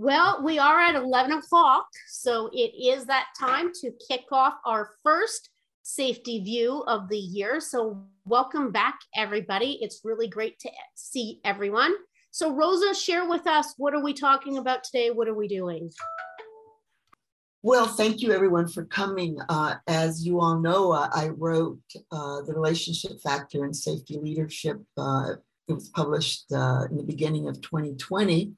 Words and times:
Well, 0.00 0.44
we 0.44 0.60
are 0.60 0.78
at 0.78 0.94
11 0.94 1.32
o'clock, 1.32 1.88
so 2.06 2.48
it 2.52 2.70
is 2.80 3.06
that 3.06 3.26
time 3.36 3.72
to 3.80 3.90
kick 4.08 4.26
off 4.30 4.54
our 4.64 4.90
first 5.02 5.50
safety 5.82 6.38
view 6.38 6.84
of 6.86 7.08
the 7.08 7.18
year. 7.18 7.58
So, 7.58 8.04
welcome 8.24 8.70
back, 8.70 9.00
everybody. 9.16 9.80
It's 9.82 10.02
really 10.04 10.28
great 10.28 10.60
to 10.60 10.70
see 10.94 11.40
everyone. 11.44 11.94
So, 12.30 12.54
Rosa, 12.54 12.94
share 12.94 13.28
with 13.28 13.48
us 13.48 13.74
what 13.76 13.92
are 13.92 14.00
we 14.00 14.12
talking 14.12 14.58
about 14.58 14.84
today? 14.84 15.10
What 15.10 15.26
are 15.26 15.34
we 15.34 15.48
doing? 15.48 15.90
Well, 17.64 17.88
thank 17.88 18.22
you 18.22 18.30
everyone 18.30 18.68
for 18.68 18.84
coming. 18.84 19.40
Uh, 19.48 19.74
as 19.88 20.24
you 20.24 20.38
all 20.38 20.60
know, 20.60 20.92
uh, 20.92 21.08
I 21.12 21.30
wrote 21.30 21.80
uh, 22.12 22.42
The 22.42 22.54
Relationship 22.54 23.20
Factor 23.20 23.64
in 23.64 23.74
Safety 23.74 24.16
Leadership. 24.22 24.80
Uh, 24.96 25.32
it 25.66 25.72
was 25.72 25.88
published 25.88 26.52
uh, 26.52 26.84
in 26.88 26.98
the 26.98 27.02
beginning 27.02 27.48
of 27.48 27.60
2020. 27.62 28.52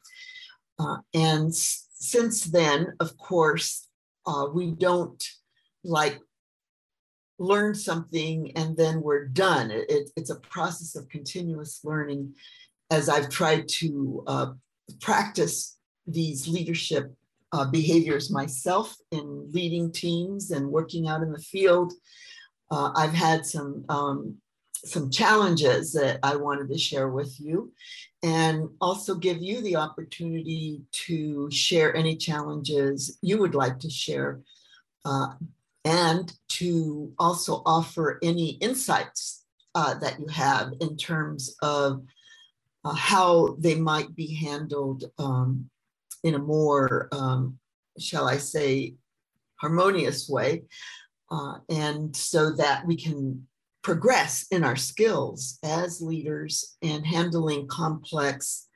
Uh, 0.81 0.97
and 1.15 1.55
since 1.55 2.45
then, 2.45 2.95
of 3.01 3.17
course, 3.19 3.87
we 4.55 4.71
don't 4.71 5.23
like 5.85 6.19
learn 7.39 7.75
something 7.75 8.53
and 8.57 8.77
then 8.77 9.03
we're 9.03 9.27
done. 9.27 9.71
It, 9.71 9.91
it, 9.91 10.11
it's 10.17 10.31
a 10.31 10.41
process 10.41 10.95
of 10.95 11.09
continuous 11.09 11.81
learning 11.85 12.35
as 12.91 13.09
I've 13.09 13.29
tried 13.29 13.67
to 13.81 14.25
practice 15.01 15.79
these 16.07 16.49
leadership 16.49 17.13
uh, 17.53 17.67
behaviors 17.71 18.31
myself 18.31 18.95
in 19.11 19.51
leading 19.53 19.93
teams 19.93 20.51
and 20.51 20.71
working 20.71 21.09
out 21.09 21.23
in 21.23 21.33
the 21.33 21.39
field. 21.39 21.93
Uh, 22.71 22.93
I've 22.95 23.13
had 23.13 23.45
some 23.45 23.85
um, 23.89 24.37
some 24.85 25.11
challenges 25.11 25.93
that 25.93 26.19
I 26.23 26.37
wanted 26.37 26.69
to 26.71 26.79
share 26.79 27.09
with 27.09 27.39
you, 27.39 27.73
and 28.23 28.69
also 28.81 29.15
give 29.15 29.43
you 29.43 29.63
the 29.63 29.77
opportunity 29.77 30.83
to 30.93 31.51
share 31.51 31.95
any 31.97 32.17
challenges 32.17 33.19
you 33.23 33.39
would 33.39 33.55
like 33.55 33.79
to 33.79 33.91
share, 33.91 34.41
uh, 35.05 35.29
and 35.85 36.33
to 36.49 37.13
also 37.19 37.63
offer 37.65 38.19
any 38.23 38.51
insights 38.61 39.45
uh, 39.75 39.95
that 39.95 40.21
you 40.21 40.27
have 40.27 40.73
in 40.81 40.97
terms 40.97 41.57
of 41.63 42.03
uh, 42.85 42.95
how 42.95 43.57
they 43.59 43.75
might 43.75 44.15
be 44.15 44.35
handled 44.35 45.05
um, 45.19 45.71
in 46.25 46.35
a 46.35 46.39
more, 46.39 47.09
um, 47.13 47.59
shall 47.99 48.29
I 48.29 48.37
say, 48.37 48.95
harmonious 49.57 50.29
way. 50.29 50.63
Uh, 51.31 51.59
and 51.69 52.15
so 52.17 52.51
that 52.51 52.85
we 52.87 52.97
can 52.97 53.47
progress 53.83 54.47
in 54.51 54.65
our 54.65 54.77
skills 54.77 55.59
as 55.65 56.01
leaders 56.01 56.77
and 56.83 57.07
handling 57.07 57.67
complex 57.69 58.69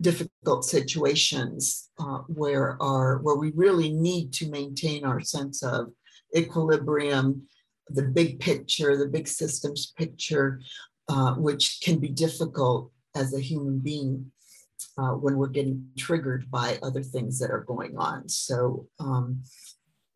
difficult 0.00 0.64
situations 0.64 1.90
uh, 1.98 2.18
where 2.26 2.80
our 2.82 3.18
where 3.18 3.36
we 3.36 3.52
really 3.54 3.92
need 3.92 4.32
to 4.32 4.50
maintain 4.50 5.04
our 5.04 5.20
sense 5.20 5.62
of 5.62 5.92
equilibrium 6.36 7.42
the 7.88 8.02
big 8.02 8.40
picture 8.40 8.96
the 8.96 9.06
big 9.06 9.28
systems 9.28 9.92
picture 9.96 10.60
uh, 11.08 11.34
which 11.34 11.80
can 11.82 11.98
be 11.98 12.08
difficult 12.08 12.90
as 13.14 13.34
a 13.34 13.40
human 13.40 13.78
being 13.78 14.30
uh, 14.98 15.12
when 15.12 15.36
we're 15.36 15.48
getting 15.48 15.88
triggered 15.96 16.50
by 16.50 16.78
other 16.82 17.02
things 17.02 17.38
that 17.38 17.50
are 17.50 17.64
going 17.64 17.96
on. 17.96 18.28
So 18.28 18.86
um, 18.98 19.42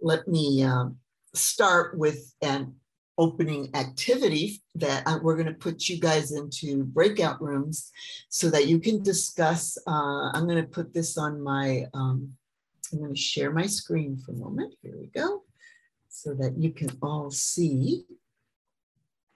let 0.00 0.27
me 0.28 0.62
uh, 0.62 0.86
start 1.34 1.98
with 1.98 2.33
an 2.42 2.74
opening 3.19 3.75
activity 3.75 4.62
that 4.75 5.03
I, 5.06 5.17
we're 5.17 5.36
going 5.36 5.47
to 5.47 5.55
put 5.55 5.89
you 5.89 5.98
guys 5.98 6.33
into 6.33 6.84
breakout 6.84 7.41
rooms 7.41 7.91
so 8.28 8.50
that 8.50 8.67
you 8.67 8.78
can 8.78 9.03
discuss. 9.03 9.78
Uh, 9.86 10.31
I'm 10.33 10.47
going 10.47 10.62
to 10.62 10.69
put 10.69 10.92
this 10.92 11.17
on 11.17 11.41
my, 11.41 11.86
um, 11.95 12.33
I'm 12.92 12.98
going 12.98 13.14
to 13.14 13.20
share 13.20 13.53
my 13.53 13.67
screen 13.67 14.17
for 14.17 14.33
a 14.33 14.36
moment. 14.36 14.75
Here 14.83 14.95
we 14.98 15.06
go. 15.06 15.42
So 16.08 16.34
that 16.34 16.56
you 16.58 16.73
can 16.73 16.91
all 17.03 17.31
see. 17.31 18.05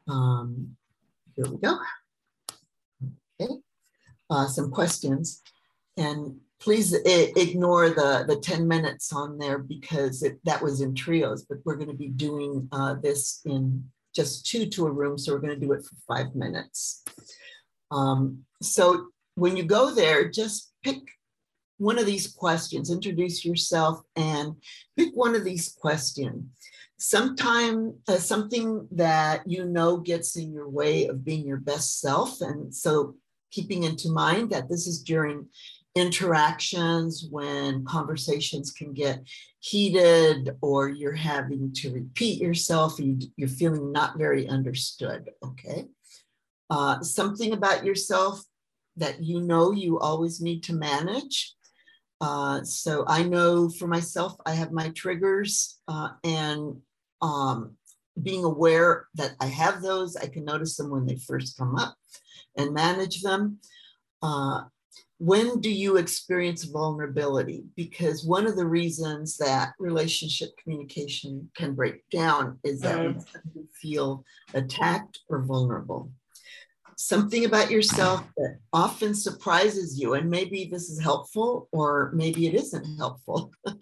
Um, 0.09 0.77
here 1.37 1.47
we 1.49 1.59
go. 1.59 1.79
Okay 3.41 3.61
uh, 4.31 4.47
some 4.47 4.71
questions. 4.71 5.43
And 5.97 6.37
please 6.61 6.93
ignore 6.93 7.89
the, 7.89 8.25
the 8.29 8.37
10 8.37 8.69
minutes 8.69 9.13
on 9.13 9.39
there 9.39 9.59
because 9.59 10.23
it, 10.23 10.39
that 10.45 10.63
was 10.63 10.83
in 10.83 10.95
trios, 10.95 11.45
but 11.45 11.59
we're 11.65 11.77
going 11.77 11.89
to 11.89 11.95
be 11.95 12.09
doing 12.09 12.69
uh, 12.71 12.95
this 13.03 13.41
in 13.47 13.83
just 14.15 14.47
two 14.47 14.67
to 14.67 14.87
a 14.87 14.91
room. 14.91 15.17
So 15.17 15.33
we're 15.33 15.41
going 15.41 15.59
to 15.59 15.67
do 15.67 15.73
it 15.73 15.85
for 15.85 15.97
five 16.07 16.35
minutes. 16.35 17.03
Um, 17.91 18.45
so 18.61 19.09
when 19.37 19.57
you 19.57 19.63
go 19.63 19.95
there, 19.95 20.29
just 20.29 20.73
pick 20.85 20.99
one 21.79 21.99
of 21.99 22.05
these 22.05 22.31
questions, 22.31 22.91
introduce 22.91 23.43
yourself 23.45 24.03
and 24.15 24.55
pick 24.99 25.15
one 25.15 25.35
of 25.35 25.45
these 25.45 25.75
questions. 25.81 26.45
Sometime 26.99 27.95
uh, 28.07 28.19
something 28.19 28.87
that 28.93 29.41
you 29.47 29.65
know 29.65 29.97
gets 29.97 30.37
in 30.37 30.53
your 30.53 30.69
way 30.69 31.07
of 31.07 31.25
being 31.25 31.47
your 31.47 31.57
best 31.57 32.01
self. 32.01 32.43
And 32.43 32.75
so 32.75 33.15
keeping 33.51 33.85
into 33.85 34.11
mind 34.11 34.51
that 34.51 34.69
this 34.69 34.87
is 34.87 35.03
during 35.03 35.47
interactions 35.95 37.27
when 37.31 37.85
conversations 37.85 38.71
can 38.71 38.93
get 38.93 39.23
heated 39.59 40.57
or 40.61 40.89
you're 40.89 41.13
having 41.13 41.73
to 41.73 41.93
repeat 41.93 42.41
yourself 42.41 42.99
and 42.99 43.25
you, 43.37 43.47
are 43.47 43.49
feeling 43.49 43.91
not 43.91 44.17
very 44.17 44.49
understood 44.49 45.31
okay 45.45 45.87
uh, 46.71 47.01
something 47.01 47.53
about 47.53 47.85
yourself 47.85 48.43
that 48.97 49.23
you 49.23 49.41
know 49.41 49.73
you 49.73 49.99
always 49.99 50.41
need 50.41 50.63
to 50.63 50.73
manage 50.73 51.55
uh, 52.21 52.63
so 52.63 53.05
i 53.09 53.23
know 53.23 53.69
for 53.69 53.89
myself 53.89 54.37
i 54.47 54.53
have 54.53 54.71
my 54.71 54.91
triggers 54.91 55.81
uh, 55.89 56.11
and 56.23 56.77
um, 57.21 57.73
being 58.23 58.45
aware 58.45 59.07
that 59.15 59.35
i 59.41 59.47
have 59.47 59.83
those 59.83 60.15
i 60.17 60.27
can 60.27 60.45
notice 60.45 60.77
them 60.77 60.89
when 60.91 61.05
they 61.05 61.17
first 61.17 61.59
come 61.59 61.75
up 61.77 61.97
and 62.57 62.75
manage 62.75 63.23
them. 63.23 63.59
When 65.21 65.61
do 65.61 65.71
you 65.71 65.99
experience 65.99 66.65
vulnerability? 66.65 67.65
Because 67.77 68.25
one 68.25 68.47
of 68.47 68.57
the 68.57 68.65
reasons 68.65 69.37
that 69.37 69.75
relationship 69.79 70.49
communication 70.57 71.51
can 71.55 71.75
break 71.75 72.09
down 72.09 72.59
is 72.65 72.81
that 72.81 72.99
mm. 72.99 73.23
you 73.55 73.69
feel 73.75 74.25
attacked 74.55 75.19
or 75.29 75.43
vulnerable. 75.43 76.11
Something 76.97 77.45
about 77.45 77.71
yourself 77.71 78.25
that 78.39 78.61
often 78.73 79.15
surprises 79.15 80.01
you, 80.01 80.15
and 80.15 80.31
maybe 80.31 80.65
this 80.65 80.89
is 80.89 80.99
helpful 80.99 81.69
or 81.71 82.13
maybe 82.15 82.47
it 82.47 82.55
isn't 82.55 82.97
helpful. 82.97 83.53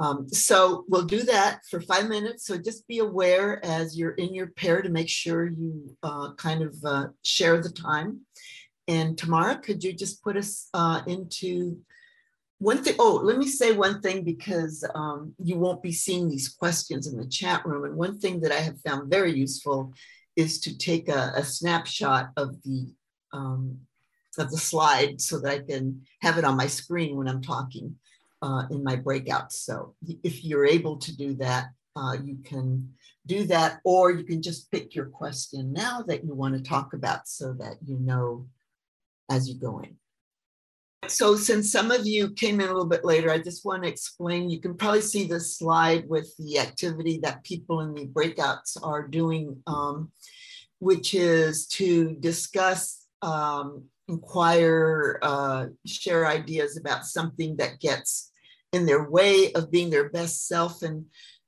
Um, 0.00 0.28
so 0.28 0.84
we'll 0.88 1.06
do 1.06 1.24
that 1.24 1.62
for 1.68 1.80
five 1.80 2.08
minutes. 2.08 2.46
So 2.46 2.56
just 2.56 2.86
be 2.86 2.98
aware 2.98 3.64
as 3.64 3.98
you're 3.98 4.12
in 4.12 4.32
your 4.32 4.48
pair 4.48 4.80
to 4.80 4.88
make 4.88 5.08
sure 5.08 5.48
you 5.48 5.96
uh, 6.04 6.34
kind 6.34 6.62
of 6.62 6.76
uh, 6.84 7.08
share 7.24 7.60
the 7.60 7.70
time. 7.70 8.20
And 8.88 9.18
Tamara, 9.18 9.58
could 9.58 9.84
you 9.84 9.92
just 9.92 10.22
put 10.24 10.36
us 10.36 10.68
uh, 10.72 11.02
into 11.06 11.78
one 12.58 12.82
thing? 12.82 12.96
Oh, 12.98 13.20
let 13.22 13.36
me 13.38 13.46
say 13.46 13.72
one 13.72 14.00
thing 14.00 14.24
because 14.24 14.82
um, 14.94 15.34
you 15.38 15.56
won't 15.58 15.82
be 15.82 15.92
seeing 15.92 16.28
these 16.28 16.48
questions 16.48 17.06
in 17.06 17.18
the 17.18 17.26
chat 17.26 17.64
room. 17.66 17.84
And 17.84 17.94
one 17.94 18.18
thing 18.18 18.40
that 18.40 18.50
I 18.50 18.60
have 18.60 18.80
found 18.80 19.10
very 19.10 19.32
useful 19.32 19.92
is 20.36 20.58
to 20.60 20.76
take 20.76 21.08
a, 21.08 21.32
a 21.36 21.44
snapshot 21.44 22.30
of 22.36 22.60
the 22.62 22.88
um, 23.32 23.78
of 24.38 24.50
the 24.50 24.56
slide 24.56 25.20
so 25.20 25.38
that 25.40 25.52
I 25.52 25.58
can 25.58 26.02
have 26.22 26.38
it 26.38 26.44
on 26.44 26.56
my 26.56 26.68
screen 26.68 27.16
when 27.16 27.28
I'm 27.28 27.42
talking 27.42 27.96
uh, 28.40 28.62
in 28.70 28.84
my 28.84 28.96
breakouts. 28.96 29.52
So 29.52 29.94
if 30.22 30.44
you're 30.44 30.64
able 30.64 30.96
to 30.98 31.16
do 31.16 31.34
that, 31.34 31.66
uh, 31.96 32.16
you 32.22 32.38
can 32.44 32.88
do 33.26 33.44
that, 33.44 33.80
or 33.84 34.12
you 34.12 34.24
can 34.24 34.40
just 34.40 34.70
pick 34.70 34.94
your 34.94 35.06
question 35.06 35.72
now 35.72 36.02
that 36.06 36.24
you 36.24 36.34
want 36.34 36.54
to 36.54 36.62
talk 36.62 36.94
about 36.94 37.28
so 37.28 37.52
that 37.54 37.74
you 37.84 37.98
know 37.98 38.46
as 39.30 39.48
you 39.48 39.58
go 39.58 39.80
in. 39.80 39.96
So 41.08 41.36
since 41.36 41.72
some 41.72 41.90
of 41.90 42.06
you 42.06 42.30
came 42.32 42.60
in 42.60 42.66
a 42.66 42.72
little 42.72 42.84
bit 42.86 43.04
later, 43.04 43.30
I 43.30 43.38
just 43.38 43.64
want 43.64 43.84
to 43.84 43.88
explain, 43.88 44.50
you 44.50 44.60
can 44.60 44.74
probably 44.74 45.00
see 45.00 45.26
the 45.26 45.40
slide 45.40 46.08
with 46.08 46.36
the 46.38 46.58
activity 46.58 47.20
that 47.22 47.44
people 47.44 47.80
in 47.80 47.94
the 47.94 48.06
breakouts 48.06 48.76
are 48.82 49.06
doing, 49.06 49.62
um, 49.66 50.10
which 50.80 51.14
is 51.14 51.66
to 51.68 52.14
discuss 52.16 53.06
um, 53.22 53.84
inquire, 54.08 55.18
uh, 55.22 55.66
share 55.86 56.26
ideas 56.26 56.76
about 56.76 57.06
something 57.06 57.56
that 57.56 57.80
gets 57.80 58.32
in 58.72 58.84
their 58.84 59.08
way 59.08 59.52
of 59.52 59.70
being 59.70 59.90
their 59.90 60.10
best 60.10 60.46
self. 60.46 60.82
And 60.82 61.06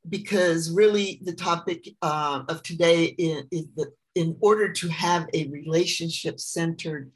because 0.09 0.71
really 0.71 1.21
the 1.25 1.35
topic 1.35 1.89
uh, 2.01 2.45
of 2.49 2.63
today 2.63 3.15
is, 3.19 3.45
is 3.51 3.67
that 3.77 3.93
in 4.15 4.37
order 4.41 4.73
to 4.73 4.89
have 4.89 5.29
a 5.35 5.49
relationship 5.49 6.41
centered 6.41 7.11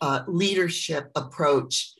uh, 0.00 0.22
leadership 0.26 1.10
approach, 1.14 1.92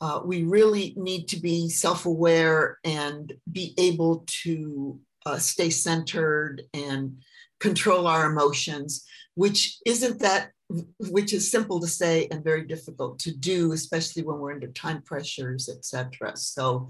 uh, 0.00 0.20
we 0.24 0.44
really 0.44 0.94
need 0.96 1.28
to 1.28 1.40
be 1.40 1.68
self 1.68 2.06
aware 2.06 2.78
and 2.84 3.32
be 3.50 3.74
able 3.78 4.24
to 4.26 5.00
uh, 5.26 5.38
stay 5.38 5.70
centered 5.70 6.62
and 6.72 7.16
control 7.58 8.06
our 8.06 8.30
emotions, 8.30 9.04
which 9.34 9.78
isn't 9.84 10.20
that 10.20 10.50
which 10.98 11.32
is 11.32 11.50
simple 11.50 11.80
to 11.80 11.86
say 11.86 12.28
and 12.30 12.44
very 12.44 12.66
difficult 12.66 13.18
to 13.18 13.34
do, 13.34 13.72
especially 13.72 14.22
when 14.22 14.38
we're 14.38 14.52
under 14.52 14.66
time 14.68 15.00
pressures, 15.00 15.68
etc. 15.68 16.36
So 16.36 16.88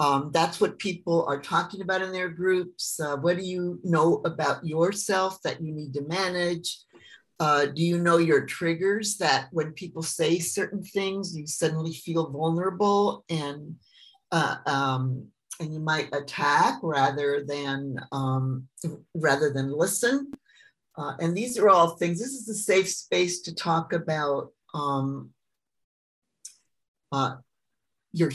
um, 0.00 0.30
that's 0.32 0.60
what 0.60 0.78
people 0.78 1.24
are 1.26 1.40
talking 1.40 1.80
about 1.80 2.02
in 2.02 2.12
their 2.12 2.28
groups. 2.28 3.00
Uh, 3.00 3.16
what 3.16 3.38
do 3.38 3.42
you 3.42 3.80
know 3.82 4.20
about 4.26 4.66
yourself 4.66 5.40
that 5.42 5.62
you 5.62 5.72
need 5.72 5.94
to 5.94 6.02
manage? 6.02 6.78
Uh, 7.38 7.66
do 7.66 7.82
you 7.82 7.98
know 7.98 8.16
your 8.16 8.46
triggers 8.46 9.18
that 9.18 9.48
when 9.52 9.72
people 9.72 10.02
say 10.02 10.38
certain 10.38 10.82
things, 10.82 11.36
you 11.36 11.46
suddenly 11.46 11.92
feel 11.92 12.30
vulnerable 12.30 13.24
and 13.28 13.76
uh, 14.32 14.56
um, 14.66 15.26
and 15.60 15.72
you 15.72 15.80
might 15.80 16.14
attack 16.14 16.78
rather 16.82 17.44
than 17.46 17.96
um, 18.12 18.66
rather 19.14 19.52
than 19.52 19.70
listen? 19.70 20.32
Uh, 20.96 21.12
and 21.20 21.36
these 21.36 21.58
are 21.58 21.68
all 21.68 21.90
things. 21.96 22.18
This 22.18 22.32
is 22.32 22.48
a 22.48 22.54
safe 22.54 22.88
space 22.88 23.40
to 23.42 23.54
talk 23.54 23.92
about 23.92 24.52
um, 24.72 25.30
uh, 27.12 27.36
your 28.12 28.30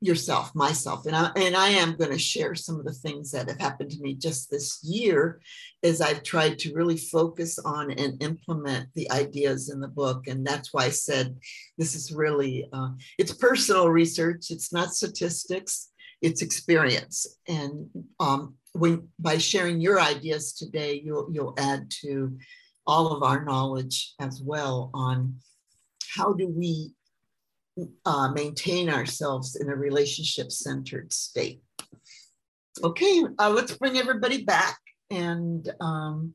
yourself, 0.00 0.54
myself, 0.54 1.06
and 1.06 1.14
I, 1.16 1.30
and 1.36 1.56
I 1.56 1.68
am 1.68 1.96
going 1.96 2.10
to 2.10 2.18
share 2.18 2.54
some 2.54 2.78
of 2.78 2.84
the 2.84 2.92
things 2.92 3.30
that 3.32 3.48
have 3.48 3.60
happened 3.60 3.90
to 3.90 4.00
me 4.00 4.14
just 4.14 4.50
this 4.50 4.80
year, 4.82 5.40
as 5.82 6.00
I've 6.00 6.22
tried 6.22 6.58
to 6.60 6.74
really 6.74 6.96
focus 6.96 7.58
on 7.58 7.90
and 7.90 8.22
implement 8.22 8.88
the 8.94 9.10
ideas 9.10 9.70
in 9.70 9.80
the 9.80 9.88
book, 9.88 10.26
and 10.26 10.46
that's 10.46 10.72
why 10.72 10.84
I 10.84 10.90
said 10.90 11.36
this 11.78 11.94
is 11.94 12.12
really 12.12 12.68
uh, 12.72 12.90
it's 13.18 13.32
personal 13.32 13.88
research. 13.88 14.50
It's 14.50 14.72
not 14.72 14.94
statistics. 14.94 15.90
It's 16.22 16.42
experience, 16.42 17.26
and 17.48 17.88
um, 18.18 18.54
when 18.72 19.08
by 19.18 19.38
sharing 19.38 19.80
your 19.80 20.00
ideas 20.00 20.52
today, 20.52 21.00
you'll 21.04 21.28
you'll 21.32 21.54
add 21.58 21.90
to 22.02 22.36
all 22.86 23.12
of 23.12 23.22
our 23.22 23.44
knowledge 23.44 24.14
as 24.20 24.40
well 24.42 24.90
on 24.94 25.36
how 26.14 26.32
do 26.32 26.48
we 26.48 26.92
uh, 28.04 28.30
maintain 28.32 28.88
ourselves 28.88 29.56
in 29.56 29.68
a 29.68 29.74
relationship 29.74 30.50
centered 30.50 31.12
state. 31.12 31.62
Okay, 32.82 33.22
uh, 33.38 33.50
let's 33.50 33.76
bring 33.76 33.96
everybody 33.96 34.44
back 34.44 34.78
and. 35.10 35.68
Um, 35.80 36.34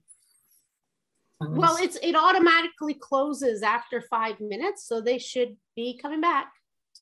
well, 1.42 1.78
it's 1.80 1.98
it 2.04 2.16
automatically 2.16 2.96
closes 2.96 3.64
after 3.64 4.02
five 4.02 4.42
minutes, 4.42 4.86
so 4.86 5.00
they 5.00 5.18
should 5.18 5.56
be 5.74 5.98
coming 6.02 6.20
back. 6.20 6.52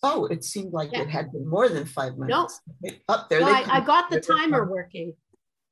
Oh, 0.04 0.26
it 0.26 0.44
seemed 0.44 0.74
like 0.74 0.92
yeah. 0.94 1.02
it 1.02 1.10
had 1.10 1.32
been 1.32 1.48
more 1.48 1.68
than 1.70 1.86
five 1.86 2.18
minutes. 2.18 2.62
No, 2.84 2.90
up 3.10 3.22
oh, 3.24 3.26
there. 3.32 3.44
I, 3.44 3.66
I, 3.68 3.82
got 3.82 4.12
the 4.12 4.20
timer 4.20 4.70
working. 4.70 5.14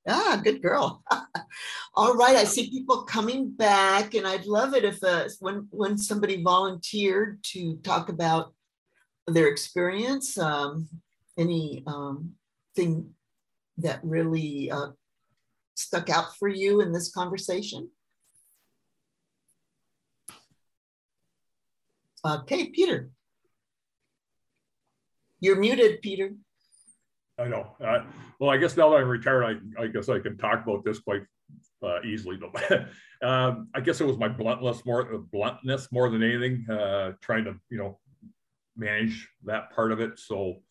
Ah, 0.07 0.41
good 0.43 0.63
girl. 0.63 1.03
All 1.95 2.15
right, 2.15 2.35
I 2.35 2.43
see 2.43 2.69
people 2.71 3.03
coming 3.03 3.51
back, 3.51 4.15
and 4.15 4.25
I'd 4.25 4.47
love 4.47 4.73
it 4.73 4.83
if 4.83 5.03
uh, 5.03 5.25
when 5.39 5.67
when 5.69 5.95
somebody 5.97 6.41
volunteered 6.41 7.43
to 7.51 7.77
talk 7.83 8.09
about 8.09 8.54
their 9.27 9.47
experience, 9.47 10.37
um, 10.37 10.87
any 11.37 11.83
um, 11.87 12.33
thing 12.75 13.13
that 13.77 13.99
really 14.03 14.71
uh, 14.71 14.89
stuck 15.75 16.09
out 16.09 16.35
for 16.37 16.47
you 16.47 16.81
in 16.81 16.91
this 16.91 17.11
conversation? 17.11 17.89
Okay, 22.25 22.69
Peter. 22.69 23.09
You're 25.39 25.57
muted, 25.57 26.01
Peter. 26.01 26.31
I 27.37 27.47
know. 27.47 27.75
Uh, 27.83 27.99
well, 28.39 28.49
I 28.49 28.57
guess 28.57 28.77
now 28.77 28.89
that 28.89 28.97
I'm 28.97 29.07
retired, 29.07 29.43
I, 29.43 29.83
I 29.83 29.87
guess 29.87 30.09
I 30.09 30.19
can 30.19 30.37
talk 30.37 30.63
about 30.63 30.83
this 30.83 30.99
quite 30.99 31.23
uh, 31.83 32.01
easily. 32.03 32.37
But 32.37 32.87
um, 33.27 33.67
I 33.75 33.81
guess 33.81 34.01
it 34.01 34.07
was 34.07 34.17
my 34.17 34.27
bluntness 34.27 34.85
more 34.85 35.17
bluntness 35.31 35.91
more 35.91 36.09
than 36.09 36.23
anything, 36.23 36.65
uh, 36.69 37.11
trying 37.21 37.43
to 37.45 37.55
you 37.69 37.77
know 37.77 37.99
manage 38.77 39.29
that 39.43 39.73
part 39.73 39.91
of 39.91 39.99
it. 39.99 40.19
So 40.19 40.61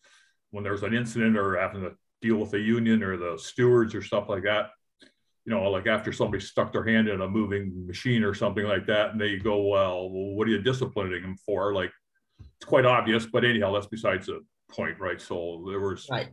when 0.51 0.63
there's 0.63 0.83
an 0.83 0.93
incident 0.93 1.37
or 1.37 1.57
having 1.57 1.81
to 1.81 1.93
deal 2.21 2.37
with 2.37 2.51
the 2.51 2.59
union 2.59 3.03
or 3.03 3.17
the 3.17 3.37
stewards 3.37 3.93
or 3.93 4.01
stuff 4.01 4.29
like 4.29 4.43
that, 4.43 4.69
you 5.45 5.53
know, 5.53 5.63
like 5.69 5.85
after 5.85 6.11
somebody 6.11 6.41
stuck 6.41 6.71
their 6.71 6.83
hand 6.83 7.07
in 7.07 7.21
a 7.21 7.27
moving 7.27 7.85
machine 7.85 8.23
or 8.23 8.33
something 8.33 8.65
like 8.65 8.87
that, 8.87 9.11
and 9.11 9.21
they 9.21 9.37
go, 9.37 9.61
well, 9.67 10.09
what 10.09 10.47
are 10.47 10.51
you 10.51 10.61
disciplining 10.61 11.21
them 11.21 11.37
for? 11.45 11.73
Like, 11.73 11.91
it's 12.39 12.65
quite 12.65 12.85
obvious, 12.85 13.27
but 13.27 13.45
anyhow, 13.45 13.73
that's 13.73 13.85
besides 13.85 14.25
the 14.27 14.43
point, 14.71 14.99
right? 14.99 15.21
So 15.21 15.63
there 15.69 15.79
was, 15.79 16.07
right. 16.09 16.29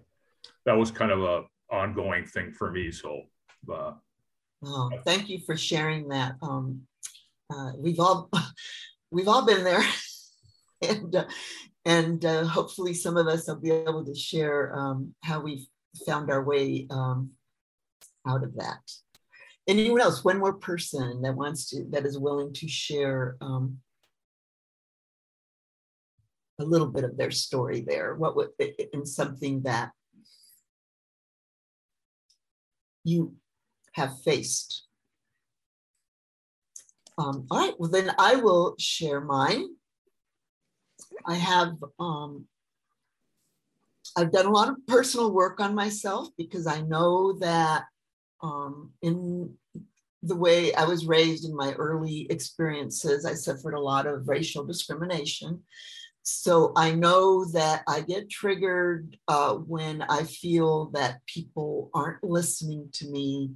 that 0.65 0.73
was 0.73 0.91
kind 0.91 1.11
of 1.11 1.23
a 1.23 1.43
ongoing 1.71 2.25
thing 2.25 2.53
for 2.53 2.71
me. 2.71 2.91
So, 2.91 3.23
uh, 3.71 3.93
oh, 4.65 4.91
thank 5.05 5.29
you 5.29 5.41
for 5.41 5.57
sharing 5.57 6.09
that. 6.09 6.37
Um, 6.41 6.83
uh, 7.53 7.73
we've 7.77 8.01
all, 8.01 8.31
we've 9.11 9.29
all 9.29 9.45
been 9.45 9.63
there. 9.63 9.85
and 10.89 11.15
uh, 11.15 11.25
and 11.85 12.25
uh, 12.25 12.45
hopefully 12.45 12.95
some 12.95 13.17
of 13.17 13.27
us 13.27 13.49
will 13.49 13.57
be 13.57 13.71
able 13.71 14.05
to 14.05 14.15
share 14.15 14.77
um, 14.77 15.15
how 15.23 15.41
we 15.41 15.69
found 16.07 16.31
our 16.31 16.45
way 16.45 16.87
um, 16.91 17.31
out 18.27 18.45
of 18.45 18.55
that. 18.57 18.81
Anyone 19.67 20.01
else? 20.01 20.25
One 20.25 20.39
more 20.39 20.55
person 20.55 21.23
that 21.23 21.37
wants 21.37 21.71
to 21.71 21.85
that 21.91 22.07
is 22.07 22.19
willing 22.19 22.53
to 22.55 22.69
share 22.69 23.37
um, 23.41 23.79
a 26.61 26.65
little 26.65 26.89
bit 26.89 27.05
of 27.05 27.17
their 27.17 27.31
story 27.31 27.85
there. 27.87 28.15
What 28.15 28.37
would 28.37 28.51
in 28.93 29.07
something 29.07 29.63
that 29.63 29.91
you 33.05 33.35
have 33.93 34.21
faced. 34.23 34.87
Um, 37.19 37.47
all 37.51 37.59
right, 37.59 37.75
well 37.79 37.91
then 37.91 38.11
I 38.19 38.37
will 38.37 38.75
share 38.79 39.21
mine. 39.21 39.69
I 41.27 41.35
have 41.35 41.75
um, 41.99 42.47
I've 44.17 44.33
done 44.33 44.47
a 44.47 44.53
lot 44.53 44.69
of 44.69 44.87
personal 44.87 45.33
work 45.33 45.61
on 45.61 45.75
myself 45.75 46.29
because 46.37 46.67
I 46.67 46.81
know 46.83 47.35
that 47.35 47.85
um, 48.43 48.91
in 49.03 49.55
the 50.23 50.37
way 50.37 50.75
I 50.75 50.85
was 50.85 51.07
raised 51.07 51.45
in 51.45 51.55
my 51.57 51.73
early 51.75 52.27
experiences, 52.31 53.25
I 53.25 53.35
suffered 53.35 53.75
a 53.75 53.81
lot 53.81 54.07
of 54.07 54.29
racial 54.29 54.65
discrimination. 54.65 55.63
So 56.23 56.73
I 56.77 56.93
know 56.93 57.45
that 57.47 57.83
I 57.89 58.01
get 58.03 58.31
triggered 58.31 59.17
uh, 59.27 59.55
when 59.55 60.03
I 60.03 60.23
feel 60.23 60.87
that 60.91 61.25
people 61.27 61.91
aren't 61.95 62.23
listening 62.23 62.89
to 62.95 63.11
me. 63.11 63.51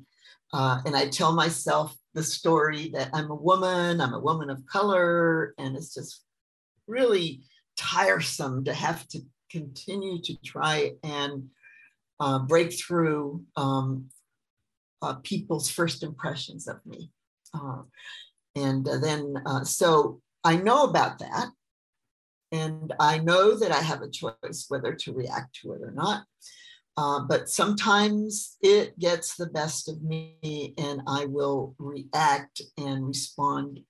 Uh, 0.52 0.80
and 0.84 0.96
I 0.96 1.08
tell 1.08 1.32
myself 1.32 1.96
the 2.14 2.24
story 2.24 2.90
that 2.94 3.10
I'm 3.12 3.30
a 3.30 3.34
woman, 3.34 4.00
I'm 4.00 4.14
a 4.14 4.20
woman 4.20 4.50
of 4.50 4.66
color, 4.66 5.54
and 5.58 5.76
it's 5.76 5.94
just 5.94 6.25
really 6.86 7.42
tiresome 7.76 8.64
to 8.64 8.74
have 8.74 9.06
to 9.08 9.20
continue 9.50 10.20
to 10.22 10.36
try 10.44 10.92
and 11.02 11.48
uh, 12.20 12.38
break 12.40 12.72
through 12.72 13.44
um, 13.56 14.06
uh, 15.02 15.14
people's 15.22 15.70
first 15.70 16.02
impressions 16.02 16.66
of 16.66 16.84
me. 16.86 17.10
Uh, 17.54 17.82
and 18.54 18.86
then, 18.86 19.34
uh, 19.46 19.64
so 19.64 20.20
I 20.42 20.56
know 20.56 20.84
about 20.84 21.18
that. 21.18 21.48
And 22.52 22.94
I 23.00 23.18
know 23.18 23.58
that 23.58 23.72
I 23.72 23.80
have 23.80 24.02
a 24.02 24.10
choice 24.10 24.66
whether 24.68 24.94
to 24.94 25.12
react 25.12 25.56
to 25.62 25.72
it 25.72 25.82
or 25.82 25.90
not. 25.90 26.24
Uh, 26.96 27.20
but 27.20 27.50
sometimes 27.50 28.56
it 28.62 28.98
gets 28.98 29.36
the 29.36 29.46
best 29.46 29.88
of 29.88 30.02
me, 30.02 30.72
and 30.78 31.02
I 31.06 31.26
will 31.26 31.74
react 31.78 32.62
and 32.78 33.08
respond 33.08 33.80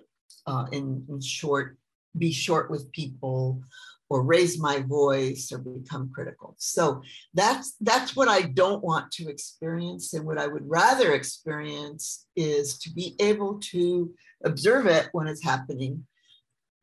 uh, 0.46 0.66
in, 0.72 1.04
in 1.08 1.20
short 1.20 1.78
be 2.18 2.32
short 2.32 2.70
with 2.70 2.90
people 2.92 3.62
or 4.08 4.22
raise 4.22 4.58
my 4.58 4.80
voice 4.80 5.50
or 5.52 5.58
become 5.58 6.10
critical. 6.14 6.54
So 6.58 7.02
that's 7.34 7.74
that's 7.80 8.14
what 8.14 8.28
I 8.28 8.42
don't 8.42 8.82
want 8.82 9.10
to 9.12 9.28
experience 9.28 10.14
and 10.14 10.24
what 10.24 10.38
I 10.38 10.46
would 10.46 10.68
rather 10.68 11.14
experience 11.14 12.26
is 12.36 12.78
to 12.80 12.90
be 12.90 13.16
able 13.18 13.58
to 13.72 14.14
observe 14.44 14.86
it 14.86 15.08
when 15.12 15.26
it's 15.26 15.42
happening 15.42 16.06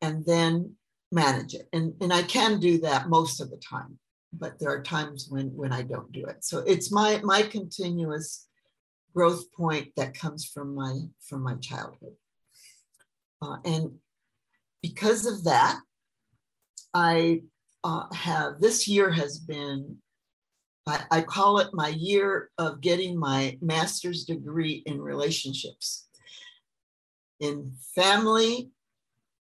and 0.02 0.24
then 0.26 0.74
manage 1.10 1.54
it. 1.54 1.68
And 1.72 1.94
and 2.00 2.12
I 2.12 2.22
can 2.22 2.60
do 2.60 2.78
that 2.80 3.08
most 3.08 3.40
of 3.40 3.50
the 3.50 3.58
time, 3.58 3.98
but 4.32 4.58
there 4.58 4.70
are 4.70 4.82
times 4.82 5.28
when 5.30 5.46
when 5.56 5.72
I 5.72 5.82
don't 5.82 6.12
do 6.12 6.26
it. 6.26 6.44
So 6.44 6.58
it's 6.58 6.92
my 6.92 7.20
my 7.22 7.42
continuous 7.42 8.46
growth 9.14 9.50
point 9.52 9.92
that 9.96 10.18
comes 10.18 10.44
from 10.44 10.74
my 10.74 11.00
from 11.26 11.42
my 11.42 11.54
childhood. 11.54 12.16
Uh, 13.40 13.56
and 13.64 13.92
because 14.84 15.24
of 15.24 15.44
that, 15.44 15.80
I 16.92 17.40
uh, 17.84 18.04
have 18.12 18.60
this 18.60 18.86
year 18.86 19.10
has 19.10 19.38
been, 19.38 19.96
I, 20.86 21.00
I 21.10 21.22
call 21.22 21.58
it 21.60 21.72
my 21.72 21.88
year 21.88 22.50
of 22.58 22.82
getting 22.82 23.18
my 23.18 23.56
master's 23.62 24.24
degree 24.24 24.82
in 24.84 25.00
relationships, 25.00 26.06
in 27.40 27.72
family, 27.94 28.68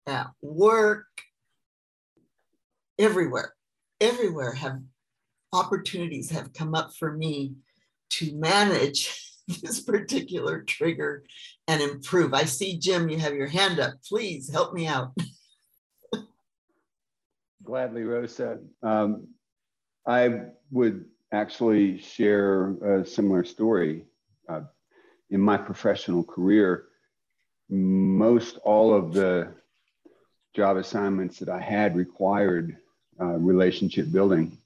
at 0.07 0.27
work, 0.43 1.07
everywhere, 2.99 3.55
everywhere 4.03 4.53
have 4.53 4.81
opportunities 5.55 6.31
have 6.31 6.53
come 6.53 6.75
up 6.75 6.93
for 6.99 7.17
me 7.17 7.55
to 8.11 8.37
manage 8.37 9.32
this 9.63 9.81
particular 9.81 10.63
trigger 10.63 11.25
and 11.69 11.81
improve? 11.81 12.35
I 12.35 12.45
see, 12.45 12.79
Jim, 12.79 13.09
you 13.09 13.19
have 13.19 13.35
your 13.35 13.47
hand 13.47 13.81
up. 13.81 13.95
Please 14.07 14.51
help 14.51 14.75
me 14.75 14.87
out. 14.87 15.13
Gladly, 17.65 18.03
Rosa. 18.03 18.59
Um, 18.83 19.29
I 20.07 20.41
would 20.71 21.05
actually 21.33 21.99
share 21.99 23.01
a 23.01 23.07
similar 23.07 23.45
story. 23.45 24.05
Uh, 24.49 24.63
in 25.31 25.41
my 25.41 25.57
professional 25.57 26.25
career, 26.25 26.87
most 27.71 28.59
all 28.65 28.95
of 28.95 29.15
the 29.15 29.49
job 30.55 30.77
assignments 30.77 31.39
that 31.39 31.49
I 31.49 31.61
had 31.61 31.97
required 31.97 32.77
uh, 33.21 33.39
relationship 33.39 34.13
building. 34.13 34.59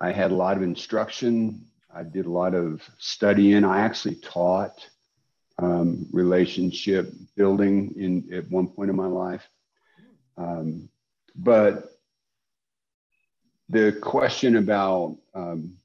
I 0.00 0.12
had 0.12 0.30
a 0.30 0.34
lot 0.34 0.56
of 0.56 0.62
instruction. 0.62 1.66
I 1.94 2.02
did 2.04 2.26
a 2.26 2.30
lot 2.30 2.54
of 2.54 2.82
studying. 2.98 3.64
I 3.64 3.80
actually 3.80 4.16
taught 4.16 4.88
um, 5.58 6.06
relationship 6.12 7.12
building 7.36 7.94
in 7.96 8.32
at 8.32 8.50
one 8.50 8.68
point 8.68 8.90
in 8.90 8.96
my 8.96 9.06
life. 9.06 9.46
Um, 10.36 10.88
but 11.34 11.90
the 13.68 13.92
question 14.00 14.56
about 14.56 15.16
um, 15.34 15.76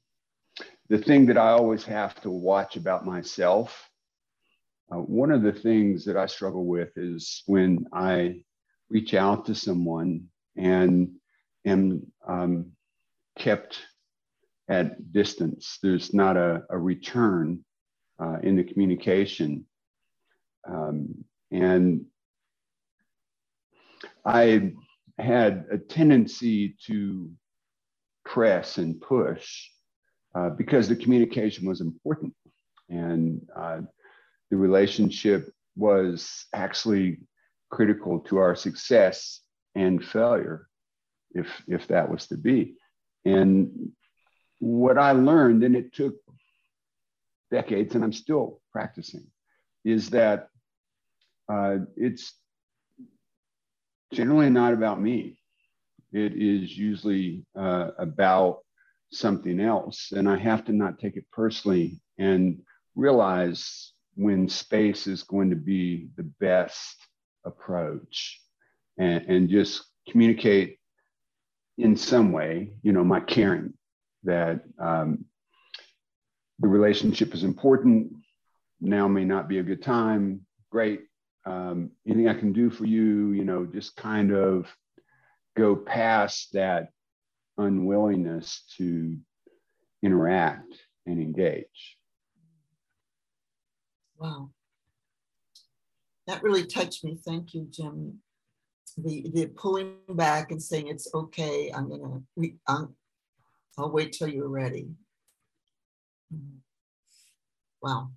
the 0.88 0.98
thing 0.98 1.26
that 1.26 1.38
I 1.38 1.50
always 1.50 1.84
have 1.84 2.20
to 2.22 2.30
watch 2.30 2.76
about 2.76 3.04
myself, 3.04 3.88
uh, 4.92 4.98
one 4.98 5.32
of 5.32 5.42
the 5.42 5.52
things 5.52 6.04
that 6.04 6.16
I 6.16 6.26
struggle 6.26 6.64
with 6.64 6.96
is 6.96 7.42
when 7.46 7.86
I 7.92 8.44
reach 8.88 9.14
out 9.14 9.46
to 9.46 9.54
someone 9.54 10.28
and 10.56 11.16
am 11.64 12.06
um, 12.26 12.72
kept 13.36 13.80
at 14.68 15.12
distance. 15.12 15.78
There's 15.82 16.12
not 16.12 16.36
a, 16.36 16.64
a 16.70 16.78
return 16.78 17.64
uh, 18.18 18.38
in 18.42 18.56
the 18.56 18.64
communication. 18.64 19.66
Um, 20.68 21.24
and 21.50 22.06
I 24.24 24.72
had 25.18 25.66
a 25.70 25.78
tendency 25.78 26.76
to 26.86 27.30
press 28.24 28.78
and 28.78 29.00
push 29.00 29.68
uh, 30.34 30.50
because 30.50 30.88
the 30.88 30.96
communication 30.96 31.66
was 31.66 31.80
important 31.80 32.34
and 32.88 33.40
uh, 33.56 33.80
the 34.50 34.56
relationship 34.56 35.48
was 35.76 36.46
actually 36.52 37.18
critical 37.70 38.20
to 38.20 38.38
our 38.38 38.54
success 38.54 39.40
and 39.74 40.04
failure 40.04 40.68
if 41.32 41.48
if 41.68 41.86
that 41.88 42.08
was 42.10 42.26
to 42.28 42.36
be 42.36 42.76
and 43.24 43.70
what 44.58 44.98
i 44.98 45.12
learned 45.12 45.62
and 45.62 45.76
it 45.76 45.92
took 45.92 46.14
decades 47.50 47.94
and 47.94 48.02
i'm 48.02 48.12
still 48.12 48.60
practicing 48.72 49.26
is 49.84 50.10
that 50.10 50.48
uh, 51.48 51.76
it's 51.96 52.34
generally 54.12 54.50
not 54.50 54.72
about 54.72 55.00
me. 55.00 55.38
It 56.12 56.32
is 56.34 56.76
usually 56.76 57.44
uh, 57.56 57.90
about 57.98 58.60
something 59.12 59.60
else 59.60 60.10
and 60.10 60.28
i 60.28 60.36
have 60.36 60.64
to 60.64 60.72
not 60.72 60.98
take 60.98 61.16
it 61.16 61.24
personally 61.30 62.00
and 62.18 62.60
realize 62.96 63.92
when 64.16 64.48
space 64.48 65.06
is 65.06 65.22
going 65.22 65.48
to 65.48 65.54
be 65.56 66.08
the 66.16 66.24
best 66.40 66.96
approach 67.44 68.40
and, 68.98 69.24
and 69.26 69.48
just 69.48 69.84
communicate 70.10 70.80
in 71.78 71.96
some 71.96 72.32
way, 72.32 72.72
you 72.82 72.92
know, 72.92 73.04
my 73.04 73.20
caring 73.20 73.74
that 74.26 74.60
um, 74.78 75.24
the 76.58 76.68
relationship 76.68 77.34
is 77.34 77.44
important. 77.44 78.12
Now 78.80 79.08
may 79.08 79.24
not 79.24 79.48
be 79.48 79.58
a 79.58 79.62
good 79.62 79.82
time. 79.82 80.42
Great. 80.70 81.02
Um, 81.44 81.92
anything 82.06 82.28
I 82.28 82.34
can 82.34 82.52
do 82.52 82.70
for 82.70 82.84
you, 82.84 83.32
you 83.32 83.44
know, 83.44 83.66
just 83.66 83.96
kind 83.96 84.32
of 84.32 84.66
go 85.56 85.74
past 85.76 86.52
that 86.52 86.90
unwillingness 87.56 88.64
to 88.76 89.16
interact 90.02 90.74
and 91.06 91.20
engage. 91.20 91.96
Wow 94.18 94.50
that 96.26 96.42
really 96.42 96.66
touched 96.66 97.04
me. 97.04 97.18
Thank 97.24 97.54
you, 97.54 97.66
Jim. 97.70 98.18
The 98.98 99.30
the 99.34 99.46
pulling 99.46 99.96
back 100.08 100.50
and 100.50 100.62
saying 100.62 100.88
it's 100.88 101.12
okay. 101.14 101.70
I'm 101.74 101.88
gonna 101.88 102.22
we 102.34 102.56
I'm, 102.66 102.94
I'll 103.78 103.90
wait 103.90 104.12
till 104.12 104.28
you're 104.28 104.48
ready. 104.48 104.88
Wow. 107.82 108.10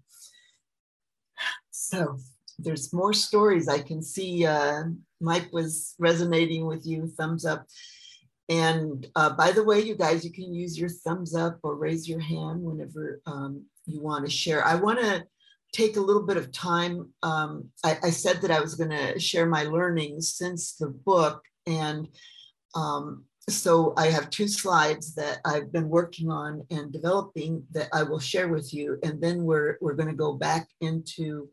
So 1.71 2.17
there's 2.57 2.93
more 2.93 3.13
stories. 3.13 3.67
I 3.67 3.79
can 3.79 4.01
see 4.01 4.45
uh, 4.45 4.83
Mike 5.19 5.49
was 5.51 5.95
resonating 5.99 6.65
with 6.65 6.85
you. 6.85 7.07
Thumbs 7.07 7.45
up. 7.45 7.67
And 8.47 9.05
uh, 9.15 9.31
by 9.31 9.51
the 9.51 9.63
way, 9.63 9.81
you 9.81 9.95
guys, 9.95 10.25
you 10.25 10.31
can 10.31 10.53
use 10.53 10.77
your 10.77 10.89
thumbs 10.89 11.35
up 11.35 11.59
or 11.61 11.75
raise 11.75 12.09
your 12.09 12.19
hand 12.19 12.63
whenever 12.63 13.21
um, 13.27 13.65
you 13.85 14.01
want 14.01 14.25
to 14.25 14.31
share. 14.31 14.65
I 14.65 14.75
want 14.75 14.99
to 14.99 15.23
take 15.71 15.97
a 15.97 16.01
little 16.01 16.23
bit 16.23 16.37
of 16.37 16.51
time. 16.51 17.13
Um, 17.21 17.69
I, 17.83 17.97
I, 18.03 18.09
said 18.09 18.41
that 18.41 18.49
I 18.49 18.59
was 18.59 18.73
going 18.73 18.89
to 18.89 19.19
share 19.19 19.45
my 19.45 19.63
learnings 19.63 20.33
since 20.33 20.73
the 20.73 20.87
book. 20.87 21.43
And 21.67 22.07
um, 22.73 23.25
so 23.57 23.93
I 23.97 24.07
have 24.07 24.29
two 24.29 24.47
slides 24.47 25.15
that 25.15 25.39
I've 25.45 25.71
been 25.71 25.89
working 25.89 26.29
on 26.29 26.65
and 26.71 26.91
developing 26.91 27.63
that 27.71 27.89
I 27.93 28.03
will 28.03 28.19
share 28.19 28.47
with 28.47 28.73
you. 28.73 28.97
And 29.03 29.21
then 29.21 29.43
we're, 29.43 29.77
we're 29.81 29.93
going 29.93 30.09
to 30.09 30.15
go 30.15 30.33
back 30.33 30.67
into 30.81 31.49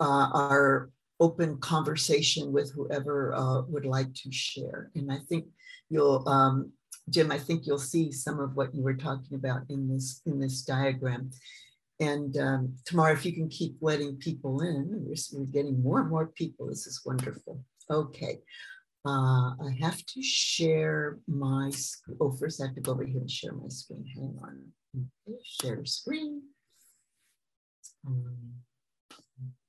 uh, 0.00 0.28
our 0.32 0.90
open 1.20 1.58
conversation 1.58 2.52
with 2.52 2.72
whoever 2.72 3.34
uh, 3.34 3.62
would 3.62 3.86
like 3.86 4.12
to 4.14 4.32
share. 4.32 4.90
And 4.94 5.12
I 5.12 5.18
think 5.28 5.46
you'll, 5.88 6.28
um, 6.28 6.72
Jim, 7.10 7.30
I 7.30 7.38
think 7.38 7.66
you'll 7.66 7.78
see 7.78 8.10
some 8.12 8.40
of 8.40 8.56
what 8.56 8.74
you 8.74 8.82
were 8.82 8.94
talking 8.94 9.36
about 9.36 9.62
in 9.68 9.88
this, 9.88 10.20
in 10.26 10.40
this 10.40 10.62
diagram. 10.62 11.30
And 12.00 12.36
um, 12.38 12.74
Tamara, 12.84 13.12
if 13.12 13.24
you 13.24 13.32
can 13.32 13.48
keep 13.48 13.76
letting 13.80 14.16
people 14.16 14.62
in, 14.62 14.88
we're, 14.90 15.14
we're 15.32 15.46
getting 15.46 15.80
more 15.82 16.00
and 16.00 16.10
more 16.10 16.26
people. 16.26 16.66
This 16.66 16.86
is 16.86 17.02
wonderful. 17.04 17.60
Okay. 17.88 18.40
Uh, 19.04 19.54
I 19.58 19.76
have 19.80 20.04
to 20.06 20.22
share 20.22 21.18
my, 21.26 21.72
oh, 22.20 22.30
first 22.30 22.60
I 22.60 22.66
have 22.66 22.74
to 22.76 22.80
go 22.80 22.92
over 22.92 23.04
here 23.04 23.20
and 23.20 23.30
share 23.30 23.52
my 23.52 23.68
screen. 23.68 24.06
Hang 24.14 24.38
on. 24.42 24.72
Okay, 25.26 25.38
share 25.44 25.84
screen. 25.84 26.42
Um, 28.06 28.52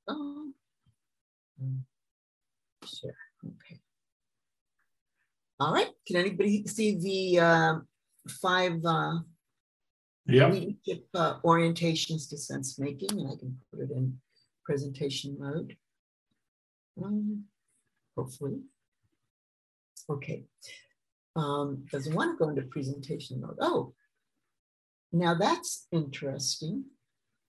oh, 0.07 0.51
share, 2.85 3.17
okay. 3.45 3.79
All 5.59 5.73
right, 5.73 5.89
can 6.05 6.17
anybody 6.17 6.67
see 6.67 6.99
the 6.99 7.39
uh, 7.39 7.75
five 8.29 8.83
uh, 8.85 9.19
yeah. 10.27 10.49
leadership 10.49 11.07
uh, 11.15 11.39
orientations 11.41 12.29
to 12.29 12.37
sense 12.37 12.77
making, 12.77 13.11
and 13.11 13.31
I 13.31 13.35
can 13.35 13.57
put 13.71 13.81
it 13.81 13.91
in 13.91 14.19
presentation 14.65 15.37
mode. 15.39 15.75
Um, 17.03 17.45
hopefully. 18.15 18.59
Okay. 20.09 20.43
Um, 21.35 21.85
doesn't 21.91 22.13
want 22.13 22.37
to 22.37 22.43
go 22.43 22.49
into 22.49 22.61
presentation 22.63 23.41
mode. 23.41 23.57
Oh, 23.59 23.93
now 25.11 25.33
that's 25.33 25.87
interesting. 25.91 26.85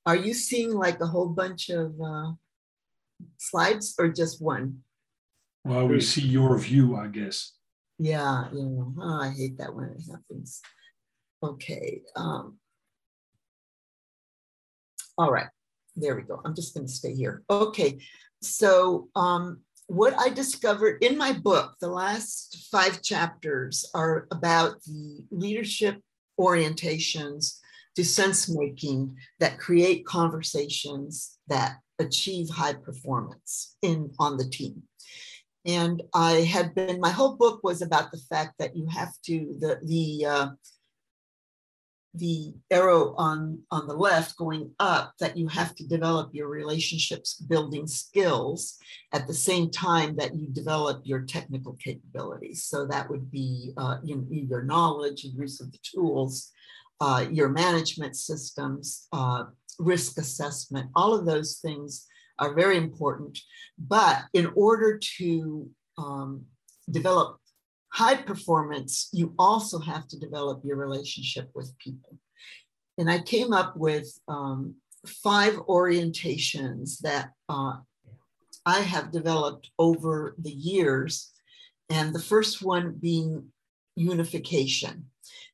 Are 0.07 0.17
you 0.17 0.35
seeing 0.35 0.73
like 0.73 1.01
a 1.01 1.07
whole 1.07 1.29
bunch 1.29 1.71
of 1.71 1.95
uh, 2.01 2.33
slides 3.39 3.95
or 3.99 4.09
just 4.09 4.41
one? 4.43 4.81
Well, 5.65 5.89
we 5.89 6.01
see 6.01 6.23
your 6.23 6.59
view, 6.59 6.97
I 6.97 7.09
guess. 7.09 7.53
Yeah, 7.99 8.49
you 8.53 8.65
know, 8.65 8.95
oh, 9.01 9.23
I 9.23 9.31
hate 9.31 9.57
that 9.59 9.75
when 9.75 9.87
it 9.87 10.03
happens. 10.11 10.61
Okay. 11.43 12.03
Um, 12.17 12.59
all 15.17 15.31
right, 15.31 15.49
there 15.97 16.17
we 16.17 16.23
go. 16.23 16.41
I'm 16.45 16.55
just 16.55 16.75
going 16.75 16.87
to 16.87 16.93
stay 16.93 17.15
here. 17.15 17.43
Okay, 17.49 17.99
so 18.43 19.09
um, 19.15 19.61
what 19.87 20.15
I 20.19 20.31
discovered 20.31 21.03
in 21.03 21.19
my 21.19 21.33
book, 21.33 21.75
the 21.81 21.89
last 21.89 22.69
five 22.71 23.03
chapters 23.03 23.89
are 23.95 24.27
about 24.31 24.83
the 24.85 25.25
leadership 25.31 26.01
orientations 26.41 27.59
to 27.97 28.05
sense 28.05 28.49
making 28.49 29.17
that 29.41 29.59
create 29.59 30.07
conversations 30.07 31.39
that 31.49 31.77
achieve 31.99 32.49
high 32.49 32.73
performance 32.73 33.77
in 33.83 34.11
on 34.19 34.37
the 34.37 34.49
team. 34.49 34.83
And 35.67 36.03
i 36.13 36.33
had 36.33 36.75
been 36.75 37.01
my 37.01 37.11
whole 37.11 37.37
book 37.37 37.61
was 37.63 37.81
about 37.81 38.11
the 38.11 38.21
fact 38.29 38.55
that 38.59 38.77
you 38.77 38.87
have 38.87 39.13
to 39.27 39.57
the 39.61 39.79
the 39.85 40.27
uh, 40.27 40.49
the 42.15 42.55
arrow 42.71 43.15
on, 43.17 43.59
on 43.71 43.87
the 43.89 43.95
left 43.95 44.37
going 44.37 44.71
up 44.79 45.13
that 45.19 45.37
you 45.37 45.49
have 45.49 45.75
to 45.75 45.87
develop 45.87 46.31
your 46.33 46.49
relationships 46.49 47.35
building 47.35 47.87
skills 47.87 48.79
at 49.13 49.27
the 49.27 49.35
same 49.35 49.71
time 49.71 50.15
that 50.17 50.35
you 50.35 50.47
develop 50.47 51.03
your 51.05 51.23
technical 51.23 51.73
capabilities. 51.75 52.65
So 52.65 52.87
that 52.87 53.11
would 53.11 53.31
be 53.31 53.73
uh, 53.77 53.97
you 54.05 54.17
know, 54.17 54.27
your 54.29 54.63
knowledge 54.63 55.25
and 55.25 55.37
use 55.37 55.61
of 55.61 55.73
the 55.73 55.79
tools 55.83 56.53
uh, 57.01 57.27
your 57.31 57.49
management 57.49 58.17
systems, 58.17 59.09
uh, 59.13 59.45
risk 59.79 60.19
assessment, 60.19 60.89
all 60.95 61.15
of 61.15 61.27
those 61.27 61.59
things 61.59 62.07
are 62.39 62.55
very 62.55 62.77
important. 62.77 63.39
But 63.79 64.23
in 64.33 64.51
order 64.55 64.99
to 65.19 65.69
um, 65.99 66.45
develop 66.91 67.39
high 67.95 68.17
performance, 68.17 69.09
you 69.13 69.33
also 69.39 69.79
have 69.79 70.09
to 70.09 70.19
develop 70.19 70.61
your 70.65 70.77
relationship 70.77 71.49
with 71.55 71.79
people. 71.79 72.19
And 72.99 73.09
I 73.09 73.21
came 73.21 73.53
up 73.53 73.77
with 73.77 74.09
um, 74.27 74.75
five 75.07 75.55
orientations 75.69 76.99
that 77.03 77.31
uh, 77.49 77.75
I 78.67 78.81
have 78.81 79.13
developed 79.13 79.71
over 79.79 80.35
the 80.39 80.51
years. 80.51 81.31
And 81.89 82.13
the 82.13 82.27
first 82.33 82.63
one 82.63 82.99
being 83.01 83.53
unification. 83.95 85.07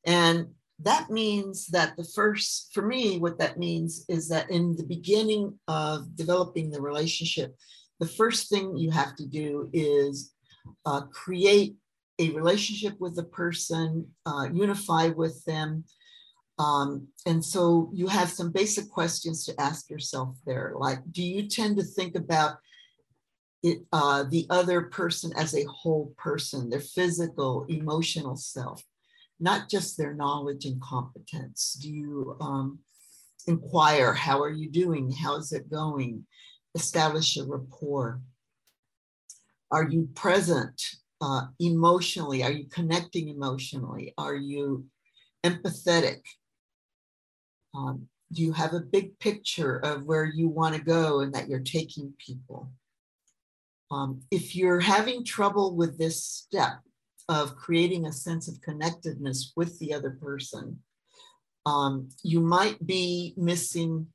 And 0.07 0.47
that 0.79 1.11
means 1.11 1.67
that 1.67 1.95
the 1.99 2.05
first, 2.05 2.71
for 2.73 2.81
me, 2.81 3.19
what 3.19 3.39
that 3.39 3.59
means 3.59 4.07
is 4.09 4.31
that 4.31 4.51
in 4.51 4.77
the 4.77 4.87
beginning 4.87 5.59
of 5.69 6.17
developing 6.17 6.71
the 6.71 6.81
relationship, 6.81 7.55
the 7.99 8.09
first 8.09 8.49
thing 8.49 8.79
you 8.79 8.91
have 8.91 9.15
to 9.17 9.27
do 9.27 9.69
is 9.75 10.33
uh, 10.87 11.03
create 11.13 11.75
a 12.21 12.31
relationship 12.31 12.95
with 13.01 13.17
the 13.17 13.25
person, 13.25 14.07
uh, 14.27 14.47
unify 14.53 15.09
with 15.09 15.45
them. 15.45 15.85
Um, 16.59 17.09
and 17.27 17.45
so 17.45 17.91
you 17.93 18.07
have 18.07 18.31
some 18.31 18.53
basic 18.53 18.89
questions 18.91 19.45
to 19.47 19.61
ask 19.61 19.91
yourself 19.91 20.37
there, 20.47 20.75
like, 20.77 21.01
do 21.11 21.23
you 21.23 21.49
tend 21.49 21.79
to 21.79 21.83
think 21.83 22.15
about 22.15 22.59
it, 23.63 23.79
uh, 23.93 24.25
the 24.25 24.47
other 24.51 24.83
person 24.83 25.33
as 25.37 25.55
a 25.55 25.65
whole 25.65 26.15
person, 26.17 26.71
their 26.71 26.81
physical, 26.81 27.65
emotional 27.69 28.37
self? 28.37 28.85
not 29.41 29.71
just 29.71 29.97
their 29.97 30.15
knowledge 30.15 30.67
and 30.67 30.81
competence? 30.81 31.77
Do 31.81 31.91
you 31.91 32.37
um, 32.41 32.79
inquire, 33.47 34.13
how 34.13 34.43
are 34.43 34.51
you 34.51 34.71
doing? 34.71 35.11
How's 35.11 35.53
it 35.53 35.71
going? 35.71 36.27
Establish 36.75 37.37
a 37.39 37.45
rapport. 37.45 38.21
Are 39.73 39.89
you 39.89 40.09
present 40.15 40.81
uh, 41.21 41.47
emotionally? 41.59 42.43
Are 42.43 42.53
you 42.53 42.67
connecting 42.67 43.29
emotionally? 43.29 44.15
Are 44.19 44.35
you 44.35 44.87
empathetic? 45.45 46.21
Um, 47.75 48.09
do 48.33 48.43
you 48.43 48.53
have 48.53 48.75
a 48.75 48.81
big 48.81 49.19
picture 49.19 49.79
of 49.79 50.05
where 50.05 50.25
you 50.25 50.49
want 50.49 50.77
to 50.77 50.81
go 50.81 51.21
and 51.21 51.35
that 51.35 51.49
you're 51.49 51.61
taking 51.61 52.15
people? 52.25 52.71
Um, 53.91 54.23
if 54.31 54.55
you're 54.55 54.81
having 54.81 55.25
trouble 55.25 55.75
with 55.75 55.99
this 55.99 56.23
step, 56.25 56.81
of 57.31 57.55
creating 57.55 58.07
a 58.07 58.13
sense 58.13 58.49
of 58.49 58.61
connectedness 58.61 59.53
with 59.55 59.79
the 59.79 59.95
other 59.95 60.11
person. 60.11 60.81
Um, 61.65 62.09
you 62.25 62.41
might 62.41 62.85
be 62.85 63.35
missing 63.37 64.09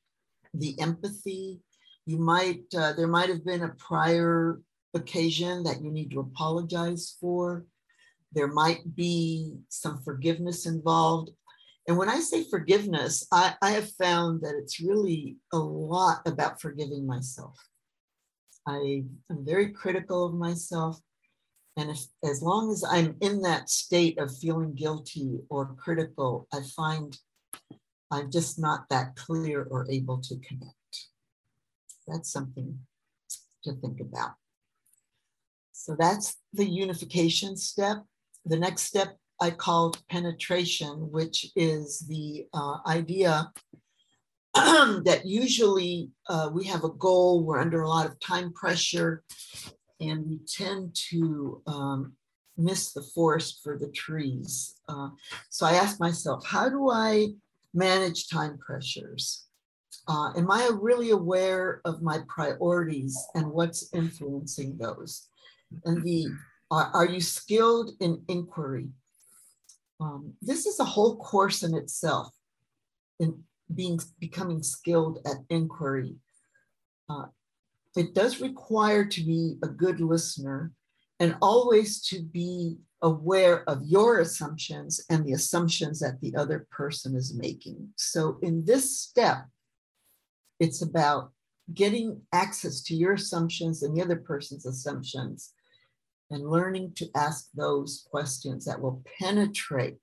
the 0.53 0.77
empathy. 0.81 1.62
You 2.05 2.17
might, 2.17 2.65
uh, 2.77 2.91
there 2.91 3.07
might 3.07 3.29
have 3.29 3.45
been 3.45 3.63
a 3.63 3.69
prior 3.69 4.59
occasion 4.95 5.63
that 5.63 5.81
you 5.81 5.91
need 5.91 6.11
to 6.11 6.19
apologize 6.21 7.15
for. 7.19 7.65
There 8.33 8.47
might 8.47 8.95
be 8.95 9.55
some 9.69 10.01
forgiveness 10.01 10.65
involved. 10.65 11.31
And 11.87 11.97
when 11.97 12.09
I 12.09 12.19
say 12.19 12.43
forgiveness, 12.43 13.27
I, 13.31 13.55
I 13.61 13.71
have 13.71 13.91
found 13.91 14.41
that 14.41 14.55
it's 14.55 14.79
really 14.79 15.37
a 15.53 15.57
lot 15.57 16.21
about 16.25 16.59
forgiving 16.59 17.05
myself. 17.05 17.57
I 18.67 19.03
am 19.29 19.45
very 19.45 19.71
critical 19.71 20.25
of 20.25 20.33
myself. 20.33 20.99
And 21.77 21.91
if, 21.91 22.05
as 22.23 22.41
long 22.41 22.71
as 22.71 22.83
I'm 22.89 23.15
in 23.21 23.41
that 23.41 23.69
state 23.69 24.17
of 24.17 24.35
feeling 24.35 24.73
guilty 24.73 25.39
or 25.49 25.75
critical, 25.75 26.47
I 26.51 26.61
find 26.61 27.17
I'm 28.11 28.31
just 28.31 28.57
not 28.57 28.89
that 28.89 29.15
clear 29.15 29.67
or 29.69 29.85
able 29.91 30.19
to 30.21 30.35
connect. 30.37 30.73
That's 32.07 32.31
something 32.31 32.79
to 33.63 33.73
think 33.73 33.99
about. 33.99 34.35
So 35.77 35.94
that's 36.00 36.38
the 36.53 36.65
unification 36.65 37.58
step. 37.58 37.98
The 38.46 38.58
next 38.58 38.84
step 38.84 39.17
I 39.41 39.51
called 39.51 40.01
penetration, 40.10 41.12
which 41.12 41.51
is 41.55 42.00
the 42.08 42.48
uh, 42.53 42.77
idea 42.88 43.51
that 44.55 45.24
usually 45.25 46.11
uh, 46.29 46.50
we 46.51 46.64
have 46.64 46.85
a 46.85 46.90
goal, 46.90 47.44
we're 47.44 47.59
under 47.59 47.81
a 47.81 47.90
lot 47.90 48.05
of 48.05 48.18
time 48.22 48.53
pressure, 48.53 49.24
and 50.00 50.25
we 50.25 50.40
tend 50.48 50.96
to 51.09 51.61
um, 51.68 52.14
miss 52.57 52.94
the 52.94 53.03
forest 53.14 53.59
for 53.61 53.77
the 53.77 53.90
trees. 53.90 54.75
Uh, 54.88 55.09
so 55.50 55.66
I 55.66 55.74
asked 55.74 56.00
myself, 56.00 56.46
how 56.46 56.70
do 56.70 56.90
I 56.90 57.27
manage 57.74 58.29
time 58.29 58.57
pressures? 58.57 59.46
Uh, 60.07 60.31
am 60.38 60.50
I 60.50 60.70
really 60.74 61.09
aware 61.09 61.81
of 61.83 62.01
my 62.01 62.20
priorities 62.29 63.18
and 63.35 63.51
what's 63.51 63.94
influencing 63.94 64.77
those? 64.77 65.27
And 65.83 66.03
the 66.03 66.27
are, 66.72 66.92
are 66.94 67.05
you 67.05 67.22
skilled 67.22 67.92
in 68.00 68.24
inquiry? 68.27 68.90
Um, 70.00 70.33
this 70.42 70.66
is 70.66 70.79
a 70.79 70.85
whole 70.85 71.18
course 71.18 71.64
in 71.64 71.74
itself 71.74 72.33
in 73.20 73.44
being 73.74 74.00
becoming 74.20 74.61
skilled 74.61 75.20
at 75.25 75.38
inquiry. 75.50 76.16
Uh, 77.09 77.25
it 77.96 78.14
does 78.14 78.42
require 78.42 79.05
to 79.05 79.22
be 79.22 79.57
a 79.64 79.68
good 79.68 80.01
listener 80.01 80.72
and 81.20 81.38
always 81.42 82.01
to 82.07 82.22
be 82.22 82.77
aware 83.01 83.68
of 83.70 83.83
your 83.83 84.20
assumptions 84.20 85.01
and 85.09 85.25
the 85.25 85.33
assumptions 85.33 86.00
that 86.00 86.20
the 86.22 86.35
other 86.35 86.68
person 86.72 87.16
is 87.16 87.33
making. 87.33 87.88
So 87.96 88.38
in 88.42 88.66
this 88.66 89.00
step, 89.00 89.46
it's 90.59 90.81
about 90.81 91.31
getting 91.74 92.22
access 92.33 92.81
to 92.83 92.96
your 92.96 93.14
assumptions 93.14 93.83
and 93.83 93.96
the 93.96 94.01
other 94.01 94.18
person's 94.18 94.66
assumptions 94.66 95.53
and 96.31 96.50
learning 96.50 96.94
to 96.96 97.09
ask 97.16 97.50
those 97.53 98.07
questions 98.09 98.66
that 98.66 98.81
will 98.81 99.03
penetrate 99.20 99.98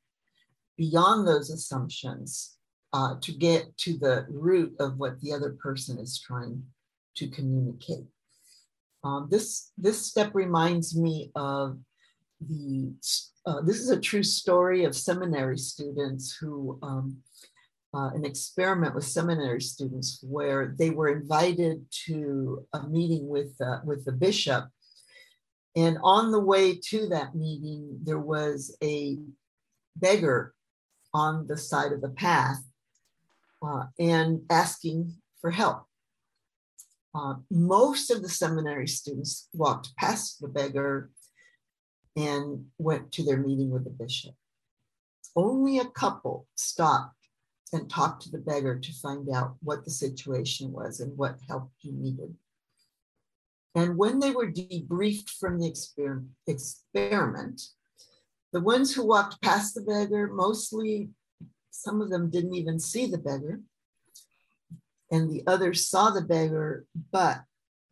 beyond 0.77 1.27
those 1.27 1.51
assumptions 1.51 2.57
uh, 2.93 3.15
to 3.21 3.33
get 3.33 3.77
to 3.79 3.99
the 3.99 4.27
root 4.29 4.75
of 4.79 4.99
what 4.99 5.21
the 5.21 5.33
other 5.33 5.57
person 5.63 5.99
is 5.99 6.21
trying 6.21 6.63
to 7.17 7.29
communicate. 7.29 8.07
Um, 9.05 9.29
this, 9.31 9.73
this 9.77 10.07
step 10.07 10.31
reminds 10.35 10.97
me 10.97 11.31
of 11.35 11.79
the, 12.41 12.93
uh, 13.47 13.61
this 13.63 13.81
is 13.81 13.91
a 13.91 14.01
true 14.01 14.23
story 14.23 14.85
of 14.85 14.95
seminary 14.95 15.59
students 15.59 16.37
who, 16.37 16.79
um, 16.83 17.19
uh, 17.95 18.11
an 18.15 18.25
experiment 18.25 18.95
with 18.95 19.05
seminary 19.05 19.61
students 19.61 20.25
where 20.27 20.75
they 20.79 20.91
were 20.91 21.09
invited 21.09 21.85
to 22.07 22.67
a 22.73 22.87
meeting 22.89 23.29
with, 23.29 23.55
uh, 23.61 23.81
with 23.85 24.05
the 24.05 24.13
bishop. 24.13 24.65
And 25.75 25.99
on 26.03 26.33
the 26.33 26.41
way 26.41 26.79
to 26.89 27.09
that 27.09 27.35
meeting, 27.35 27.99
there 28.03 28.19
was 28.19 28.77
a 28.83 29.19
beggar 29.97 30.55
on 31.15 31.47
the 31.47 31.57
side 31.57 31.93
of 31.93 32.01
the 32.01 32.11
path 32.11 32.63
uh, 33.63 33.85
and 33.99 34.43
asking 34.51 35.15
for 35.41 35.51
help. 35.51 35.85
Uh, 37.15 37.35
most 37.51 38.11
of 38.11 38.23
the 38.23 38.29
seminary 38.29 38.89
students 38.89 39.49
walked 39.53 39.95
past 39.97 40.41
the 40.41 40.49
beggar 40.49 41.11
and 42.17 42.67
went 42.79 43.13
to 43.13 43.23
their 43.23 43.37
meeting 43.37 43.71
with 43.71 43.85
the 43.85 43.91
bishop. 43.91 44.35
Only 45.37 45.79
a 45.79 45.87
couple 45.87 46.47
stopped 46.57 47.17
and 47.73 47.89
talked 47.89 48.23
to 48.23 48.31
the 48.31 48.39
beggar 48.39 48.79
to 48.79 48.93
find 48.93 49.29
out 49.31 49.57
what 49.63 49.85
the 49.85 49.91
situation 49.91 50.73
was 50.73 51.01
and 51.01 51.17
what 51.17 51.39
help 51.49 51.71
he 51.79 51.91
needed. 51.91 52.35
And 53.75 53.97
when 53.97 54.19
they 54.19 54.31
were 54.33 54.51
debriefed 54.51 55.31
from 55.31 55.59
the 55.59 55.71
exper 55.71 56.27
experiment, 56.47 57.63
the 58.53 58.61
ones 58.61 58.95
who 58.95 59.07
walked 59.07 59.41
past 59.41 59.75
the 59.75 59.81
beggar, 59.81 60.29
mostly 60.29 61.11
some 61.71 62.03
of 62.03 62.11
them 62.11 62.29
didn't 62.29 62.55
even 62.55 62.79
see 62.79 63.07
the 63.07 63.19
beggar, 63.19 63.61
and 65.11 65.31
the 65.31 65.43
others 65.47 65.89
saw 65.89 66.11
the 66.11 66.21
beggar, 66.21 66.87
but 67.11 67.43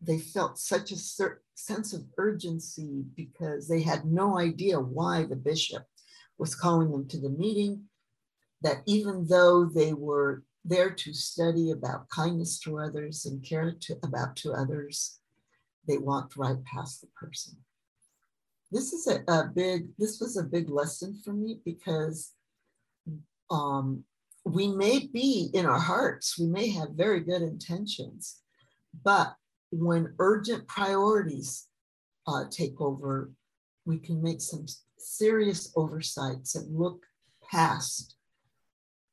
they 0.01 0.19
felt 0.19 0.59
such 0.59 0.93
a 0.93 0.97
sense 1.55 1.93
of 1.93 2.07
urgency 2.16 3.05
because 3.16 3.69
they 3.69 3.83
had 3.83 4.05
no 4.05 4.38
idea 4.38 4.81
why 4.81 5.25
the 5.25 5.37
bishop 5.37 5.85
was 6.38 6.55
calling 6.55 6.90
them 6.90 7.07
to 7.09 7.19
the 7.19 7.29
meeting. 7.29 7.85
That 8.62 8.83
even 8.87 9.27
though 9.27 9.64
they 9.64 9.95
were 9.95 10.43
there 10.64 10.90
to 10.90 11.14
study 11.14 11.71
about 11.71 12.09
kindness 12.11 12.59
to 12.61 12.79
others 12.79 13.25
and 13.25 13.43
care 13.43 13.73
to, 13.81 13.99
about 14.03 14.37
to 14.37 14.53
others, 14.53 15.19
they 15.87 15.99
walked 15.99 16.37
right 16.37 16.62
past 16.64 17.01
the 17.01 17.09
person. 17.09 17.57
This 18.71 18.93
is 18.93 19.07
a, 19.09 19.23
a 19.27 19.51
big, 19.55 19.88
this 19.99 20.21
was 20.21 20.37
a 20.37 20.45
big 20.45 20.71
lesson 20.71 21.21
for 21.25 21.33
me 21.33 21.61
because 21.64 22.33
um, 23.51 24.05
we 24.45 24.69
may 24.69 25.09
be 25.12 25.51
in 25.55 25.66
our 25.66 25.79
hearts, 25.79 26.38
we 26.38 26.47
may 26.47 26.71
have 26.71 26.90
very 26.90 27.21
good 27.21 27.43
intentions, 27.43 28.40
but 29.05 29.35
when 29.73 30.14
urgent 30.19 30.66
priorities 30.69 31.66
uh, 32.27 32.45
take 32.51 32.81
over, 32.81 33.31
we 33.85 33.99
can 33.99 34.23
make 34.23 34.40
some 34.40 34.66
serious 34.99 35.73
oversights 35.77 36.55
and 36.55 36.79
look 36.79 37.03
past 37.51 38.16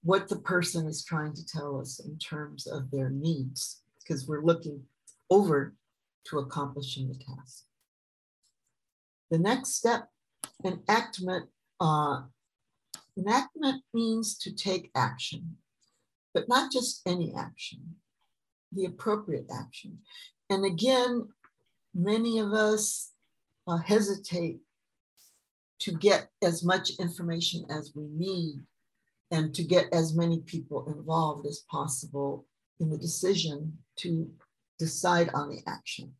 what 0.04 0.28
the 0.28 0.38
person 0.38 0.88
is 0.88 1.04
trying 1.04 1.34
to 1.34 1.46
tell 1.46 1.80
us 1.80 2.00
in 2.00 2.18
terms 2.18 2.68
of 2.68 2.92
their 2.92 3.10
needs, 3.10 3.82
because 4.00 4.28
we're 4.28 4.44
looking 4.44 4.82
over 5.30 5.74
to 6.30 6.40
accomplishing 6.40 7.08
the 7.08 7.16
task. 7.16 7.64
The 9.32 9.40
next 9.40 9.76
step, 9.76 10.10
enactment. 10.64 11.50
Uh, 11.80 12.22
enactment 13.18 13.84
means 13.94 14.38
to 14.40 14.54
take 14.54 14.92
action, 14.96 15.58
but 16.34 16.48
not 16.48 16.72
just 16.72 17.02
any 17.06 17.34
action, 17.38 17.96
the 18.72 18.86
appropriate 18.86 19.48
action. 19.54 20.00
And 20.50 20.66
again, 20.66 21.28
many 21.94 22.40
of 22.40 22.54
us 22.54 23.12
uh, 23.68 23.78
hesitate 23.78 24.60
to 25.80 25.92
get 25.92 26.30
as 26.42 26.64
much 26.64 26.92
information 27.00 27.66
as 27.70 27.92
we 27.96 28.08
need 28.08 28.62
and 29.32 29.54
to 29.54 29.64
get 29.64 29.86
as 29.94 30.16
many 30.16 30.40
people 30.40 30.88
involved 30.88 31.46
as 31.46 31.66
possible 31.70 32.46
in 32.80 32.90
the 32.90 32.98
decision 32.98 33.78
to 33.98 34.30
decide 34.80 35.30
on 35.34 35.50
the 35.50 35.62
action. 35.68 36.14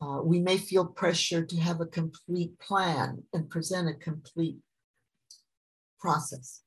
Uh, 0.00 0.20
we 0.22 0.40
may 0.40 0.58
feel 0.58 0.84
pressure 0.84 1.44
to 1.44 1.56
have 1.56 1.80
a 1.80 1.86
complete 1.86 2.58
plan 2.58 3.22
and 3.32 3.48
present 3.48 3.88
a 3.88 3.94
complete 3.94 4.56
process 6.00 6.62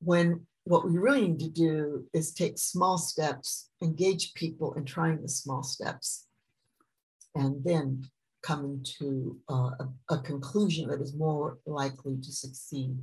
when 0.00 0.46
what 0.64 0.84
we 0.84 0.98
really 0.98 1.28
need 1.28 1.40
to 1.40 1.50
do 1.50 2.04
is 2.12 2.32
take 2.32 2.58
small 2.58 2.98
steps, 2.98 3.70
engage 3.82 4.34
people 4.34 4.74
in 4.74 4.84
trying 4.84 5.20
the 5.20 5.28
small 5.28 5.62
steps, 5.62 6.26
and 7.34 7.62
then 7.64 8.02
coming 8.42 8.84
to 8.98 9.38
uh, 9.50 9.70
a, 9.80 9.88
a 10.10 10.18
conclusion 10.18 10.88
that 10.88 11.00
is 11.00 11.14
more 11.14 11.58
likely 11.66 12.16
to 12.16 12.32
succeed. 12.32 12.96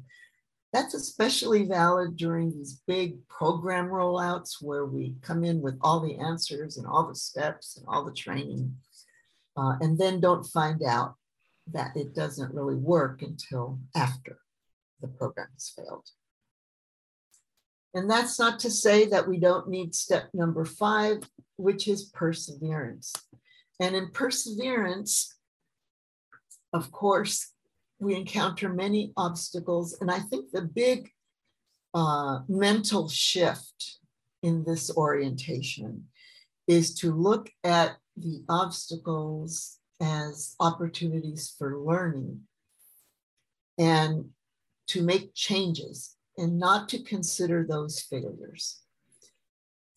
That's 0.74 0.94
especially 0.94 1.66
valid 1.66 2.16
during 2.16 2.52
these 2.52 2.82
big 2.88 3.28
program 3.28 3.88
rollouts 3.88 4.62
where 4.62 4.86
we 4.86 5.16
come 5.22 5.44
in 5.44 5.62
with 5.62 5.78
all 5.82 6.00
the 6.00 6.18
answers 6.18 6.78
and 6.78 6.88
all 6.88 7.08
the 7.08 7.16
steps 7.16 7.78
and 7.78 7.86
all 7.90 8.06
the 8.06 8.14
training, 8.14 8.78
uh, 9.58 9.74
and 9.82 9.98
then 9.98 10.22
don't 10.22 10.46
find 10.46 10.82
out 10.84 11.16
that 11.74 11.96
it 11.98 12.16
doesn't 12.16 12.54
really 12.54 12.76
work 12.76 13.22
until 13.22 13.80
after 13.96 14.38
the 15.02 15.08
program 15.08 15.48
has 15.54 15.74
failed. 15.76 16.08
And 17.94 18.10
that's 18.10 18.40
not 18.40 18.60
to 18.60 18.72
say 18.72 19.06
that 19.08 19.28
we 19.28 19.38
don't 19.38 19.68
need 19.68 19.94
step 19.94 20.30
number 20.34 20.64
five, 20.64 21.24
which 21.58 21.88
is 21.90 22.06
perseverance. 22.06 23.14
And 23.82 23.96
in 23.96 24.12
perseverance, 24.12 25.36
of 26.72 26.92
course, 26.92 27.51
we 28.02 28.16
encounter 28.16 28.68
many 28.68 29.14
obstacles. 29.16 29.96
And 30.02 30.10
I 30.10 30.20
think 30.20 30.52
the 30.52 30.64
big 30.64 31.10
uh, 31.94 32.40
mental 32.50 33.08
shift 33.08 34.00
in 34.42 34.64
this 34.64 34.90
orientation 34.98 36.08
is 36.68 36.96
to 36.96 37.14
look 37.14 37.50
at 37.64 37.98
the 38.18 38.44
obstacles 38.50 39.78
as 40.02 40.56
opportunities 40.60 41.54
for 41.58 41.78
learning 41.78 42.42
and 43.78 44.30
to 44.88 45.04
make 45.04 45.36
changes 45.36 46.16
and 46.38 46.58
not 46.58 46.90
to 46.90 47.04
consider 47.04 47.66
those 47.68 48.02
failures. 48.02 48.82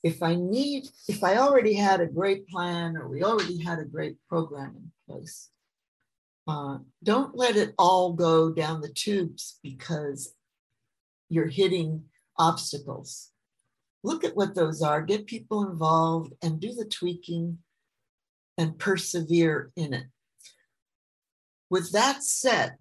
If 0.02 0.22
I 0.22 0.34
need, 0.34 0.88
if 1.08 1.24
I 1.24 1.38
already 1.38 1.72
had 1.72 2.02
a 2.02 2.06
great 2.06 2.46
plan 2.48 2.98
or 2.98 3.08
we 3.08 3.24
already 3.24 3.62
had 3.62 3.78
a 3.78 3.84
great 3.84 4.16
program 4.28 4.74
in 4.76 4.92
place, 5.08 5.48
uh, 6.46 6.78
don't 7.02 7.36
let 7.36 7.56
it 7.56 7.74
all 7.78 8.12
go 8.12 8.50
down 8.50 8.80
the 8.80 8.92
tubes 8.92 9.58
because 9.62 10.34
you're 11.28 11.48
hitting 11.48 12.04
obstacles. 12.38 13.30
Look 14.02 14.24
at 14.24 14.36
what 14.36 14.54
those 14.54 14.82
are, 14.82 15.00
get 15.00 15.26
people 15.26 15.70
involved 15.70 16.34
and 16.42 16.60
do 16.60 16.74
the 16.74 16.84
tweaking 16.84 17.58
and 18.58 18.78
persevere 18.78 19.72
in 19.76 19.94
it. 19.94 20.06
With 21.70 21.92
that 21.92 22.22
said, 22.22 22.76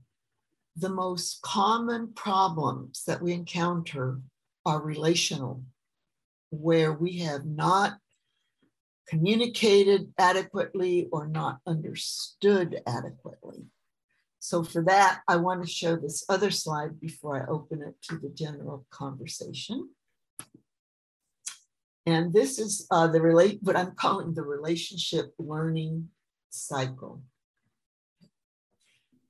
the 0.76 0.90
most 0.90 1.42
common 1.42 2.14
problems 2.14 3.04
that 3.08 3.22
we 3.22 3.32
encounter 3.32 4.20
are 4.66 4.82
relational, 4.82 5.64
where 6.50 6.94
we 6.94 7.20
have 7.20 7.46
not 7.46 7.98
communicated 9.14 10.12
adequately 10.18 11.08
or 11.12 11.28
not 11.28 11.60
understood 11.68 12.82
adequately. 12.88 13.64
So 14.40 14.64
for 14.64 14.84
that, 14.86 15.22
I 15.28 15.36
want 15.36 15.64
to 15.64 15.70
show 15.70 15.96
this 15.96 16.26
other 16.28 16.50
slide 16.50 17.00
before 17.00 17.42
I 17.42 17.52
open 17.52 17.84
it 17.84 17.96
to 18.10 18.18
the 18.18 18.30
general 18.30 18.88
conversation. 18.90 19.90
And 22.08 22.34
this 22.34 22.58
is 22.58 22.88
uh, 22.90 23.08
the 23.08 23.22
relate, 23.22 23.60
what 23.62 23.78
I'm 23.78 23.92
calling 23.92 24.34
the 24.34 24.42
relationship 24.42 25.34
learning 25.38 26.10
cycle. 26.50 27.22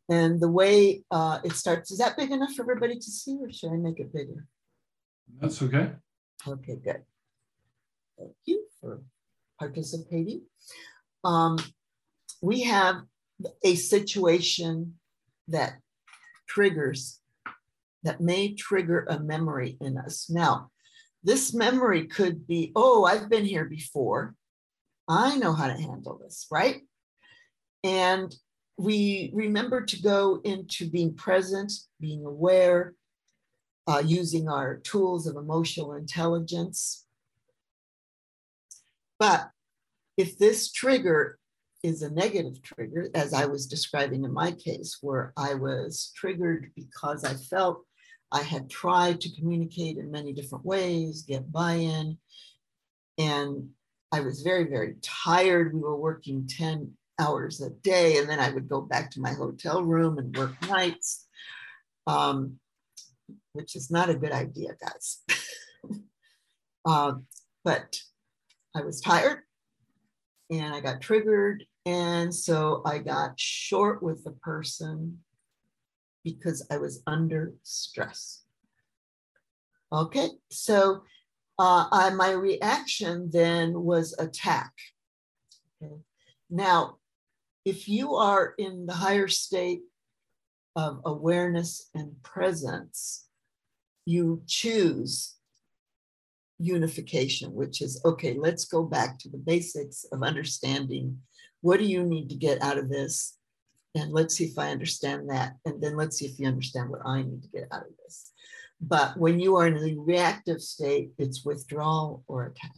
And 0.09 0.39
the 0.39 0.49
way 0.49 1.03
uh, 1.11 1.39
it 1.43 1.53
starts, 1.53 1.91
is 1.91 1.97
that 1.97 2.17
big 2.17 2.31
enough 2.31 2.53
for 2.53 2.63
everybody 2.63 2.95
to 2.95 3.11
see 3.11 3.37
or 3.41 3.51
should 3.51 3.71
I 3.71 3.75
make 3.75 3.99
it 3.99 4.13
bigger? 4.13 4.47
That's 5.39 5.61
okay. 5.61 5.91
Okay, 6.47 6.77
good. 6.83 7.03
Thank 8.17 8.33
you 8.45 8.65
for 8.79 9.01
participating. 9.59 10.41
Um, 11.23 11.57
we 12.41 12.61
have 12.63 12.97
a 13.63 13.75
situation 13.75 14.95
that 15.47 15.73
triggers, 16.47 17.19
that 18.03 18.21
may 18.21 18.53
trigger 18.53 19.05
a 19.09 19.19
memory 19.19 19.77
in 19.81 19.97
us. 19.97 20.29
Now, 20.29 20.69
this 21.23 21.53
memory 21.53 22.07
could 22.07 22.45
be, 22.47 22.71
oh, 22.75 23.05
I've 23.05 23.29
been 23.29 23.45
here 23.45 23.65
before. 23.65 24.35
I 25.07 25.37
know 25.37 25.53
how 25.53 25.67
to 25.67 25.81
handle 25.81 26.19
this, 26.21 26.47
right? 26.51 26.81
And 27.83 28.33
we 28.77 29.31
remember 29.33 29.85
to 29.85 30.01
go 30.01 30.41
into 30.43 30.89
being 30.89 31.15
present, 31.15 31.71
being 31.99 32.25
aware, 32.25 32.93
uh, 33.87 34.01
using 34.05 34.49
our 34.49 34.77
tools 34.77 35.27
of 35.27 35.35
emotional 35.35 35.93
intelligence. 35.93 37.05
But 39.19 39.49
if 40.17 40.37
this 40.37 40.71
trigger 40.71 41.37
is 41.83 42.01
a 42.01 42.11
negative 42.11 42.61
trigger, 42.61 43.09
as 43.13 43.33
I 43.33 43.45
was 43.45 43.67
describing 43.67 44.23
in 44.23 44.33
my 44.33 44.51
case, 44.51 44.97
where 45.01 45.33
I 45.35 45.53
was 45.53 46.11
triggered 46.15 46.71
because 46.75 47.23
I 47.23 47.33
felt 47.33 47.83
I 48.31 48.41
had 48.41 48.69
tried 48.69 49.21
to 49.21 49.35
communicate 49.35 49.97
in 49.97 50.09
many 50.09 50.33
different 50.33 50.65
ways, 50.65 51.23
get 51.23 51.51
buy 51.51 51.73
in, 51.73 52.17
and 53.17 53.69
I 54.11 54.21
was 54.21 54.41
very, 54.41 54.63
very 54.65 54.95
tired. 55.01 55.73
We 55.73 55.81
were 55.81 55.97
working 55.97 56.47
10 56.47 56.93
hours 57.19 57.61
a 57.61 57.69
day, 57.69 58.17
and 58.17 58.29
then 58.29 58.39
I 58.39 58.49
would 58.49 58.69
go 58.69 58.81
back 58.81 59.11
to 59.11 59.21
my 59.21 59.33
hotel 59.33 59.83
room 59.83 60.17
and 60.17 60.35
work 60.35 60.53
nights, 60.67 61.27
um, 62.07 62.59
which 63.51 63.75
is 63.75 63.91
not 63.91 64.09
a 64.09 64.15
good 64.15 64.31
idea, 64.31 64.75
guys. 64.81 65.19
uh, 66.85 67.13
but 67.63 67.99
I 68.75 68.81
was 68.81 69.01
tired 69.01 69.39
and 70.49 70.73
I 70.73 70.79
got 70.79 71.01
triggered. 71.01 71.65
And 71.85 72.33
so 72.33 72.81
I 72.85 72.99
got 72.99 73.39
short 73.39 74.01
with 74.01 74.23
the 74.23 74.31
person 74.31 75.19
because 76.23 76.65
I 76.71 76.77
was 76.77 77.03
under 77.05 77.53
stress. 77.63 78.43
Okay, 79.91 80.29
so 80.49 81.03
uh, 81.59 81.87
I, 81.91 82.09
my 82.11 82.31
reaction 82.31 83.29
then 83.31 83.83
was 83.83 84.15
attack. 84.17 84.71
Okay. 85.83 85.93
Now, 86.49 86.97
if 87.65 87.87
you 87.87 88.15
are 88.15 88.55
in 88.57 88.85
the 88.85 88.93
higher 88.93 89.27
state 89.27 89.81
of 90.75 91.01
awareness 91.05 91.89
and 91.93 92.21
presence, 92.23 93.27
you 94.05 94.41
choose 94.47 95.35
unification, 96.63 97.53
which 97.53 97.81
is 97.81 98.01
okay, 98.05 98.33
let's 98.33 98.65
go 98.65 98.83
back 98.83 99.19
to 99.19 99.29
the 99.29 99.37
basics 99.37 100.05
of 100.11 100.23
understanding 100.23 101.19
what 101.61 101.79
do 101.79 101.85
you 101.85 102.03
need 102.03 102.29
to 102.29 102.35
get 102.35 102.61
out 102.61 102.77
of 102.77 102.89
this? 102.89 103.37
And 103.95 104.11
let's 104.11 104.35
see 104.35 104.45
if 104.45 104.59
I 104.59 104.71
understand 104.71 105.29
that. 105.29 105.53
And 105.65 105.81
then 105.81 105.95
let's 105.95 106.17
see 106.17 106.25
if 106.25 106.37
you 106.37 106.47
understand 106.47 106.89
what 106.89 107.05
I 107.05 107.21
need 107.21 107.41
to 107.43 107.47
get 107.49 107.67
out 107.71 107.83
of 107.83 107.97
this. 108.03 108.31
But 108.81 109.17
when 109.17 109.39
you 109.39 109.55
are 109.55 109.67
in 109.67 109.81
the 109.81 109.97
reactive 109.97 110.61
state, 110.61 111.11
it's 111.17 111.45
withdrawal 111.45 112.23
or 112.27 112.47
attack. 112.47 112.75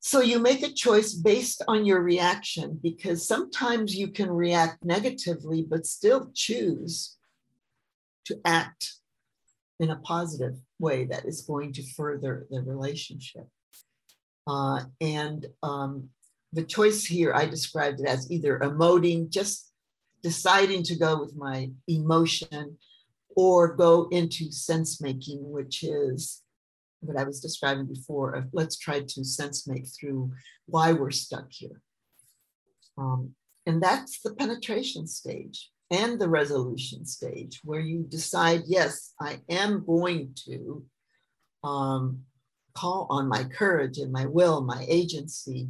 So 0.00 0.20
you 0.20 0.38
make 0.38 0.62
a 0.62 0.72
choice 0.72 1.14
based 1.14 1.62
on 1.68 1.86
your 1.86 2.02
reaction 2.02 2.78
because 2.82 3.26
sometimes 3.26 3.94
you 3.94 4.08
can 4.08 4.30
react 4.30 4.84
negatively, 4.84 5.62
but 5.62 5.86
still 5.86 6.30
choose 6.34 7.16
to 8.26 8.38
act 8.44 8.97
in 9.80 9.90
a 9.90 9.96
positive 9.96 10.56
way 10.78 11.04
that 11.04 11.24
is 11.24 11.42
going 11.42 11.72
to 11.72 11.82
further 11.94 12.46
the 12.50 12.62
relationship. 12.62 13.46
Uh, 14.46 14.80
and 15.00 15.46
um, 15.62 16.08
the 16.52 16.64
choice 16.64 17.04
here, 17.04 17.32
I 17.34 17.46
described 17.46 18.00
it 18.00 18.06
as 18.06 18.30
either 18.30 18.58
emoting, 18.58 19.30
just 19.30 19.70
deciding 20.22 20.82
to 20.84 20.96
go 20.96 21.20
with 21.20 21.36
my 21.36 21.70
emotion, 21.86 22.78
or 23.36 23.76
go 23.76 24.08
into 24.10 24.50
sense 24.50 25.00
making, 25.00 25.48
which 25.50 25.84
is 25.84 26.42
what 27.00 27.16
I 27.16 27.24
was 27.24 27.40
describing 27.40 27.86
before 27.86 28.32
of 28.32 28.46
let's 28.52 28.76
try 28.76 29.00
to 29.00 29.24
sense 29.24 29.68
make 29.68 29.86
through 29.86 30.32
why 30.66 30.92
we're 30.92 31.12
stuck 31.12 31.52
here. 31.52 31.80
Um, 32.96 33.34
and 33.64 33.80
that's 33.80 34.20
the 34.22 34.34
penetration 34.34 35.06
stage 35.06 35.70
and 35.90 36.20
the 36.20 36.28
resolution 36.28 37.04
stage 37.06 37.60
where 37.64 37.80
you 37.80 38.04
decide, 38.08 38.62
yes, 38.66 39.14
I 39.20 39.40
am 39.48 39.84
going 39.86 40.34
to 40.46 40.84
um, 41.64 42.20
call 42.74 43.06
on 43.10 43.28
my 43.28 43.44
courage 43.44 43.98
and 43.98 44.12
my 44.12 44.26
will, 44.26 44.60
my 44.60 44.84
agency, 44.88 45.68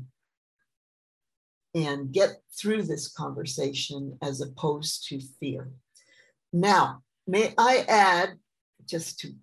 and 1.74 2.12
get 2.12 2.40
through 2.58 2.82
this 2.82 3.08
conversation 3.08 4.18
as 4.22 4.40
opposed 4.40 5.08
to 5.08 5.20
fear. 5.38 5.70
Now, 6.52 7.02
may 7.26 7.54
I 7.56 7.84
add, 7.88 8.38
just 8.86 9.20
to 9.20 9.34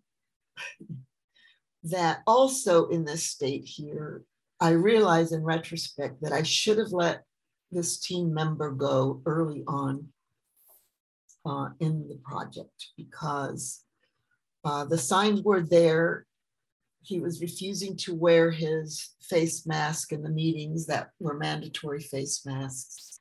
that 1.83 2.21
also 2.25 2.88
in 2.88 3.05
this 3.05 3.23
state 3.23 3.63
here, 3.63 4.23
I 4.59 4.71
realize 4.71 5.31
in 5.31 5.43
retrospect 5.43 6.21
that 6.21 6.31
I 6.31 6.43
should 6.43 6.79
have 6.79 6.91
let 6.91 7.23
this 7.71 7.99
team 7.99 8.33
member 8.33 8.71
go 8.71 9.21
early 9.25 9.63
on 9.67 10.07
uh, 11.45 11.69
in 11.79 12.08
the 12.08 12.19
project 12.23 12.89
because 12.97 13.84
uh, 14.63 14.86
the 14.86 14.97
signs 14.97 15.41
were 15.41 15.62
there. 15.62 16.25
He 17.01 17.19
was 17.19 17.41
refusing 17.41 17.95
to 17.97 18.15
wear 18.15 18.49
his 18.49 19.13
face 19.21 19.67
mask 19.67 20.12
in 20.12 20.23
the 20.23 20.29
meetings 20.29 20.88
that 20.88 21.12
were 21.19 21.38
mandatory 21.38 22.01
face 22.01 22.45
masks. 22.45 23.19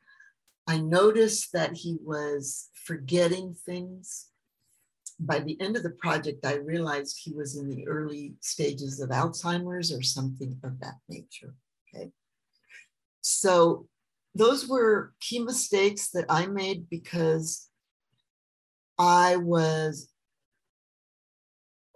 I 0.66 0.78
noticed 0.78 1.52
that 1.52 1.76
he 1.76 1.98
was 2.02 2.70
forgetting 2.86 3.54
things 3.66 4.28
by 5.18 5.38
the 5.40 5.60
end 5.60 5.76
of 5.76 5.82
the 5.82 5.90
project, 5.90 6.44
I 6.44 6.54
realized 6.54 7.20
he 7.22 7.32
was 7.32 7.56
in 7.56 7.68
the 7.68 7.86
early 7.86 8.34
stages 8.40 9.00
of 9.00 9.10
Alzheimer's 9.10 9.92
or 9.92 10.02
something 10.02 10.58
of 10.64 10.80
that 10.80 10.96
nature. 11.08 11.54
Okay. 11.94 12.10
So 13.20 13.86
those 14.34 14.68
were 14.68 15.12
key 15.20 15.38
mistakes 15.38 16.10
that 16.10 16.26
I 16.28 16.46
made 16.46 16.88
because 16.90 17.68
I 18.98 19.36
was 19.36 20.08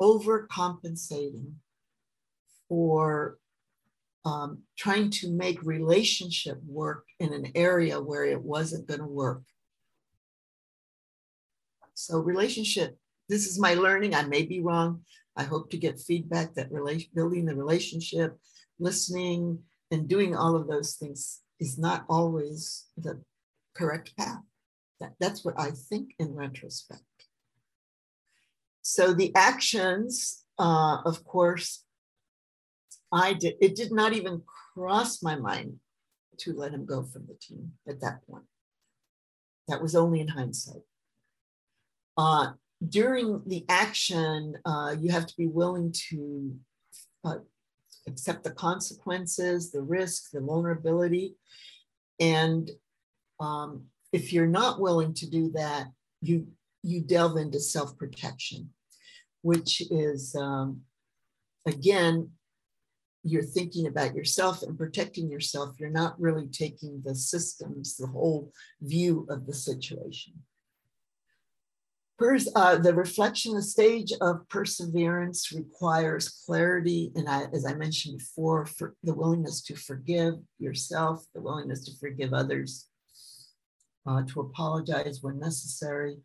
overcompensating 0.01 1.53
for 2.69 3.39
um, 4.25 4.63
trying 4.77 5.11
to 5.11 5.31
make 5.31 5.63
relationship 5.63 6.61
work 6.67 7.05
in 7.19 7.33
an 7.33 7.53
area 7.55 8.01
where 8.01 8.25
it 8.25 8.41
wasn't 8.41 8.87
going 8.87 9.01
to 9.01 9.07
work. 9.07 9.43
So 11.95 12.19
relationship 12.19 12.99
this 13.29 13.47
is 13.47 13.59
my 13.59 13.75
learning. 13.75 14.15
I 14.15 14.23
may 14.23 14.45
be 14.45 14.61
wrong. 14.61 15.03
I 15.37 15.45
hope 15.45 15.71
to 15.71 15.77
get 15.77 16.01
feedback 16.01 16.55
that 16.55 16.71
building 17.15 17.45
the 17.45 17.55
relationship, 17.55 18.39
listening, 18.79 19.61
and 19.91 20.09
doing 20.09 20.35
all 20.35 20.57
of 20.57 20.67
those 20.67 20.95
things 20.95 21.41
is 21.61 21.79
not 21.79 22.05
always 22.09 22.87
the 22.97 23.21
correct 23.75 24.17
path. 24.17 24.43
That, 25.01 25.15
that's 25.21 25.45
what 25.45 25.59
I 25.59 25.71
think 25.71 26.15
in 26.19 26.35
retrospect. 26.35 27.03
So 28.83 29.13
the 29.13 29.35
actions, 29.35 30.45
uh, 30.59 30.99
of 31.05 31.25
course, 31.25 31.85
I 33.13 33.35
did, 33.35 33.57
it 33.61 33.75
did 33.75 33.93
not 33.93 34.13
even 34.13 34.43
cross 34.75 35.23
my 35.23 35.37
mind 35.37 35.79
to 36.39 36.53
let 36.53 36.73
him 36.73 36.87
go 36.87 37.03
from 37.03 37.27
the 37.27 37.35
team 37.41 37.73
at 37.87 38.01
that 38.01 38.27
point. 38.27 38.45
That 39.69 39.83
was 39.83 39.95
only 39.95 40.21
in 40.21 40.29
hindsight. 40.29 40.83
Uh, 42.17 42.53
during 42.89 43.43
the 43.47 43.65
action, 43.69 44.57
uh, 44.65 44.95
you 44.99 45.11
have 45.11 45.27
to 45.27 45.37
be 45.37 45.47
willing 45.47 45.93
to 46.11 46.57
uh, 47.25 47.39
accept 48.07 48.45
the 48.45 48.51
consequences, 48.51 49.71
the 49.71 49.83
risk, 49.83 50.31
the 50.33 50.41
vulnerability. 50.41 51.35
And 52.19 52.71
um, 53.39 53.85
if 54.13 54.33
you're 54.33 54.47
not 54.47 54.81
willing 54.81 55.15
to 55.15 55.29
do 55.29 55.51
that, 55.53 55.89
you, 56.21 56.49
you 56.83 57.03
delve 57.03 57.37
into 57.37 57.61
self 57.61 57.97
protection, 57.99 58.71
which 59.43 59.83
is, 59.91 60.35
um, 60.35 60.83
again, 61.67 62.31
you're 63.25 63.43
thinking 63.43 63.87
about 63.87 64.15
yourself 64.15 64.63
and 64.63 64.79
protecting 64.79 65.31
yourself. 65.31 65.75
You're 65.79 65.91
not 65.91 66.19
really 66.21 66.47
taking 66.47 67.03
the 67.05 67.15
systems, 67.15 67.97
the 67.97 68.07
whole 68.07 68.53
view 68.81 69.27
of 69.29 69.47
the 69.47 69.55
situation. 69.55 70.35
Pers 72.19 72.49
uh, 72.57 72.77
the 72.77 72.95
reflection, 72.95 73.55
the 73.55 73.63
stage 73.63 74.13
of 74.21 74.49
perseverance 74.49 75.53
requires 75.53 76.43
clarity. 76.45 77.13
And 77.15 77.29
I, 77.29 77.45
as 77.53 77.65
I 77.65 77.75
mentioned 77.75 78.19
before, 78.19 78.67
for 78.67 78.97
the 79.05 79.15
willingness 79.15 79.63
to 79.65 79.77
forgive 79.77 80.35
yourself, 80.59 81.25
the 81.33 81.41
willingness 81.41 81.85
to 81.85 81.97
forgive 81.99 82.33
others, 82.35 82.88
uh, 84.09 84.23
to 84.29 84.41
apologize 84.41 85.19
when 85.21 85.39
necessary. 85.39 86.17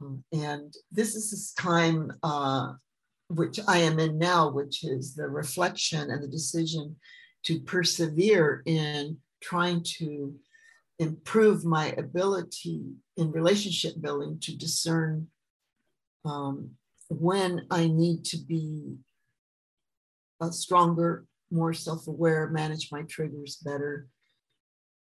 Um, 0.00 0.24
and 0.32 0.74
this 0.90 1.14
is 1.14 1.30
this 1.30 1.52
time 1.52 2.12
uh, 2.22 2.72
which 3.28 3.60
I 3.68 3.78
am 3.78 3.98
in 3.98 4.18
now, 4.18 4.50
which 4.50 4.84
is 4.84 5.14
the 5.14 5.28
reflection 5.28 6.10
and 6.10 6.22
the 6.22 6.28
decision 6.28 6.96
to 7.44 7.60
persevere 7.60 8.62
in 8.66 9.18
trying 9.40 9.82
to 9.98 10.34
improve 10.98 11.64
my 11.64 11.94
ability 11.96 12.82
in 13.16 13.32
relationship 13.32 13.94
building 14.00 14.38
to 14.40 14.56
discern 14.56 15.28
um, 16.24 16.70
when 17.08 17.66
I 17.70 17.88
need 17.88 18.24
to 18.26 18.38
be 18.38 18.96
a 20.40 20.52
stronger, 20.52 21.24
more 21.50 21.74
self 21.74 22.06
aware, 22.06 22.48
manage 22.48 22.90
my 22.90 23.02
triggers 23.02 23.56
better, 23.56 24.08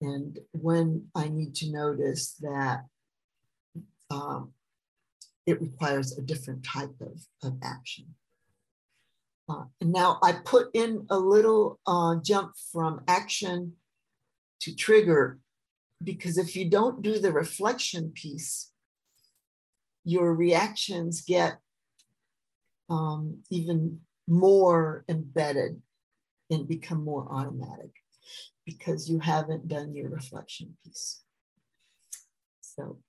and 0.01 0.39
when 0.51 1.07
I 1.15 1.27
need 1.27 1.55
to 1.55 1.71
notice 1.71 2.35
that 2.41 2.85
um, 4.09 4.53
it 5.45 5.62
requires 5.62 6.17
a 6.17 6.21
different 6.21 6.63
type 6.63 6.95
of, 7.01 7.21
of 7.43 7.57
action. 7.63 8.15
Uh, 9.49 9.63
now 9.81 10.19
I 10.21 10.33
put 10.33 10.69
in 10.73 11.05
a 11.09 11.17
little 11.17 11.79
uh, 11.88 12.15
jump 12.23 12.53
from 12.71 13.01
action 13.07 13.73
to 14.62 14.75
trigger 14.75 15.39
because 16.03 16.38
if 16.38 16.55
you 16.55 16.69
don't 16.69 17.01
do 17.01 17.19
the 17.19 17.31
reflection 17.31 18.12
piece, 18.12 18.71
your 20.05 20.33
reactions 20.33 21.21
get 21.21 21.59
um, 22.89 23.39
even 23.49 23.99
more 24.27 25.03
embedded 25.09 25.81
and 26.49 26.67
become 26.67 27.03
more 27.03 27.27
automatic 27.31 27.98
because 28.65 29.10
you 29.10 29.20
haven't 29.20 29.68
done 29.68 29.94
your 29.94 30.10
reflection 30.10 30.78
piece. 30.84 31.22
So 32.62 33.00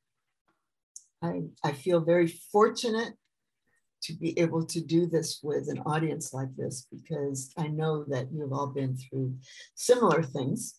I, 1.22 1.42
I 1.62 1.72
feel 1.72 2.00
very 2.00 2.26
fortunate 2.26 3.14
to 4.02 4.14
be 4.14 4.38
able 4.38 4.64
to 4.64 4.80
do 4.80 5.06
this 5.06 5.40
with 5.42 5.68
an 5.68 5.80
audience 5.84 6.32
like 6.32 6.54
this 6.56 6.86
because 6.90 7.52
I 7.58 7.66
know 7.68 8.04
that 8.04 8.32
you've 8.32 8.52
all 8.52 8.68
been 8.68 8.96
through 8.96 9.36
similar 9.74 10.22
things. 10.22 10.74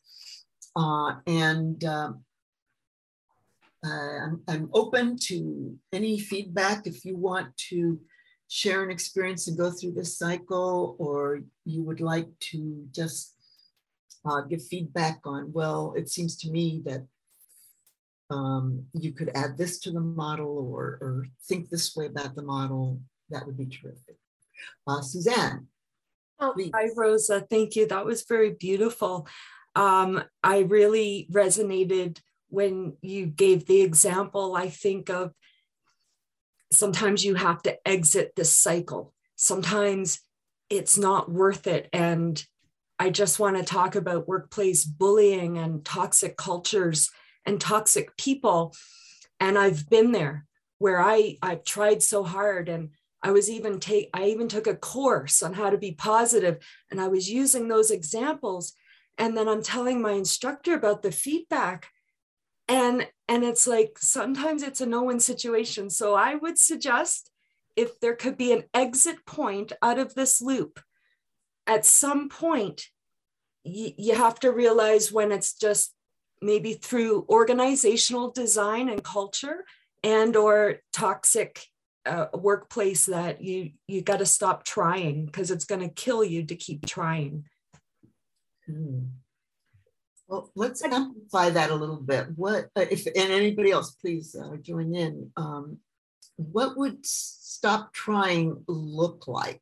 Uh, 0.76 1.16
and 1.28 1.84
uh, 1.84 2.14
I'm, 3.84 4.42
I'm 4.48 4.70
open 4.74 5.18
to 5.24 5.78
any 5.94 6.20
feedback 6.20 6.88
if 6.88 7.06
you 7.06 7.16
want 7.18 7.56
to 7.70 8.00
share 8.48 8.84
an 8.84 8.92
experience 8.92 9.48
and 9.48 9.58
go 9.58 9.72
through 9.72 9.94
this 9.94 10.18
cycle, 10.18 10.96
or 11.00 11.42
you 11.66 11.84
would 11.84 12.02
like 12.02 12.28
to 12.52 12.86
just 12.92 13.36
uh, 14.26 14.42
give 14.42 14.64
feedback 14.64 15.20
on, 15.26 15.52
well, 15.52 15.94
it 15.98 16.10
seems 16.10 16.38
to 16.38 16.52
me 16.52 16.82
that 16.86 17.06
um, 18.30 18.86
you 18.94 19.12
could 19.12 19.32
add 19.36 19.58
this 19.58 19.80
to 19.80 19.92
the 19.92 20.00
model 20.00 20.72
or, 20.74 20.98
or, 21.02 21.26
think 21.48 21.70
this 21.70 21.96
way 21.98 22.06
about 22.06 22.34
the 22.34 22.42
model, 22.42 23.02
that 23.30 23.46
would 23.46 23.58
be 23.58 23.66
terrific. 23.66 24.16
Uh, 24.88 25.02
Suzanne. 25.02 25.68
Oh, 26.40 26.56
hi, 26.74 26.90
Rosa. 26.96 27.42
Thank 27.42 27.76
you. 27.76 27.88
That 27.88 28.06
was 28.06 28.24
very 28.24 28.52
beautiful 28.52 29.28
um, 29.76 30.24
I 30.44 30.60
really 30.60 31.28
resonated 31.32 32.20
when 32.50 32.98
you 33.02 33.26
gave 33.26 33.66
the 33.66 33.82
example. 33.82 34.56
I 34.56 34.70
think 34.70 35.10
of 35.10 35.34
sometimes 36.72 37.24
you 37.24 37.36
have 37.36 37.62
to 37.64 37.88
exit 37.88 38.34
this 38.36 38.52
cycle. 38.52 39.14
Sometimes 39.36 40.20
it's 40.70 40.98
not 40.98 41.32
worth 41.32 41.68
it. 41.68 41.90
And 41.94 42.44
I 43.02 43.10
just 43.10 43.40
want 43.40 43.58
to 43.58 43.64
talk 43.64 43.96
about 43.96 44.28
workplace 44.28 44.86
bullying 44.86 45.58
and 45.58 45.84
toxic 45.84 46.38
cultures 46.38 47.10
and 47.48 47.60
toxic 47.60 48.16
people. 48.16 48.76
And 49.40 49.58
I've 49.58 49.90
been 49.90 50.12
there 50.12 50.46
where 50.78 51.02
I, 51.02 51.40
I've 51.42 51.64
tried 51.64 52.04
so 52.04 52.24
hard 52.24 52.70
and 52.70 52.92
I 53.24 53.32
was 53.32 53.50
even 53.50 53.80
take 53.80 54.12
I 54.14 54.26
even 54.26 54.48
took 54.48 54.68
a 54.68 54.76
course 54.76 55.42
on 55.42 55.54
how 55.54 55.72
to 55.72 55.80
be 55.80 55.94
positive 55.94 56.64
and 56.92 57.02
I 57.02 57.08
was 57.08 57.28
using 57.28 57.68
those 57.68 57.90
examples 57.90 58.74
and 59.18 59.36
then 59.36 59.48
I'm 59.48 59.64
telling 59.64 60.00
my 60.00 60.12
instructor 60.12 60.76
about 60.76 61.02
the 61.02 61.12
feedback. 61.12 61.88
and 62.68 63.08
and 63.28 63.44
it's 63.44 63.66
like 63.66 63.98
sometimes 63.98 64.62
it's 64.62 64.82
a 64.82 64.86
no-win 64.86 65.20
situation 65.20 65.90
so 65.90 66.14
i 66.14 66.36
would 66.36 66.58
suggest 66.60 67.32
if 67.76 68.00
there 68.00 68.16
could 68.16 68.38
be 68.38 68.52
an 68.54 68.64
exit 68.74 69.26
point 69.26 69.72
out 69.82 69.98
of 69.98 70.14
this 70.14 70.42
loop 70.42 70.80
at 71.68 71.86
some 71.86 72.30
point 72.30 72.91
you, 73.63 73.91
you 73.97 74.15
have 74.15 74.39
to 74.41 74.52
realize 74.52 75.12
when 75.12 75.32
it's 75.32 75.54
just 75.54 75.93
maybe 76.41 76.74
through 76.74 77.26
organizational 77.30 78.32
design 78.32 78.89
and 78.89 79.04
culture 79.04 79.65
and 80.04 80.36
or 80.36 80.78
toxic 80.91 81.65
uh, 82.06 82.28
workplace 82.34 83.06
that 83.06 83.41
you 83.43 83.71
you 83.88 84.02
got 84.02 84.17
to 84.17 84.26
stop 84.26 84.63
trying 84.63 85.26
because 85.26 85.52
it's 85.52 85.65
going 85.65 85.82
to 85.82 85.93
kill 85.93 86.24
you 86.24 86.43
to 86.43 86.56
keep 86.56 86.86
trying. 86.86 87.45
Hmm. 88.65 89.00
well 90.28 90.52
let's 90.56 90.84
amplify 90.84 91.50
that 91.52 91.69
a 91.69 91.76
little 91.76 92.02
bit. 92.02 92.28
What 92.36 92.69
uh, 92.76 92.86
if 92.89 93.06
and 93.06 93.32
anybody 93.32 93.71
else 93.71 93.91
please 93.91 94.36
uh, 94.36 94.56
join 94.58 94.95
in. 94.95 95.32
Um, 95.38 95.78
what 96.38 96.76
would 96.76 97.06
stop 97.06 97.93
trying 97.93 98.63
look 98.67 99.28
like? 99.28 99.62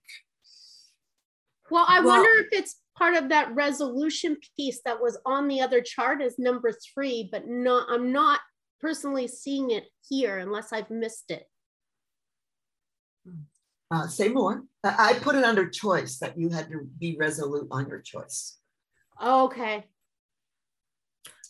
Well 1.70 1.86
i 1.88 2.00
well, 2.00 2.22
wonder 2.22 2.46
if 2.46 2.48
it's 2.54 2.79
part 3.00 3.16
of 3.16 3.30
that 3.30 3.54
resolution 3.56 4.38
piece 4.56 4.82
that 4.86 5.02
was 5.02 5.18
on 5.26 5.48
the 5.48 5.62
other 5.62 5.82
chart 5.82 6.22
as 6.22 6.38
number 6.38 6.72
three 6.94 7.28
but 7.32 7.48
no 7.48 7.84
i'm 7.90 8.12
not 8.12 8.40
personally 8.80 9.28
seeing 9.28 9.72
it 9.72 9.86
here 10.08 10.38
unless 10.38 10.72
i've 10.72 10.90
missed 10.92 11.32
it 11.32 11.48
uh, 13.92 14.08
say 14.08 14.30
more. 14.30 14.64
I 14.84 15.18
put 15.22 15.36
it 15.36 15.44
under 15.44 15.68
choice 15.68 16.20
that 16.20 16.38
you 16.38 16.50
had 16.50 16.70
to 16.70 16.88
be 17.00 17.18
resolute 17.18 17.68
on 17.72 17.88
your 17.88 18.02
choice. 18.02 18.58
Okay. 19.24 19.86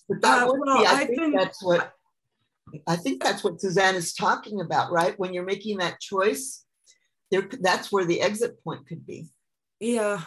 But 0.07 0.21
that 0.21 0.43
uh, 0.43 0.47
would 0.47 0.62
well, 0.65 0.79
be, 0.79 0.85
I 0.85 0.91
I've 0.93 1.07
think 1.07 1.35
that's 1.38 1.62
what 1.62 1.91
I 2.88 2.95
think 2.95 3.21
that's 3.21 3.43
what 3.43 3.59
Suzanne 3.59 3.95
is 3.95 4.13
talking 4.13 4.62
about, 4.62 4.91
right? 4.91 5.17
When 5.19 5.33
you're 5.33 5.45
making 5.45 5.77
that 5.77 5.99
choice, 5.99 6.63
there 7.29 7.47
that's 7.62 7.91
where 7.91 8.05
the 8.05 8.21
exit 8.21 8.63
point 8.63 8.88
could 8.88 9.05
be. 9.05 9.27
Yeah. 9.79 10.21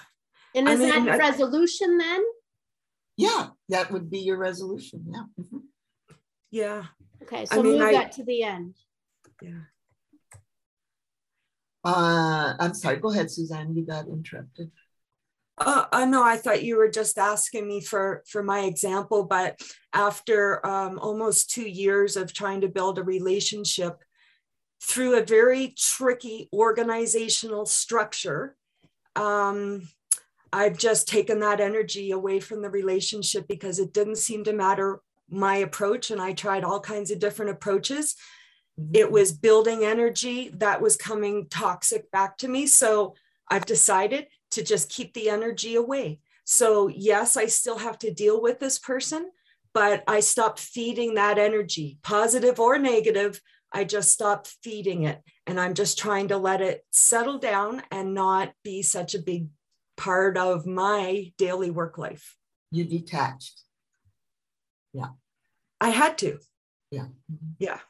And 0.55 0.69
is 0.69 0.81
I 0.81 0.85
mean, 0.85 1.07
that 1.07 1.19
resolution 1.19 1.99
then? 1.99 2.23
Yeah, 3.17 3.49
that 3.69 3.91
would 3.91 4.11
be 4.11 4.19
your 4.19 4.37
resolution. 4.37 5.05
Yeah. 5.09 5.23
Mm-hmm. 5.41 5.59
Yeah. 6.51 6.85
Okay, 7.23 7.47
so 7.47 7.59
I 7.59 7.63
mean, 7.63 7.79
move 7.79 7.93
that 7.93 8.13
to 8.13 8.25
the 8.25 8.43
end. 8.43 8.75
Yeah. 9.41 9.61
Uh, 11.85 12.55
I'm 12.59 12.75
sorry. 12.75 12.99
Go 12.99 13.11
ahead, 13.11 13.31
Suzanne. 13.31 13.75
You 13.75 13.85
got 13.85 14.07
interrupted. 14.07 14.71
Uh, 15.59 15.85
uh, 15.93 16.05
no, 16.05 16.23
I 16.23 16.37
thought 16.37 16.65
you 16.65 16.77
were 16.77 16.91
just 16.91 17.19
asking 17.19 17.69
me 17.69 17.81
for 17.81 18.23
for 18.27 18.43
my 18.43 18.61
example. 18.61 19.25
But 19.25 19.61
after 19.93 20.65
um, 20.67 20.99
almost 20.99 21.51
two 21.51 21.69
years 21.69 22.17
of 22.17 22.33
trying 22.33 22.63
to 22.63 22.69
build 22.69 22.99
a 22.99 23.03
relationship 23.03 24.03
through 24.83 25.17
a 25.17 25.25
very 25.25 25.75
tricky 25.79 26.49
organizational 26.53 27.67
structure, 27.67 28.57
um, 29.15 29.83
I've 30.53 30.77
just 30.77 31.09
taken 31.09 31.41
that 31.41 31.61
energy 31.61 32.11
away 32.11 32.41
from 32.41 32.63
the 32.63 32.71
relationship 32.71 33.49
because 33.49 33.79
it 33.79 33.93
didn't 33.93 34.17
seem 34.17 34.45
to 34.45 34.53
matter 34.53 35.01
my 35.31 35.57
approach, 35.57 36.11
and 36.11 36.21
I 36.21 36.33
tried 36.33 36.63
all 36.63 36.81
kinds 36.81 37.11
of 37.11 37.19
different 37.19 37.53
approaches 37.53 38.17
Mm-hmm. 38.81 38.93
It 38.95 39.11
was 39.11 39.33
building 39.33 39.85
energy 39.85 40.51
that 40.57 40.81
was 40.81 40.97
coming 40.97 41.47
toxic 41.49 42.11
back 42.11 42.39
to 42.39 42.49
me. 42.49 42.67
So 42.67 43.15
I've 43.49 43.67
decided 43.67 44.29
to 44.53 44.63
just 44.63 44.91
keep 44.91 45.15
the 45.15 45.29
energy 45.29 45.75
away. 45.75 46.21
So, 46.45 46.89
yes, 46.89 47.37
I 47.37 47.47
still 47.47 47.79
have 47.79 47.99
to 48.01 48.13
deal 48.13 48.41
with 48.41 48.59
this 48.59 48.79
person, 48.79 49.31
but 49.73 50.03
I 50.09 50.21
stopped 50.21 50.59
feeding 50.59 51.15
that 51.15 51.39
energy, 51.39 51.99
positive 52.03 52.59
or 52.59 52.79
negative. 52.79 53.41
I 53.73 53.85
just 53.85 54.11
stopped 54.11 54.55
feeding 54.63 55.05
it. 55.05 55.23
And 55.47 55.61
I'm 55.61 55.75
just 55.75 55.99
trying 55.99 56.29
to 56.29 56.37
let 56.37 56.61
it 56.61 56.85
settle 56.91 57.39
down 57.39 57.83
and 57.91 58.15
not 58.15 58.53
be 58.65 58.83
such 58.83 59.15
a 59.15 59.23
big 59.23 59.47
part 59.97 60.37
of 60.37 60.67
my 60.67 61.33
daily 61.39 61.71
work 61.71 61.99
life. 61.99 62.37
You 62.71 62.85
detached. 62.85 63.63
Yeah. 64.93 65.11
I 65.81 65.91
had 65.91 66.19
to. 66.19 66.39
Yeah. 66.91 67.07
Yeah. 67.59 67.81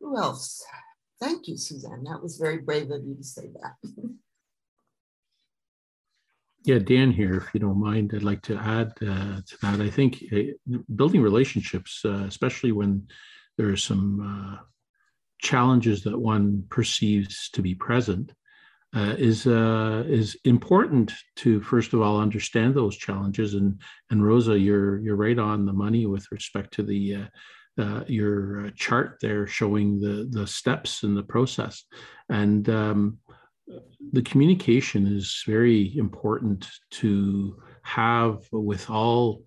Who 0.00 0.18
else? 0.18 0.64
Thank 1.20 1.48
you, 1.48 1.56
Suzanne. 1.56 2.04
That 2.04 2.22
was 2.22 2.36
very 2.36 2.58
brave 2.58 2.90
of 2.90 3.04
you 3.04 3.14
to 3.14 3.24
say 3.24 3.48
that. 3.60 3.74
yeah, 6.64 6.78
Dan 6.78 7.12
here, 7.12 7.36
if 7.36 7.48
you 7.54 7.60
don't 7.60 7.80
mind, 7.80 8.12
I'd 8.14 8.22
like 8.22 8.42
to 8.42 8.56
add 8.56 8.92
uh, 9.00 9.40
to 9.46 9.56
that. 9.62 9.80
I 9.80 9.88
think 9.88 10.22
uh, 10.32 10.74
building 10.94 11.22
relationships, 11.22 12.02
uh, 12.04 12.24
especially 12.26 12.72
when 12.72 13.06
there 13.56 13.70
are 13.70 13.76
some 13.76 14.20
uh, 14.20 14.62
challenges 15.40 16.02
that 16.04 16.18
one 16.18 16.64
perceives 16.68 17.48
to 17.50 17.62
be 17.62 17.74
present, 17.74 18.32
uh, 18.94 19.14
is 19.18 19.46
uh, 19.46 20.04
is 20.06 20.36
important 20.44 21.12
to 21.36 21.60
first 21.60 21.92
of 21.92 22.00
all 22.00 22.20
understand 22.20 22.74
those 22.74 22.96
challenges. 22.96 23.54
And 23.54 23.80
and 24.10 24.24
Rosa, 24.24 24.58
you're 24.58 25.00
you're 25.00 25.16
right 25.16 25.38
on 25.38 25.66
the 25.66 25.72
money 25.72 26.06
with 26.06 26.26
respect 26.30 26.72
to 26.74 26.82
the 26.82 27.26
uh, 27.78 28.04
your 28.06 28.66
uh, 28.66 28.70
chart 28.76 29.18
there 29.20 29.46
showing 29.46 30.00
the 30.00 30.28
the 30.30 30.46
steps 30.46 31.02
in 31.02 31.14
the 31.14 31.22
process 31.22 31.84
and 32.28 32.68
um, 32.68 33.18
the 34.12 34.22
communication 34.22 35.06
is 35.06 35.42
very 35.46 35.96
important 35.96 36.68
to 36.90 37.60
have 37.82 38.46
with 38.52 38.88
all 38.90 39.42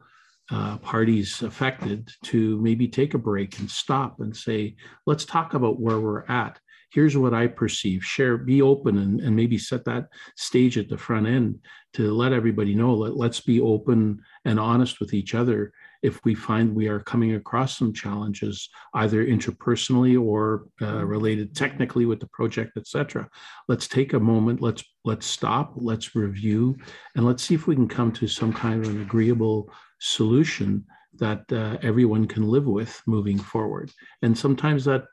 uh, 0.49 0.77
parties 0.77 1.41
affected 1.41 2.09
to 2.23 2.59
maybe 2.61 2.87
take 2.87 3.13
a 3.13 3.17
break 3.17 3.59
and 3.59 3.69
stop 3.69 4.19
and 4.19 4.35
say 4.35 4.75
let's 5.05 5.25
talk 5.25 5.53
about 5.53 5.79
where 5.79 5.99
we're 5.99 6.25
at 6.25 6.59
here's 6.97 7.15
what 7.15 7.31
i 7.31 7.45
perceive 7.45 8.03
share 8.03 8.37
be 8.37 8.59
open 8.59 8.97
and, 8.97 9.21
and 9.21 9.35
maybe 9.35 9.57
set 9.57 9.85
that 9.85 10.07
stage 10.35 10.79
at 10.79 10.89
the 10.89 10.97
front 10.97 11.27
end 11.27 11.59
to 11.93 12.11
let 12.11 12.33
everybody 12.33 12.73
know 12.73 12.95
let, 12.95 13.15
let's 13.15 13.39
be 13.39 13.61
open 13.61 14.19
and 14.45 14.59
honest 14.59 14.99
with 14.99 15.13
each 15.13 15.35
other 15.35 15.71
if 16.01 16.23
we 16.23 16.33
find 16.35 16.73
we 16.73 16.87
are 16.87 16.99
coming 16.99 17.35
across 17.35 17.77
some 17.77 17.93
challenges, 17.93 18.69
either 18.93 19.25
interpersonally 19.25 20.19
or 20.21 20.67
uh, 20.81 21.05
related 21.05 21.55
technically 21.55 22.05
with 22.05 22.19
the 22.19 22.27
project, 22.27 22.77
etc. 22.77 23.27
Let's 23.67 23.87
take 23.87 24.13
a 24.13 24.19
moment. 24.19 24.61
Let's 24.61 24.83
let's 25.05 25.25
stop. 25.25 25.73
Let's 25.75 26.15
review, 26.15 26.77
and 27.15 27.25
let's 27.25 27.43
see 27.43 27.55
if 27.55 27.67
we 27.67 27.75
can 27.75 27.87
come 27.87 28.11
to 28.13 28.27
some 28.27 28.53
kind 28.53 28.83
of 28.83 28.91
an 28.91 29.01
agreeable 29.01 29.71
solution 29.99 30.85
that 31.15 31.51
uh, 31.51 31.77
everyone 31.81 32.27
can 32.27 32.43
live 32.47 32.67
with 32.67 33.01
moving 33.07 33.39
forward. 33.39 33.91
And 34.21 34.37
sometimes 34.37 34.85
that 34.85 35.05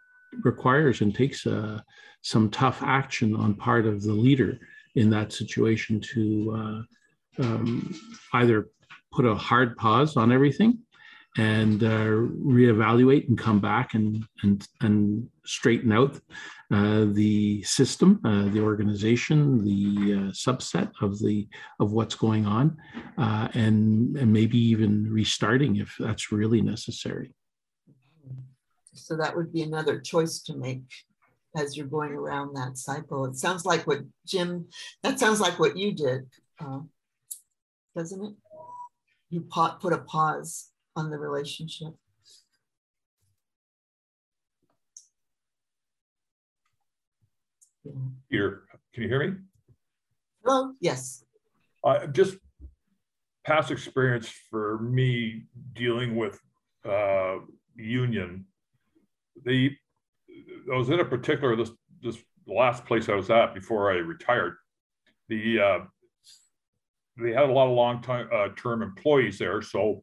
requires 0.43 1.01
and 1.01 1.15
takes 1.15 1.47
uh, 1.47 1.81
some 2.23 2.51
tough 2.51 2.83
action 2.83 3.35
on 3.37 3.55
part 3.55 3.87
of 3.87 4.03
the 4.03 4.13
leader 4.13 4.59
in 4.95 5.11
that 5.11 5.33
situation 5.33 6.01
to 6.01 6.55
uh, 6.57 7.43
um, 7.45 7.95
either 8.35 8.69
put 9.13 9.25
a 9.25 9.35
hard 9.35 9.77
pause 9.77 10.17
on 10.17 10.33
everything 10.33 10.79
and 11.37 11.83
uh, 11.83 12.07
reevaluate 12.07 13.29
and 13.29 13.37
come 13.37 13.61
back 13.61 13.95
and 13.95 14.25
and 14.43 14.69
and 14.83 15.29
straighten 15.45 15.93
out 15.93 16.21
uh, 16.71 17.05
the 17.13 17.63
system, 17.63 18.21
uh, 18.25 18.45
the 18.51 18.61
organization, 18.61 19.63
the 19.65 20.15
uh, 20.15 20.31
subset 20.33 20.91
of 21.01 21.19
the 21.19 21.47
of 21.81 21.93
what's 21.93 22.15
going 22.15 22.47
on, 22.47 22.77
uh, 23.19 23.49
and 23.55 24.17
and 24.17 24.33
maybe 24.33 24.59
even 24.59 25.11
restarting 25.13 25.77
if 25.77 25.95
that's 25.99 26.31
really 26.31 26.63
necessary. 26.63 27.35
So 28.95 29.17
that 29.17 29.37
would 29.37 29.53
be 29.53 29.63
another 29.63 30.01
choice 30.01 30.41
to 30.43 30.57
make 30.57 30.83
as 31.57 31.77
you're 31.77 31.87
going 31.87 32.13
around 32.13 32.55
that 32.55 32.79
cycle. 32.79 33.27
It 33.27 33.37
sounds 33.37 33.65
like 33.65 33.87
what 33.87 34.01
Jim. 34.27 34.67
That 35.03 35.21
sounds 35.21 35.41
like 35.41 35.59
what 35.59 35.77
you 35.77 35.93
did, 35.93 36.27
uh, 36.61 36.81
doesn't 37.95 38.25
it? 38.25 38.35
you 39.35 39.41
put 39.41 39.93
a 39.93 39.99
pause 39.99 40.71
on 40.95 41.11
the 41.11 41.19
relationship. 41.19 41.95
Peter, 48.31 48.63
can 48.95 49.03
you 49.03 49.09
hear 49.09 49.29
me? 49.29 49.37
Hello, 50.45 50.73
yes. 50.81 51.25
Uh, 51.83 52.07
just 52.07 52.37
past 53.45 53.71
experience 53.71 54.33
for 54.51 54.79
me 54.79 55.43
dealing 55.75 56.17
with 56.17 56.41
uh, 56.89 57.39
union. 57.75 58.47
The 59.45 59.71
I 60.73 60.77
was 60.77 60.91
in 60.91 61.01
a 61.01 61.05
particular 61.05 61.57
this 61.57 61.71
this 62.03 62.19
last 62.47 62.85
place 62.85 63.09
I 63.09 63.15
was 63.15 63.31
at 63.31 63.55
before 63.55 63.93
I 63.93 63.97
retired. 63.97 64.57
The 65.29 65.61
uh, 65.61 65.79
they 67.17 67.33
had 67.33 67.49
a 67.49 67.53
lot 67.53 67.69
of 67.69 67.77
long 67.77 68.03
time 68.03 68.29
uh, 68.33 68.49
term 68.57 68.83
employees 68.83 69.39
there, 69.39 69.63
so 69.63 70.03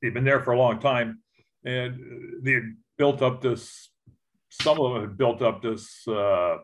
they've 0.00 0.14
been 0.14 0.24
there 0.24 0.40
for 0.40 0.52
a 0.52 0.58
long 0.58 0.78
time, 0.78 1.20
and 1.64 1.98
they 2.42 2.58
built 2.96 3.22
up 3.22 3.40
this. 3.40 3.90
Some 4.50 4.80
of 4.80 4.94
them 4.94 5.02
had 5.02 5.16
built 5.16 5.42
up 5.42 5.62
this 5.62 6.06
uh, 6.08 6.58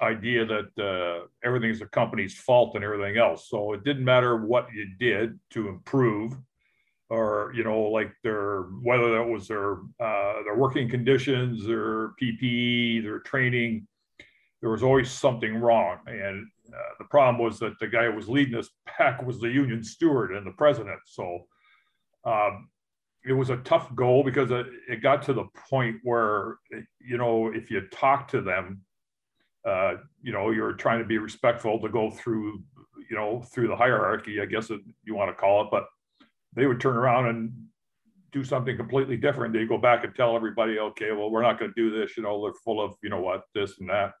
idea 0.00 0.44
that 0.44 0.70
uh, 0.78 1.26
everything 1.44 1.70
is 1.70 1.78
the 1.78 1.86
company's 1.86 2.34
fault 2.34 2.74
and 2.74 2.84
everything 2.84 3.16
else. 3.16 3.48
So 3.48 3.72
it 3.72 3.84
didn't 3.84 4.04
matter 4.04 4.44
what 4.44 4.68
you 4.72 4.86
did 4.98 5.38
to 5.50 5.68
improve. 5.68 6.36
Or 7.10 7.52
you 7.54 7.64
know 7.64 7.80
like 7.82 8.12
their 8.22 8.62
whether 8.82 9.12
that 9.12 9.24
was 9.24 9.46
their 9.46 9.74
uh, 10.00 10.42
their 10.44 10.56
working 10.56 10.88
conditions 10.88 11.66
their 11.66 12.10
ppe 12.20 13.02
their 13.02 13.18
training 13.20 13.86
there 14.64 14.70
was 14.70 14.82
always 14.82 15.10
something 15.10 15.56
wrong. 15.56 15.98
And 16.06 16.46
uh, 16.72 16.94
the 16.98 17.04
problem 17.04 17.36
was 17.36 17.58
that 17.58 17.78
the 17.80 17.86
guy 17.86 18.06
who 18.06 18.12
was 18.12 18.30
leading 18.30 18.54
this 18.54 18.70
pack 18.86 19.22
was 19.22 19.38
the 19.38 19.50
union 19.50 19.84
steward 19.84 20.34
and 20.34 20.46
the 20.46 20.52
president. 20.52 21.00
So 21.04 21.40
um, 22.24 22.70
it 23.26 23.34
was 23.34 23.50
a 23.50 23.58
tough 23.58 23.94
goal 23.94 24.24
because 24.24 24.50
it, 24.50 24.64
it, 24.88 25.02
got 25.02 25.20
to 25.24 25.34
the 25.34 25.44
point 25.68 25.96
where 26.02 26.56
you 26.98 27.18
know 27.18 27.48
if 27.48 27.70
you 27.70 27.82
talk 27.92 28.26
to 28.28 28.40
them 28.40 28.80
uh, 29.68 29.96
you 30.22 30.32
know 30.32 30.50
you're 30.50 30.72
trying 30.72 30.98
to 30.98 31.04
be 31.04 31.18
respectful 31.18 31.78
to 31.80 31.90
go 31.90 32.10
through 32.10 32.62
you 33.10 33.16
know 33.16 33.42
through 33.42 33.68
the 33.68 33.76
hierarchy 33.76 34.40
i 34.40 34.46
guess 34.46 34.70
you 35.04 35.14
want 35.14 35.30
to 35.30 35.34
call 35.34 35.62
it 35.62 35.68
but 35.70 35.84
they 36.54 36.66
would 36.66 36.80
turn 36.80 36.96
around 36.96 37.26
and 37.26 37.52
do 38.32 38.44
something 38.44 38.76
completely 38.76 39.16
different. 39.16 39.54
They 39.54 39.64
go 39.64 39.78
back 39.78 40.04
and 40.04 40.14
tell 40.14 40.34
everybody, 40.34 40.78
okay, 40.78 41.12
well, 41.12 41.30
we're 41.30 41.42
not 41.42 41.58
going 41.58 41.72
to 41.72 41.80
do 41.80 41.96
this. 41.96 42.16
You 42.16 42.24
know, 42.24 42.42
they're 42.42 42.60
full 42.64 42.80
of, 42.80 42.94
you 43.02 43.08
know 43.08 43.20
what, 43.20 43.44
this 43.54 43.78
and 43.78 43.88
that. 43.88 44.12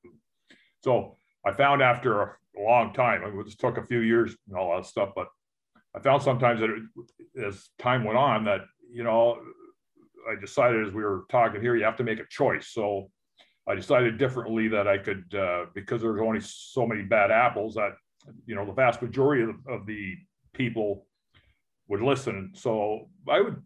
So 0.84 1.16
I 1.44 1.52
found 1.52 1.82
after 1.82 2.22
a 2.22 2.36
long 2.60 2.92
time, 2.92 3.22
it 3.24 3.44
just 3.44 3.58
took 3.58 3.76
a 3.76 3.86
few 3.86 4.00
years 4.00 4.36
and 4.48 4.56
all 4.56 4.76
that 4.76 4.86
stuff, 4.86 5.10
but 5.16 5.26
I 5.96 6.00
found 6.00 6.22
sometimes 6.22 6.60
that 6.60 6.70
it, 6.70 7.44
as 7.44 7.68
time 7.78 8.04
went 8.04 8.18
on 8.18 8.44
that, 8.44 8.62
you 8.92 9.04
know, 9.04 9.38
I 10.30 10.40
decided 10.40 10.86
as 10.86 10.92
we 10.92 11.02
were 11.02 11.24
talking 11.30 11.60
here, 11.60 11.76
you 11.76 11.84
have 11.84 11.96
to 11.96 12.04
make 12.04 12.20
a 12.20 12.26
choice. 12.30 12.68
So 12.68 13.10
I 13.68 13.74
decided 13.74 14.18
differently 14.18 14.68
that 14.68 14.86
I 14.88 14.98
could, 14.98 15.34
uh, 15.34 15.66
because 15.74 16.02
there's 16.02 16.20
only 16.20 16.40
so 16.40 16.86
many 16.86 17.02
bad 17.02 17.30
apples 17.30 17.74
that, 17.74 17.92
you 18.46 18.54
know, 18.54 18.64
the 18.64 18.72
vast 18.72 19.02
majority 19.02 19.42
of, 19.42 19.56
of 19.68 19.86
the 19.86 20.14
people 20.52 21.06
would 21.88 22.02
listen. 22.02 22.52
So 22.54 23.08
I 23.28 23.40
would 23.40 23.62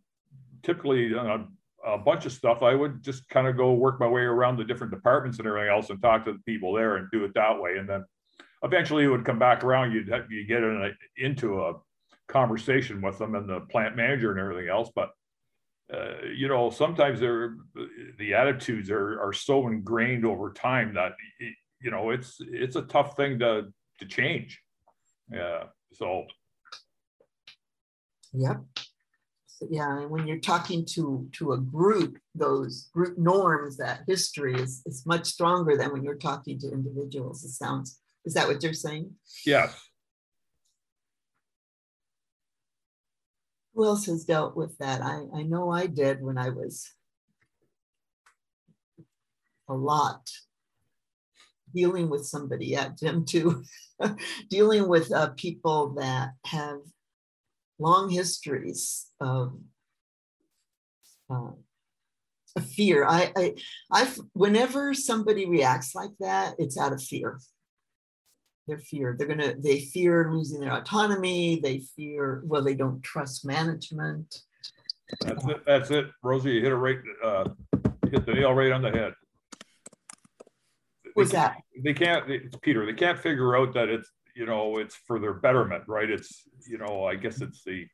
typically 0.62 1.14
a 1.84 1.98
bunch 1.98 2.26
of 2.26 2.32
stuff. 2.32 2.62
I 2.62 2.74
would 2.74 3.02
just 3.02 3.28
kind 3.28 3.46
of 3.46 3.56
go 3.56 3.72
work 3.72 4.00
my 4.00 4.08
way 4.08 4.22
around 4.22 4.56
the 4.56 4.64
different 4.64 4.92
departments 4.92 5.38
and 5.38 5.46
everything 5.46 5.70
else, 5.70 5.90
and 5.90 6.00
talk 6.02 6.24
to 6.24 6.32
the 6.32 6.40
people 6.46 6.72
there 6.72 6.96
and 6.96 7.10
do 7.10 7.24
it 7.24 7.34
that 7.34 7.60
way. 7.60 7.78
And 7.78 7.88
then 7.88 8.04
eventually 8.62 9.04
it 9.04 9.08
would 9.08 9.24
come 9.24 9.38
back 9.38 9.64
around. 9.64 9.92
You'd 9.92 10.08
you 10.30 10.46
get 10.46 10.62
in 10.62 10.82
a, 10.82 11.24
into 11.24 11.62
a 11.62 11.74
conversation 12.28 13.00
with 13.00 13.18
them 13.18 13.34
and 13.34 13.48
the 13.48 13.60
plant 13.60 13.96
manager 13.96 14.30
and 14.30 14.40
everything 14.40 14.68
else. 14.68 14.90
But 14.94 15.10
uh, 15.92 16.26
you 16.34 16.48
know, 16.48 16.70
sometimes 16.70 17.20
they're 17.20 17.56
the 18.18 18.34
attitudes 18.34 18.90
are 18.90 19.20
are 19.20 19.32
so 19.32 19.66
ingrained 19.68 20.26
over 20.26 20.52
time 20.52 20.94
that 20.94 21.12
you 21.80 21.90
know 21.90 22.10
it's 22.10 22.36
it's 22.40 22.76
a 22.76 22.82
tough 22.82 23.16
thing 23.16 23.38
to 23.38 23.72
to 24.00 24.06
change. 24.06 24.60
Yeah. 25.32 25.64
So 25.92 26.26
Yep. 28.32 28.62
So, 29.46 29.66
yeah, 29.70 29.98
and 29.98 30.10
when 30.10 30.26
you're 30.26 30.38
talking 30.38 30.84
to 30.94 31.28
to 31.32 31.52
a 31.52 31.58
group, 31.58 32.18
those 32.34 32.88
group 32.92 33.18
norms, 33.18 33.76
that 33.78 34.02
history 34.06 34.54
is 34.54 34.82
is 34.86 35.04
much 35.04 35.26
stronger 35.26 35.76
than 35.76 35.92
when 35.92 36.04
you're 36.04 36.14
talking 36.14 36.58
to 36.60 36.70
individuals. 36.70 37.44
It 37.44 37.50
sounds. 37.50 37.98
Is 38.24 38.34
that 38.34 38.46
what 38.46 38.62
you're 38.62 38.74
saying? 38.74 39.14
Yes. 39.44 39.74
Who 43.74 43.84
else 43.84 44.06
has 44.06 44.24
dealt 44.24 44.56
with 44.56 44.76
that? 44.78 45.02
I, 45.02 45.22
I 45.34 45.42
know 45.42 45.70
I 45.70 45.86
did 45.86 46.20
when 46.20 46.36
I 46.36 46.50
was 46.50 46.90
a 49.68 49.74
lot 49.74 50.28
dealing 51.74 52.08
with 52.08 52.26
somebody 52.26 52.74
at 52.74 52.98
Jim 52.98 53.24
too, 53.24 53.62
dealing 54.50 54.88
with 54.88 55.12
uh, 55.12 55.30
people 55.36 55.94
that 55.94 56.30
have 56.44 56.80
long 57.78 58.10
histories 58.10 59.06
of, 59.20 59.58
uh, 61.30 61.52
of 62.56 62.66
fear. 62.66 63.06
I, 63.06 63.32
I, 63.36 63.54
I, 63.92 64.10
whenever 64.32 64.94
somebody 64.94 65.46
reacts 65.46 65.94
like 65.94 66.12
that, 66.20 66.54
it's 66.58 66.78
out 66.78 66.92
of 66.92 67.02
fear. 67.02 67.38
They're 68.68 68.78
fear. 68.78 69.16
They're 69.18 69.26
gonna. 69.26 69.54
They 69.58 69.80
fear 69.80 70.30
losing 70.30 70.60
their 70.60 70.74
autonomy. 70.74 71.58
They 71.58 71.80
fear. 71.96 72.42
Well, 72.44 72.62
they 72.62 72.74
don't 72.74 73.02
trust 73.02 73.46
management. 73.46 74.42
That's 75.22 75.46
it. 75.46 75.56
That's 75.66 75.90
it, 75.90 76.06
Rosie. 76.22 76.50
You 76.50 76.62
hit 76.62 76.72
it 76.72 76.76
right. 76.76 76.98
Uh, 77.24 77.48
hit 78.10 78.26
the 78.26 78.34
nail 78.34 78.52
right 78.52 78.70
on 78.70 78.82
the 78.82 78.90
head. 78.90 79.14
Was 81.16 81.30
that? 81.30 81.56
They 81.82 81.94
can't. 81.94 82.30
It's 82.30 82.56
Peter. 82.60 82.84
They 82.84 82.92
can't 82.92 83.18
figure 83.18 83.56
out 83.56 83.72
that 83.72 83.88
it's 83.88 84.10
you 84.38 84.46
know, 84.46 84.78
it's 84.78 84.94
for 84.94 85.18
their 85.18 85.34
betterment, 85.34 85.82
right? 85.88 86.08
It's, 86.08 86.44
you 86.70 86.78
know, 86.78 87.04
I 87.04 87.16
guess 87.16 87.40
it's 87.40 87.64
the, 87.64 87.86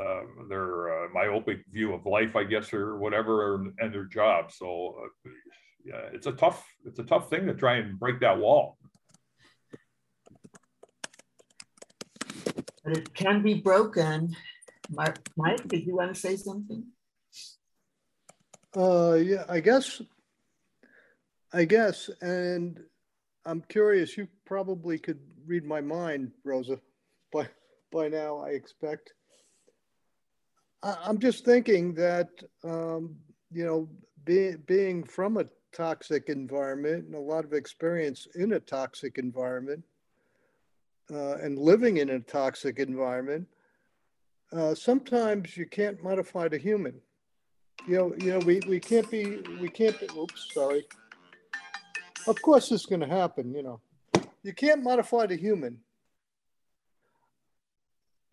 uh, 0.00 0.22
their 0.48 1.04
uh, 1.04 1.08
myopic 1.12 1.58
view 1.70 1.92
of 1.92 2.06
life, 2.06 2.36
I 2.36 2.44
guess, 2.44 2.72
or 2.72 2.96
whatever, 2.96 3.54
and 3.78 3.92
their 3.92 4.06
job. 4.06 4.50
So, 4.50 4.96
uh, 5.04 5.30
yeah, 5.84 6.08
it's 6.14 6.26
a 6.26 6.32
tough, 6.32 6.64
it's 6.86 6.98
a 7.00 7.04
tough 7.04 7.28
thing 7.28 7.46
to 7.46 7.54
try 7.54 7.76
and 7.76 7.98
break 7.98 8.18
that 8.20 8.38
wall. 8.38 8.78
But 12.82 12.96
it 12.96 13.12
can 13.12 13.42
be 13.42 13.54
broken. 13.60 14.34
Mike, 14.88 15.18
Mike, 15.36 15.68
did 15.68 15.86
you 15.86 15.96
want 15.96 16.14
to 16.14 16.18
say 16.18 16.36
something? 16.36 16.82
Uh, 18.74 19.18
yeah, 19.20 19.44
I 19.50 19.60
guess, 19.60 20.00
I 21.52 21.66
guess, 21.66 22.08
and 22.22 22.80
I'm 23.44 23.60
curious. 23.68 24.16
You 24.16 24.28
probably 24.46 24.98
could 24.98 25.20
read 25.48 25.64
my 25.64 25.80
mind, 25.80 26.30
Rosa, 26.44 26.78
by, 27.32 27.48
by 27.90 28.08
now, 28.08 28.38
I 28.38 28.50
expect. 28.50 29.14
I, 30.82 31.08
am 31.08 31.18
just 31.18 31.44
thinking 31.44 31.94
that, 31.94 32.28
um, 32.62 33.16
you 33.50 33.64
know, 33.64 33.88
be, 34.24 34.54
being 34.66 35.02
from 35.02 35.38
a 35.38 35.46
toxic 35.72 36.28
environment 36.28 37.06
and 37.06 37.14
a 37.14 37.20
lot 37.20 37.44
of 37.44 37.52
experience 37.52 38.28
in 38.34 38.52
a 38.52 38.60
toxic 38.60 39.18
environment 39.18 39.82
uh, 41.12 41.36
and 41.36 41.58
living 41.58 41.96
in 41.96 42.10
a 42.10 42.20
toxic 42.20 42.78
environment, 42.78 43.48
uh, 44.52 44.74
sometimes 44.74 45.56
you 45.56 45.66
can't 45.66 46.02
modify 46.02 46.46
the 46.46 46.58
human. 46.58 46.94
You 47.86 47.96
know, 47.96 48.14
you 48.18 48.32
know, 48.32 48.38
we, 48.40 48.60
we 48.68 48.80
can't 48.80 49.10
be, 49.10 49.38
we 49.60 49.68
can't 49.68 49.98
be, 49.98 50.08
oops, 50.16 50.50
sorry. 50.52 50.84
Of 52.26 52.40
course, 52.42 52.70
is 52.70 52.84
going 52.84 53.00
to 53.00 53.06
happen, 53.06 53.54
you 53.54 53.62
know 53.62 53.80
you 54.48 54.54
can't 54.54 54.82
modify 54.82 55.26
the 55.26 55.36
human. 55.36 55.78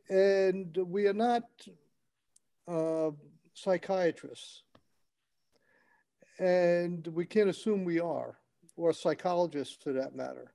And 0.07 0.77
we 0.77 1.07
are 1.07 1.13
not 1.13 1.43
uh, 2.69 3.11
psychiatrists. 3.53 4.63
And 6.39 7.05
we 7.07 7.25
can't 7.25 7.49
assume 7.49 7.83
we 7.83 7.99
are, 7.99 8.37
or 8.77 8.93
psychologists 8.93 9.75
for 9.83 9.91
that 9.91 10.15
matter. 10.15 10.53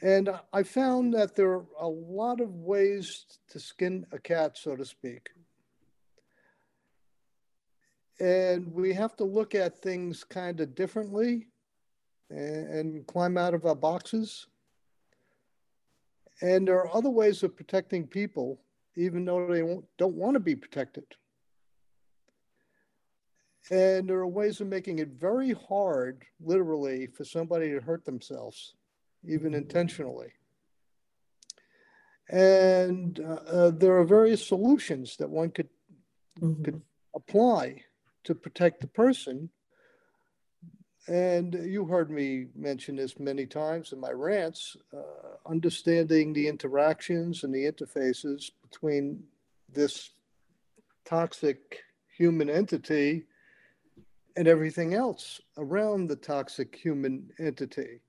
And 0.00 0.30
I 0.52 0.62
found 0.62 1.14
that 1.14 1.34
there 1.34 1.50
are 1.50 1.66
a 1.80 1.88
lot 1.88 2.40
of 2.40 2.54
ways 2.54 3.26
to 3.50 3.58
skin 3.58 4.06
a 4.12 4.18
cat, 4.18 4.56
so 4.58 4.76
to 4.76 4.84
speak. 4.84 5.30
And 8.20 8.72
we 8.72 8.92
have 8.92 9.16
to 9.16 9.24
look 9.24 9.56
at 9.56 9.82
things 9.82 10.22
kind 10.22 10.60
of 10.60 10.76
differently 10.76 11.48
and, 12.32 12.66
and 12.68 13.06
climb 13.06 13.36
out 13.36 13.54
of 13.54 13.66
our 13.66 13.74
boxes. 13.74 14.46
And 16.40 16.66
there 16.66 16.78
are 16.78 16.94
other 16.94 17.10
ways 17.10 17.42
of 17.42 17.56
protecting 17.56 18.06
people, 18.06 18.60
even 18.96 19.24
though 19.24 19.46
they 19.46 19.60
don't 19.98 20.16
want 20.16 20.34
to 20.34 20.40
be 20.40 20.56
protected. 20.56 21.04
And 23.70 24.08
there 24.08 24.18
are 24.18 24.26
ways 24.26 24.60
of 24.60 24.66
making 24.66 24.98
it 24.98 25.10
very 25.10 25.52
hard, 25.52 26.24
literally, 26.40 27.06
for 27.06 27.24
somebody 27.24 27.70
to 27.70 27.80
hurt 27.80 28.04
themselves, 28.04 28.74
even 29.24 29.54
intentionally. 29.54 30.32
And 32.28 33.20
uh, 33.20 33.50
uh, 33.50 33.70
there 33.70 33.96
are 33.98 34.04
various 34.04 34.44
solutions 34.44 35.16
that 35.18 35.30
one 35.30 35.50
could, 35.50 35.68
mm-hmm. 36.40 36.62
could 36.64 36.82
apply 37.14 37.82
to 38.24 38.34
protect 38.34 38.80
the 38.80 38.88
person 38.88 39.50
and 41.08 41.54
you 41.54 41.84
heard 41.84 42.10
me 42.10 42.46
mention 42.54 42.96
this 42.96 43.18
many 43.18 43.44
times 43.44 43.92
in 43.92 43.98
my 43.98 44.12
rants 44.12 44.76
uh, 44.94 45.50
understanding 45.50 46.32
the 46.32 46.46
interactions 46.46 47.42
and 47.42 47.52
the 47.52 47.64
interfaces 47.64 48.50
between 48.62 49.24
this 49.72 50.10
toxic 51.04 51.80
human 52.16 52.48
entity 52.48 53.24
and 54.36 54.46
everything 54.46 54.94
else 54.94 55.40
around 55.58 56.08
the 56.08 56.16
toxic 56.16 56.76
human 56.76 57.28
entity. 57.38 58.00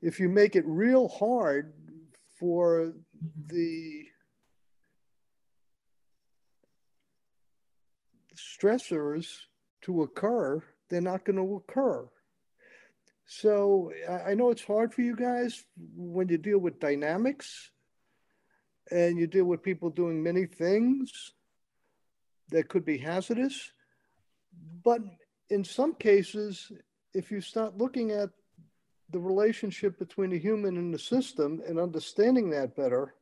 If 0.00 0.18
you 0.18 0.28
make 0.28 0.56
it 0.56 0.64
real 0.66 1.08
hard 1.08 1.74
for 2.38 2.92
the 3.46 4.04
stressors 8.34 9.26
to 9.82 10.02
occur, 10.02 10.62
they're 10.88 11.00
not 11.00 11.24
going 11.24 11.36
to 11.36 11.56
occur. 11.56 12.08
So 13.26 13.92
I 14.26 14.34
know 14.34 14.50
it's 14.50 14.64
hard 14.64 14.92
for 14.92 15.02
you 15.02 15.16
guys 15.16 15.64
when 15.96 16.28
you 16.28 16.38
deal 16.38 16.58
with 16.58 16.80
dynamics, 16.80 17.70
and 18.90 19.18
you 19.18 19.26
deal 19.26 19.46
with 19.46 19.62
people 19.62 19.88
doing 19.88 20.22
many 20.22 20.44
things 20.44 21.32
that 22.50 22.68
could 22.68 22.84
be 22.84 22.98
hazardous. 22.98 23.72
But 24.84 25.00
in 25.48 25.64
some 25.64 25.94
cases, 25.94 26.70
if 27.14 27.30
you 27.30 27.40
start 27.40 27.78
looking 27.78 28.10
at 28.10 28.28
the 29.10 29.18
relationship 29.18 29.98
between 29.98 30.30
the 30.30 30.38
human 30.38 30.76
and 30.76 30.92
the 30.92 30.98
system 30.98 31.62
and 31.66 31.78
understanding 31.78 32.50
that 32.50 32.76
better, 32.76 33.14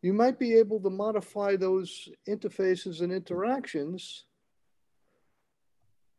you 0.00 0.12
might 0.12 0.38
be 0.38 0.54
able 0.54 0.80
to 0.80 0.90
modify 0.90 1.56
those 1.56 2.08
interfaces 2.26 3.02
and 3.02 3.12
interactions. 3.12 4.24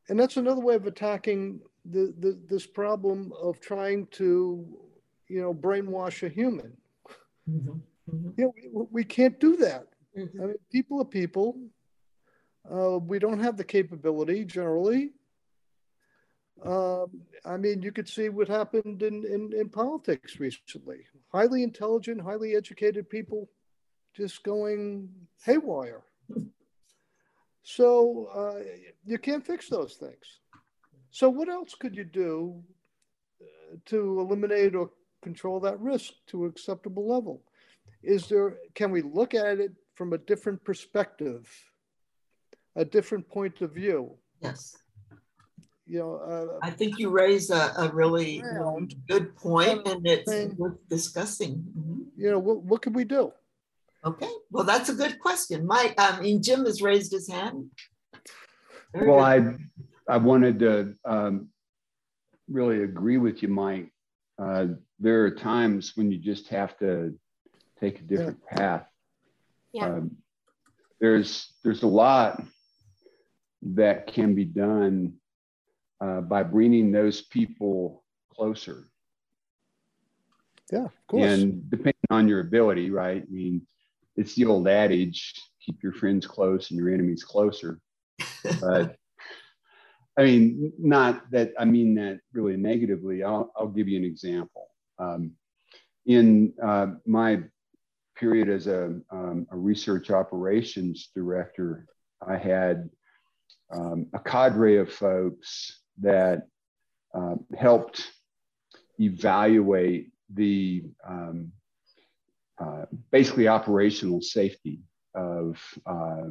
And 0.07 0.19
that's 0.19 0.37
another 0.37 0.61
way 0.61 0.75
of 0.75 0.87
attacking 0.87 1.61
the, 1.85 2.13
the, 2.19 2.39
this 2.47 2.65
problem 2.65 3.33
of 3.41 3.59
trying 3.59 4.07
to, 4.07 4.65
you 5.27 5.41
know, 5.41 5.53
brainwash 5.53 6.23
a 6.23 6.29
human. 6.29 6.75
Mm-hmm. 7.49 7.77
Mm-hmm. 8.09 8.29
You 8.37 8.45
know, 8.45 8.53
we, 8.73 8.85
we, 8.91 9.03
can't 9.03 9.39
do 9.39 9.55
that. 9.57 9.87
Mm-hmm. 10.17 10.41
I 10.41 10.45
mean, 10.47 10.55
people 10.71 11.01
are 11.01 11.05
people. 11.05 11.57
Uh, 12.69 12.97
we 12.99 13.19
don't 13.19 13.39
have 13.39 13.57
the 13.57 13.63
capability 13.63 14.45
generally. 14.45 15.11
Um, 16.63 17.21
I 17.45 17.57
mean, 17.57 17.81
you 17.81 17.91
could 17.91 18.09
see 18.09 18.29
what 18.29 18.47
happened 18.47 19.01
in, 19.01 19.25
in, 19.25 19.53
in 19.57 19.69
politics 19.69 20.39
recently. 20.39 21.05
Highly 21.31 21.63
intelligent, 21.63 22.21
highly 22.21 22.55
educated 22.55 23.09
people 23.09 23.49
just 24.13 24.43
going 24.43 25.09
haywire. 25.45 26.03
So 27.75 28.29
uh, 28.33 28.63
you 29.05 29.19
can't 29.19 29.45
fix 29.45 29.69
those 29.69 29.93
things. 29.93 30.39
So 31.11 31.29
what 31.29 31.49
else 31.49 31.75
could 31.75 31.95
you 31.95 32.03
do 32.03 32.63
uh, 33.39 33.75
to 33.85 34.19
eliminate 34.19 34.73
or 34.73 34.89
control 35.21 35.59
that 35.59 35.79
risk 35.79 36.13
to 36.29 36.45
an 36.45 36.49
acceptable 36.49 37.07
level? 37.07 37.43
Is 38.01 38.27
there, 38.27 38.57
can 38.73 38.89
we 38.89 39.03
look 39.03 39.35
at 39.35 39.59
it 39.59 39.73
from 39.93 40.13
a 40.13 40.17
different 40.17 40.63
perspective, 40.63 41.47
a 42.75 42.83
different 42.83 43.29
point 43.29 43.61
of 43.61 43.71
view? 43.71 44.15
Yes. 44.41 44.75
You 45.85 45.99
know, 45.99 46.15
uh, 46.15 46.65
I 46.65 46.71
think 46.71 46.97
you 46.97 47.11
raise 47.11 47.51
a, 47.51 47.71
a 47.77 47.91
really 47.93 48.41
good 49.07 49.35
point 49.35 49.87
and 49.87 50.07
it's 50.07 50.57
worth 50.57 50.79
discussing. 50.89 51.63
Mm-hmm. 51.77 52.01
You 52.17 52.31
know, 52.31 52.39
what, 52.39 52.63
what 52.63 52.81
can 52.81 52.93
we 52.93 53.03
do? 53.03 53.31
Okay, 54.05 54.29
well, 54.49 54.63
that's 54.63 54.89
a 54.89 54.93
good 54.93 55.19
question. 55.19 55.65
Mike, 55.67 55.93
I 55.97 56.19
mean, 56.21 56.41
Jim 56.41 56.65
has 56.65 56.81
raised 56.81 57.11
his 57.11 57.29
hand. 57.29 57.69
Very 58.93 59.09
well, 59.09 59.19
I, 59.19 59.55
I 60.07 60.17
wanted 60.17 60.59
to 60.59 60.95
um, 61.05 61.49
really 62.49 62.83
agree 62.83 63.17
with 63.17 63.43
you, 63.43 63.49
Mike. 63.49 63.91
Uh, 64.41 64.67
there 64.99 65.25
are 65.25 65.31
times 65.31 65.93
when 65.95 66.11
you 66.11 66.17
just 66.17 66.47
have 66.47 66.77
to 66.79 67.13
take 67.79 67.99
a 67.99 68.03
different 68.03 68.45
path. 68.45 68.85
Yeah. 69.73 69.85
Um, 69.85 70.17
there's 70.99 71.53
there's 71.63 71.83
a 71.83 71.87
lot 71.87 72.41
that 73.61 74.07
can 74.07 74.35
be 74.35 74.45
done 74.45 75.13
uh, 76.01 76.21
by 76.21 76.43
bringing 76.43 76.91
those 76.91 77.21
people 77.21 78.03
closer. 78.33 78.85
Yeah, 80.71 80.85
of 80.85 81.07
course. 81.07 81.25
And 81.25 81.69
depending 81.69 81.95
on 82.09 82.27
your 82.27 82.41
ability, 82.41 82.91
right? 82.91 83.21
I 83.21 83.31
mean, 83.31 83.65
it's 84.19 84.35
the 84.35 84.45
old 84.45 84.67
adage 84.67 85.33
keep 85.69 85.81
your 85.83 85.93
friends 85.93 86.25
close 86.25 86.71
and 86.71 86.79
your 86.79 86.93
enemies 86.93 87.23
closer. 87.23 87.79
But 88.61 88.95
i 90.17 90.23
mean 90.23 90.73
not 90.77 91.29
that 91.31 91.53
i 91.57 91.65
mean 91.65 91.95
that 91.95 92.19
really 92.33 92.57
negatively. 92.57 93.23
I'll, 93.23 93.51
I'll 93.55 93.67
give 93.67 93.87
you 93.87 93.97
an 93.97 94.05
example. 94.05 94.67
Um, 94.97 95.31
in 96.05 96.53
uh, 96.61 96.87
my 97.05 97.43
period 98.17 98.49
as 98.49 98.67
a, 98.67 98.99
um, 99.11 99.47
a, 99.51 99.57
research 99.57 100.09
operations 100.11 101.09
director 101.15 101.85
i 102.27 102.35
had 102.35 102.89
um, 103.71 104.07
a 104.13 104.19
cadre 104.19 104.77
of 104.77 104.91
folks 104.91 105.79
that 105.99 106.47
uh, 107.13 107.35
helped 107.57 108.11
evaluate 108.99 110.11
the 110.33 110.83
um, 111.07 111.51
uh, 112.59 112.85
basically 113.11 113.47
operational 113.47 114.21
safety 114.21 114.81
of 115.15 115.57
uh, 115.85 116.27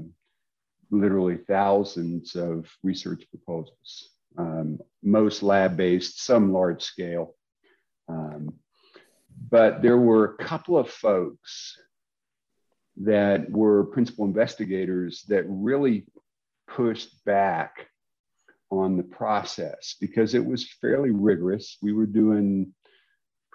literally 0.90 1.36
thousands 1.36 2.34
of 2.34 2.68
research 2.82 3.24
proposals, 3.30 4.10
um, 4.36 4.78
most 5.02 5.42
lab 5.42 5.76
based, 5.76 6.24
some 6.24 6.52
large 6.52 6.82
scale. 6.82 7.34
Um, 8.08 8.54
but 9.50 9.82
there 9.82 9.98
were 9.98 10.24
a 10.24 10.44
couple 10.44 10.76
of 10.76 10.90
folks 10.90 11.78
that 12.98 13.50
were 13.50 13.84
principal 13.84 14.24
investigators 14.24 15.22
that 15.28 15.44
really 15.46 16.06
pushed 16.66 17.24
back 17.24 17.88
on 18.70 18.96
the 18.96 19.02
process 19.02 19.94
because 20.00 20.34
it 20.34 20.44
was 20.44 20.70
fairly 20.80 21.10
rigorous. 21.10 21.78
We 21.80 21.92
were 21.92 22.06
doing 22.06 22.74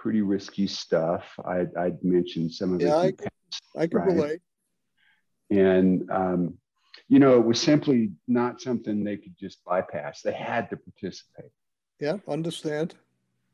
pretty 0.04 0.22
risky 0.22 0.68
stuff. 0.68 1.24
I, 1.46 1.66
I'd 1.80 2.04
mentioned 2.04 2.52
some 2.52 2.74
of 2.74 2.82
yeah, 2.82 3.04
it. 3.04 3.22
I, 3.78 3.84
I 3.84 3.88
can 3.88 4.00
right? 4.00 4.08
relate. 4.08 4.42
And, 5.50 6.12
um, 6.12 6.58
you 7.08 7.20
know, 7.20 7.40
it 7.40 7.46
was 7.46 7.62
simply 7.62 8.12
not 8.28 8.60
something 8.60 9.06
they 9.06 9.16
could 9.16 9.38
just 9.40 9.64
bypass. 9.64 10.22
They 10.22 10.34
had 10.34 10.70
to 10.72 10.78
participate. 10.78 11.52
Yeah, 12.02 12.18
understand. 12.28 12.96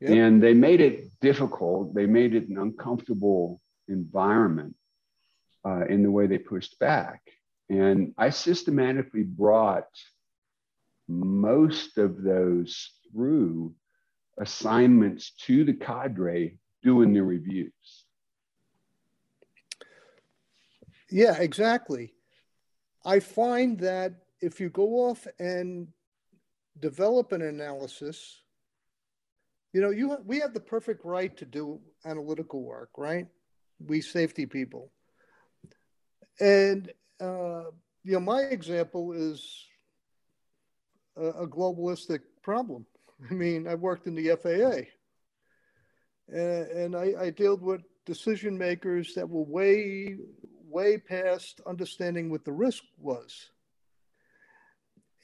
Yep. 0.00 0.10
And 0.10 0.42
they 0.42 0.52
made 0.52 0.80
it 0.80 1.04
difficult. 1.20 1.94
They 1.94 2.06
made 2.06 2.34
it 2.34 2.48
an 2.48 2.58
uncomfortable 2.58 3.60
environment 3.86 4.74
uh, 5.64 5.84
in 5.86 6.02
the 6.02 6.10
way 6.10 6.26
they 6.26 6.38
pushed 6.38 6.80
back. 6.80 7.20
And 7.68 8.12
I 8.18 8.30
systematically 8.30 9.22
brought 9.22 9.86
most 11.06 11.96
of 11.96 12.22
those 12.24 12.90
through 13.12 13.72
assignments 14.40 15.32
to 15.46 15.64
the 15.64 15.74
cadre 15.74 16.58
doing 16.82 17.12
the 17.12 17.22
reviews. 17.22 18.04
Yeah, 21.10 21.36
exactly. 21.38 22.14
I 23.04 23.20
find 23.20 23.78
that 23.80 24.14
if 24.40 24.60
you 24.60 24.70
go 24.70 25.08
off 25.08 25.26
and 25.38 25.88
develop 26.78 27.32
an 27.32 27.42
analysis, 27.42 28.42
you 29.72 29.80
know, 29.80 29.90
you 29.90 30.16
we 30.24 30.40
have 30.40 30.54
the 30.54 30.60
perfect 30.60 31.04
right 31.04 31.36
to 31.36 31.44
do 31.44 31.80
analytical 32.04 32.62
work, 32.62 32.90
right? 32.96 33.26
We 33.78 34.00
safety 34.00 34.46
people, 34.46 34.90
and 36.40 36.92
uh, 37.20 37.64
you 38.02 38.12
know, 38.12 38.20
my 38.20 38.42
example 38.42 39.12
is 39.12 39.64
a, 41.16 41.26
a 41.26 41.46
globalistic 41.46 42.20
problem. 42.42 42.86
I 43.30 43.34
mean, 43.34 43.66
I 43.66 43.74
worked 43.74 44.06
in 44.06 44.14
the 44.14 44.36
FAA 44.36 44.90
and, 46.32 46.66
and 46.68 46.96
I, 46.96 47.14
I 47.20 47.30
dealt 47.30 47.60
with 47.60 47.82
decision 48.06 48.56
makers 48.56 49.14
that 49.14 49.28
were 49.28 49.42
way, 49.42 50.16
way 50.68 50.98
past 50.98 51.60
understanding 51.66 52.30
what 52.30 52.44
the 52.44 52.52
risk 52.52 52.82
was. 52.98 53.50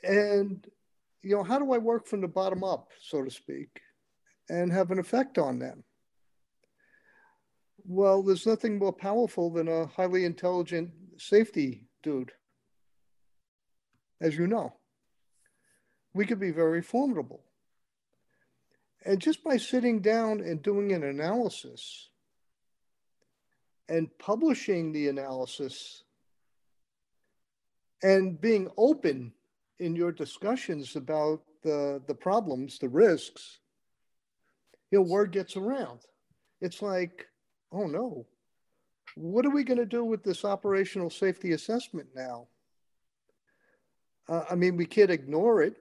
And, 0.03 0.67
you 1.23 1.37
know, 1.37 1.43
how 1.43 1.59
do 1.59 1.73
I 1.73 1.79
work 1.79 2.07
from 2.07 2.21
the 2.21 2.29
bottom 2.29 2.63
up, 2.63 2.91
so 3.01 3.23
to 3.23 3.31
speak, 3.31 3.81
and 4.49 4.73
have 4.73 4.91
an 4.91 4.99
effect 4.99 5.39
on 5.39 5.59
them? 5.59 5.85
Well, 7.85 8.23
there's 8.23 8.47
nothing 8.47 8.79
more 8.79 8.93
powerful 8.93 9.51
than 9.51 9.69
a 9.69 9.87
highly 9.87 10.25
intelligent 10.25 10.91
safety 11.19 11.87
dude, 12.03 12.33
as 14.21 14.37
you 14.37 14.47
know. 14.47 14.75
We 16.15 16.27
could 16.27 16.41
be 16.41 16.51
very 16.51 16.83
formidable. 16.83 17.46
And 19.07 19.21
just 19.21 19.45
by 19.45 19.57
sitting 19.57 20.01
down 20.01 20.41
and 20.41 20.61
doing 20.61 20.93
an 20.93 21.05
analysis 21.05 22.09
and 23.89 24.09
publishing 24.19 24.91
the 24.91 25.07
analysis 25.07 26.03
and 28.03 28.41
being 28.41 28.69
open 28.77 29.33
in 29.79 29.95
your 29.95 30.11
discussions 30.11 30.97
about 30.97 31.41
the, 31.63 32.03
the 32.09 32.15
problems, 32.15 32.81
the 32.81 32.89
risks, 32.89 33.61
you 34.91 34.99
know, 34.99 35.05
word 35.05 35.31
gets 35.31 35.57
around. 35.57 36.01
It's 36.61 36.83
like, 36.83 37.27
oh 37.71 37.87
no, 37.87 38.27
what 39.15 39.47
are 39.47 39.51
we 39.51 39.63
going 39.63 39.79
to 39.79 39.87
do 39.87 40.05
with 40.05 40.25
this 40.25 40.45
operational 40.45 41.11
safety 41.11 41.53
assessment 41.53 42.09
now? 42.13 42.49
Uh, 44.29 44.43
I 44.51 44.57
mean, 44.57 44.77
we 44.77 44.85
can't 44.85 45.13
ignore 45.13 45.63
it 45.63 45.77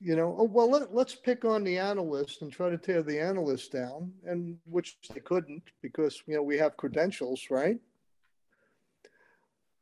you 0.00 0.14
know, 0.14 0.36
oh, 0.38 0.44
well, 0.44 0.70
let, 0.70 0.94
let's 0.94 1.14
pick 1.14 1.44
on 1.44 1.64
the 1.64 1.78
analyst 1.78 2.42
and 2.42 2.52
try 2.52 2.70
to 2.70 2.78
tear 2.78 3.02
the 3.02 3.20
analyst 3.20 3.72
down, 3.72 4.12
and 4.24 4.56
which 4.64 4.96
they 5.12 5.20
couldn't 5.20 5.62
because, 5.82 6.22
you 6.26 6.36
know, 6.36 6.42
we 6.42 6.56
have 6.56 6.76
credentials, 6.76 7.46
right? 7.50 7.78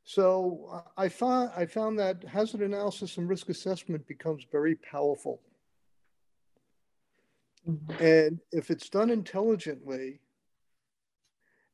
So 0.05 0.85
I 0.97 1.09
found, 1.09 1.51
I 1.57 1.67
found 1.67 1.99
that 1.99 2.25
hazard 2.25 2.63
analysis 2.63 3.19
and 3.19 3.29
risk 3.29 3.49
assessment 3.49 4.07
becomes 4.07 4.47
very 4.51 4.77
powerful. 4.77 5.41
Mm-hmm. 7.69 8.05
And 8.05 8.41
if 8.53 8.71
it's 8.71 8.89
done 8.89 9.11
intelligently 9.11 10.21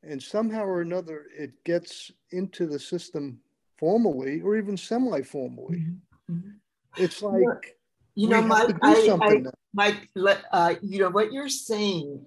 and 0.03 0.21
somehow 0.21 0.65
or 0.65 0.81
another 0.81 1.27
it 1.37 1.63
gets 1.65 2.11
into 2.31 2.67
the 2.67 2.79
system 2.79 3.39
formally 3.79 4.41
or 4.41 4.57
even 4.57 4.77
semi-formally. 4.77 5.79
Mm-hmm. 5.79 6.35
mm-hmm. 6.35 6.51
It's 6.97 7.23
like 7.23 7.77
you 8.15 8.29
know, 8.29 8.43
Mike, 8.43 8.77
I, 8.83 9.17
I, 9.21 9.43
Mike, 9.73 10.09
uh, 10.53 10.75
you 10.83 11.01
know 11.01 11.11
what 11.11 11.33
you're 11.33 11.49
saying 11.49 12.27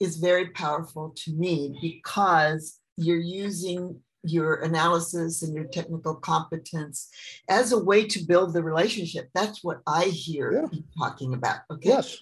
is 0.00 0.16
very 0.16 0.50
powerful 0.50 1.12
to 1.16 1.32
me 1.32 1.76
because 1.82 2.78
you're 2.96 3.18
using 3.18 4.00
your 4.24 4.56
analysis 4.56 5.42
and 5.42 5.54
your 5.54 5.64
technical 5.64 6.14
competence 6.14 7.08
as 7.48 7.72
a 7.72 7.78
way 7.78 8.04
to 8.06 8.24
build 8.24 8.52
the 8.52 8.62
relationship. 8.62 9.28
That's 9.34 9.62
what 9.62 9.80
I 9.86 10.04
hear 10.04 10.52
yeah. 10.52 10.66
you 10.72 10.84
talking 10.98 11.34
about. 11.34 11.60
Okay. 11.70 11.90
Yes. 11.90 12.18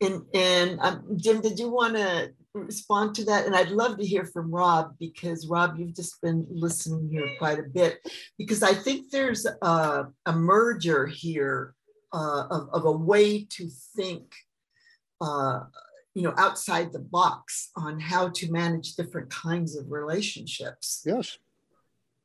And 0.00 0.22
and 0.34 0.80
um, 0.80 1.04
Jim, 1.16 1.40
did 1.40 1.58
you 1.58 1.68
want 1.68 1.96
to 1.96 2.32
respond 2.54 3.14
to 3.16 3.24
that? 3.26 3.46
And 3.46 3.54
I'd 3.54 3.70
love 3.70 3.98
to 3.98 4.06
hear 4.06 4.24
from 4.24 4.50
Rob 4.50 4.94
because 4.98 5.46
Rob, 5.46 5.78
you've 5.78 5.94
just 5.94 6.20
been 6.22 6.46
listening 6.50 7.10
here 7.10 7.28
quite 7.38 7.58
a 7.58 7.64
bit 7.64 7.98
because 8.38 8.62
I 8.62 8.72
think 8.72 9.10
there's 9.10 9.46
a, 9.46 10.06
a 10.24 10.32
merger 10.32 11.06
here 11.06 11.74
uh, 12.12 12.46
of, 12.50 12.68
of 12.72 12.84
a 12.84 12.92
way 12.92 13.44
to 13.44 13.68
think. 13.96 14.34
Uh, 15.20 15.60
you 16.14 16.22
know 16.22 16.34
outside 16.36 16.92
the 16.92 16.98
box 16.98 17.70
on 17.76 18.00
how 18.00 18.28
to 18.28 18.50
manage 18.50 18.96
different 18.96 19.30
kinds 19.30 19.76
of 19.76 19.90
relationships. 19.90 21.02
Yes. 21.06 21.38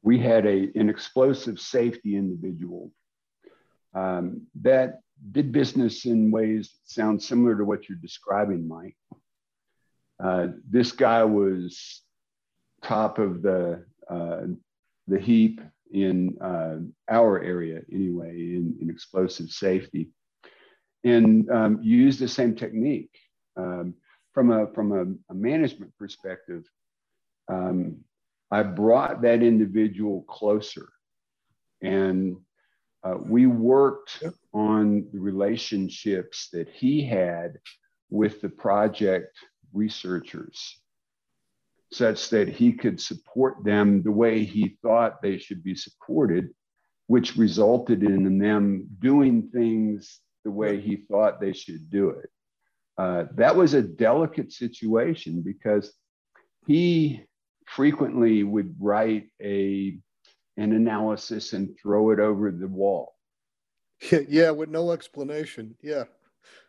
We 0.02 0.20
had 0.20 0.46
a, 0.46 0.72
an 0.76 0.90
explosive 0.90 1.60
safety 1.60 2.16
individual 2.16 2.92
um, 3.94 4.42
that 4.62 5.00
did 5.32 5.52
business 5.52 6.06
in 6.06 6.30
ways 6.30 6.70
that 6.70 6.92
sound 6.92 7.24
similar 7.24 7.58
to 7.58 7.66
what 7.66 7.88
you're 7.88 7.98
describing 7.98 8.68
mike. 8.68 8.98
Uh, 10.24 10.48
this 10.70 10.92
guy 10.92 11.24
was 11.24 12.02
top 12.84 13.18
of 13.18 13.42
the 13.42 13.84
uh, 14.10 14.42
the 15.08 15.20
heap 15.20 15.62
in 15.92 16.38
uh, 16.42 16.78
our 17.10 17.42
area 17.42 17.82
anyway 17.92 18.32
in, 18.32 18.76
in 18.82 18.90
explosive 18.90 19.50
safety. 19.50 20.10
And 21.04 21.50
um, 21.52 21.80
used 21.84 22.20
the 22.20 22.28
same 22.28 22.56
technique 22.56 23.12
um, 23.58 23.94
from 24.34 24.52
a 24.52 24.68
from 24.74 24.92
a, 24.92 25.32
a 25.32 25.36
management 25.36 25.94
perspective, 25.98 26.64
um, 27.48 27.98
I 28.52 28.64
brought 28.64 29.22
that 29.22 29.42
individual 29.42 30.24
closer, 30.24 30.90
and 31.82 32.38
uh, 33.04 33.18
we 33.20 33.46
worked 33.46 34.24
on 34.54 35.08
the 35.14 35.20
relationships 35.20 36.50
that 36.52 36.68
he 36.70 37.06
had 37.06 37.60
with 38.10 38.42
the 38.42 38.50
project 38.50 39.38
researchers, 39.74 40.80
such 41.96 42.30
that 42.30 42.50
he 42.50 42.74
could 42.74 43.00
support 43.00 43.64
them 43.64 44.04
the 44.04 44.12
way 44.12 44.44
he 44.44 44.78
thought 44.82 45.22
they 45.22 45.38
should 45.38 45.64
be 45.64 45.76
supported, 45.76 46.50
which 47.08 47.38
resulted 47.38 48.04
in 48.04 48.38
them 48.38 48.88
doing 49.00 49.50
things 49.54 50.20
the 50.44 50.52
way 50.52 50.80
he 50.80 50.98
thought 50.98 51.40
they 51.40 51.54
should 51.54 51.90
do 51.90 52.10
it. 52.10 52.30
Uh, 52.98 53.26
that 53.36 53.56
was 53.56 53.74
a 53.74 53.82
delicate 53.82 54.52
situation 54.52 55.42
because 55.42 55.94
he 56.68 57.24
frequently 57.66 58.44
would 58.44 58.76
write 58.80 59.28
a 59.42 59.98
an 60.58 60.72
analysis 60.72 61.52
and 61.54 61.78
throw 61.78 62.12
it 62.12 62.20
over 62.20 62.52
the 62.52 62.68
wall. 62.68 63.14
Yeah, 64.30 64.52
with 64.52 64.70
no 64.70 64.92
explanation. 64.92 65.76
Yeah. 65.82 66.06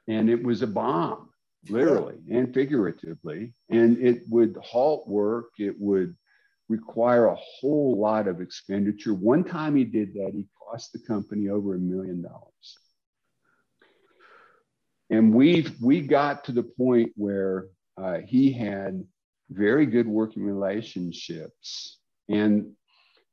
And 0.09 0.31
it 0.31 0.43
was 0.43 0.63
a 0.63 0.67
bomb, 0.67 1.31
literally 1.71 2.17
and 2.31 2.53
figuratively. 2.53 3.55
And 3.71 3.99
it 3.99 4.23
would 4.29 4.57
halt 4.63 5.09
work. 5.09 5.51
It 5.59 5.75
would 5.79 6.17
require 6.69 7.27
a 7.27 7.37
whole 7.37 7.99
lot 7.99 8.29
of 8.29 8.41
expenditure. 8.41 9.15
One 9.15 9.45
time 9.45 9.77
he 9.77 9.85
did 9.85 10.15
that, 10.15 10.33
he 10.35 10.47
cost 10.59 10.93
the 10.93 10.99
company 10.99 11.49
over 11.49 11.75
a 11.75 11.79
million 11.79 12.23
dollars 12.23 12.79
and 15.11 15.33
we 15.33 15.67
we 15.81 16.01
got 16.01 16.45
to 16.45 16.53
the 16.53 16.63
point 16.63 17.13
where 17.17 17.67
uh, 17.97 18.19
he 18.19 18.53
had 18.53 19.05
very 19.51 19.87
good 19.87 20.07
working 20.07 20.43
relationships 20.45 21.99
and 22.29 22.73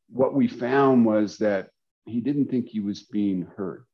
what 0.10 0.34
we 0.34 0.48
found 0.48 1.06
was 1.06 1.38
that 1.38 1.70
he 2.06 2.22
didn't 2.22 2.46
think 2.46 2.68
he 2.68 2.80
was 2.80 3.04
being 3.04 3.48
heard 3.58 3.86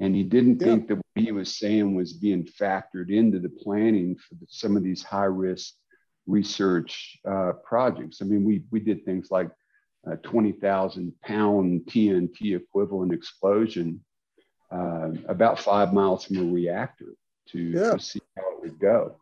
and 0.00 0.14
he 0.14 0.22
didn't 0.22 0.60
yeah. 0.60 0.66
think 0.66 0.88
that 0.88 0.96
what 0.96 1.24
he 1.24 1.32
was 1.32 1.58
saying 1.58 1.94
was 1.94 2.12
being 2.12 2.44
factored 2.44 3.10
into 3.10 3.38
the 3.38 3.48
planning 3.48 4.16
for 4.16 4.34
the, 4.36 4.46
some 4.48 4.76
of 4.76 4.82
these 4.82 5.02
high 5.02 5.24
risk 5.24 5.74
research 6.26 7.18
uh, 7.26 7.52
projects 7.64 8.20
i 8.20 8.24
mean 8.24 8.44
we 8.44 8.62
we 8.70 8.80
did 8.80 9.04
things 9.04 9.28
like 9.30 9.50
a 10.06 10.16
20,000 10.16 11.12
pound 11.22 11.82
TNT 11.86 12.56
equivalent 12.56 13.12
explosion 13.12 14.04
uh, 14.70 15.10
about 15.26 15.58
five 15.58 15.92
miles 15.92 16.24
from 16.24 16.38
a 16.38 16.52
reactor 16.52 17.14
to, 17.48 17.58
yeah. 17.58 17.92
to 17.92 18.00
see 18.00 18.20
how 18.36 18.42
it 18.52 18.60
would 18.62 18.78
go. 18.78 19.16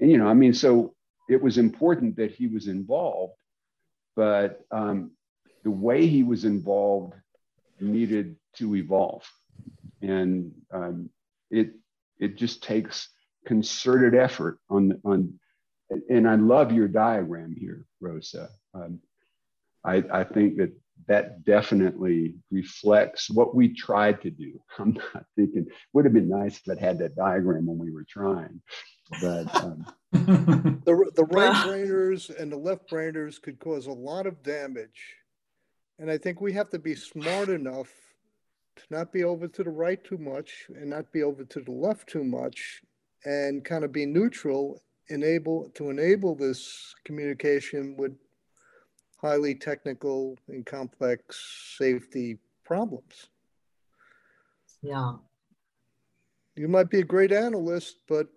And, 0.00 0.10
you 0.10 0.18
know, 0.18 0.26
I 0.26 0.34
mean, 0.34 0.52
so 0.52 0.94
it 1.28 1.42
was 1.42 1.58
important 1.58 2.16
that 2.16 2.32
he 2.32 2.46
was 2.46 2.68
involved, 2.68 3.34
but 4.16 4.60
um, 4.70 5.12
the 5.64 5.70
way 5.70 6.06
he 6.06 6.22
was 6.22 6.44
involved 6.44 7.14
needed 7.80 8.36
to 8.56 8.76
evolve. 8.76 9.28
And 10.02 10.52
um, 10.72 11.10
it, 11.50 11.72
it 12.18 12.36
just 12.36 12.62
takes 12.62 13.08
concerted 13.46 14.14
effort 14.14 14.58
on, 14.68 15.00
on, 15.04 15.38
and 16.08 16.28
I 16.28 16.34
love 16.34 16.72
your 16.72 16.88
diagram 16.88 17.54
here, 17.58 17.86
Rosa. 18.00 18.48
Um, 18.74 19.00
I, 19.84 20.04
I 20.12 20.24
think 20.24 20.56
that 20.58 20.72
that 21.06 21.44
definitely 21.44 22.34
reflects 22.50 23.30
what 23.30 23.54
we 23.54 23.74
tried 23.74 24.20
to 24.22 24.30
do. 24.30 24.60
I'm 24.78 24.92
not 24.92 25.24
thinking 25.36 25.66
would 25.92 26.04
have 26.04 26.14
been 26.14 26.28
nice 26.28 26.58
if 26.58 26.68
it 26.68 26.78
had 26.78 26.98
that 26.98 27.16
diagram 27.16 27.66
when 27.66 27.78
we 27.78 27.92
were 27.92 28.06
trying, 28.08 28.60
but 29.20 29.54
um, 29.54 29.86
the 30.12 31.10
the 31.14 31.24
right 31.30 31.66
brainers 31.66 32.36
and 32.36 32.50
the 32.50 32.56
left 32.56 32.90
brainers 32.90 33.40
could 33.40 33.58
cause 33.58 33.86
a 33.86 33.92
lot 33.92 34.26
of 34.26 34.42
damage, 34.42 35.14
and 35.98 36.10
I 36.10 36.18
think 36.18 36.40
we 36.40 36.52
have 36.54 36.70
to 36.70 36.78
be 36.78 36.94
smart 36.94 37.48
enough 37.48 37.88
to 38.78 38.84
not 38.90 39.12
be 39.12 39.24
over 39.24 39.48
to 39.48 39.62
the 39.62 39.70
right 39.70 40.02
too 40.02 40.18
much 40.18 40.66
and 40.68 40.90
not 40.90 41.12
be 41.12 41.22
over 41.22 41.44
to 41.44 41.60
the 41.60 41.72
left 41.72 42.08
too 42.08 42.24
much, 42.24 42.82
and 43.24 43.64
kind 43.64 43.84
of 43.84 43.92
be 43.92 44.06
neutral, 44.06 44.82
enable 45.08 45.70
to 45.74 45.90
enable 45.90 46.34
this 46.34 46.94
communication 47.04 47.96
with 47.96 48.12
highly 49.20 49.54
technical 49.54 50.36
and 50.48 50.64
complex 50.64 51.76
safety 51.76 52.38
problems. 52.64 53.28
Yeah. 54.82 55.14
You 56.54 56.68
might 56.68 56.90
be 56.90 57.00
a 57.00 57.04
great 57.04 57.32
analyst, 57.32 57.96
but 58.08 58.28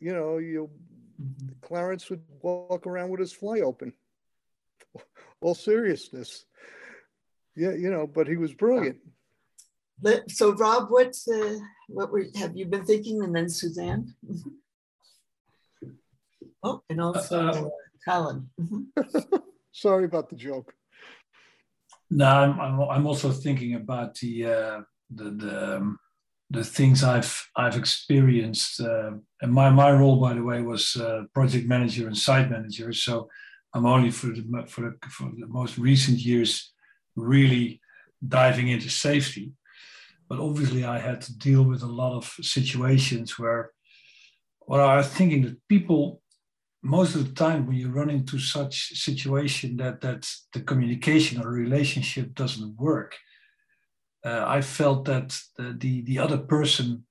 you 0.00 0.12
know, 0.12 0.38
you 0.38 0.70
mm-hmm. 1.20 1.48
Clarence 1.62 2.10
would 2.10 2.22
walk 2.42 2.86
around 2.86 3.10
with 3.10 3.20
his 3.20 3.32
fly 3.32 3.60
open. 3.60 3.92
All 5.40 5.54
seriousness. 5.54 6.44
Yeah, 7.56 7.72
you 7.72 7.90
know, 7.90 8.06
but 8.06 8.26
he 8.26 8.36
was 8.36 8.52
brilliant. 8.52 8.98
So 10.28 10.52
Rob, 10.52 10.90
what's 10.90 11.28
uh, 11.28 11.58
what 11.88 12.10
were 12.10 12.26
have 12.36 12.56
you 12.56 12.66
been 12.66 12.84
thinking? 12.84 13.22
And 13.22 13.34
then 13.34 13.48
Suzanne. 13.48 14.14
oh, 16.62 16.82
and 16.90 17.00
also 17.00 17.48
uh, 17.48 17.68
Colin. 18.06 18.48
Sorry 19.72 20.04
about 20.04 20.30
the 20.30 20.36
joke. 20.36 20.74
No, 22.10 22.26
I'm, 22.26 22.60
I'm, 22.60 22.80
I'm 22.80 23.06
also 23.06 23.30
thinking 23.30 23.74
about 23.74 24.14
the 24.16 24.46
uh, 24.46 24.80
the 25.10 25.30
the, 25.30 25.76
um, 25.76 25.98
the 26.50 26.64
things 26.64 27.02
I've 27.02 27.48
I've 27.56 27.76
experienced. 27.76 28.80
Uh, 28.80 29.12
and 29.40 29.52
my 29.52 29.70
my 29.70 29.90
role, 29.90 30.20
by 30.20 30.34
the 30.34 30.42
way, 30.42 30.60
was 30.62 30.96
uh, 30.96 31.22
project 31.32 31.66
manager 31.66 32.06
and 32.06 32.16
site 32.16 32.50
manager. 32.50 32.92
So 32.92 33.28
I'm 33.74 33.86
only 33.86 34.10
for 34.10 34.28
the 34.28 34.64
for 34.68 34.82
the, 34.82 35.08
for 35.08 35.30
the 35.38 35.46
most 35.46 35.78
recent 35.78 36.18
years 36.18 36.72
really 37.16 37.80
diving 38.26 38.68
into 38.68 38.90
safety. 38.90 39.52
But 40.28 40.40
obviously, 40.40 40.84
I 40.84 40.98
had 40.98 41.20
to 41.22 41.38
deal 41.38 41.62
with 41.64 41.82
a 41.82 41.86
lot 42.02 42.16
of 42.16 42.24
situations 42.40 43.38
where 43.38 43.72
what 44.60 44.80
I 44.80 44.96
was 44.96 45.08
thinking 45.08 45.42
that 45.42 45.68
people 45.68 46.22
most 46.84 47.14
of 47.14 47.26
the 47.26 47.34
time 47.34 47.66
when 47.66 47.76
you 47.76 47.88
run 47.88 48.10
into 48.10 48.38
such 48.38 48.90
situation 48.90 49.78
that 49.78 50.02
that 50.02 50.30
the 50.52 50.60
communication 50.60 51.42
or 51.42 51.48
relationship 51.48 52.34
doesn't 52.34 52.76
work 52.76 53.16
uh, 54.26 54.44
i 54.46 54.60
felt 54.60 55.06
that 55.06 55.34
the, 55.56 55.74
the, 55.80 56.02
the 56.02 56.18
other 56.18 56.36
person 56.36 57.04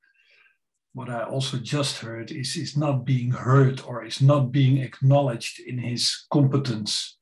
what 0.93 1.09
i 1.09 1.23
also 1.23 1.57
just 1.57 1.97
heard 1.97 2.31
is 2.31 2.55
is 2.55 2.77
not 2.77 3.03
being 3.03 3.31
heard 3.31 3.81
or 3.87 4.05
is 4.05 4.21
not 4.21 4.51
being 4.51 4.77
acknowledged 4.77 5.59
in 5.59 5.79
his 5.79 6.27
competence 6.31 7.17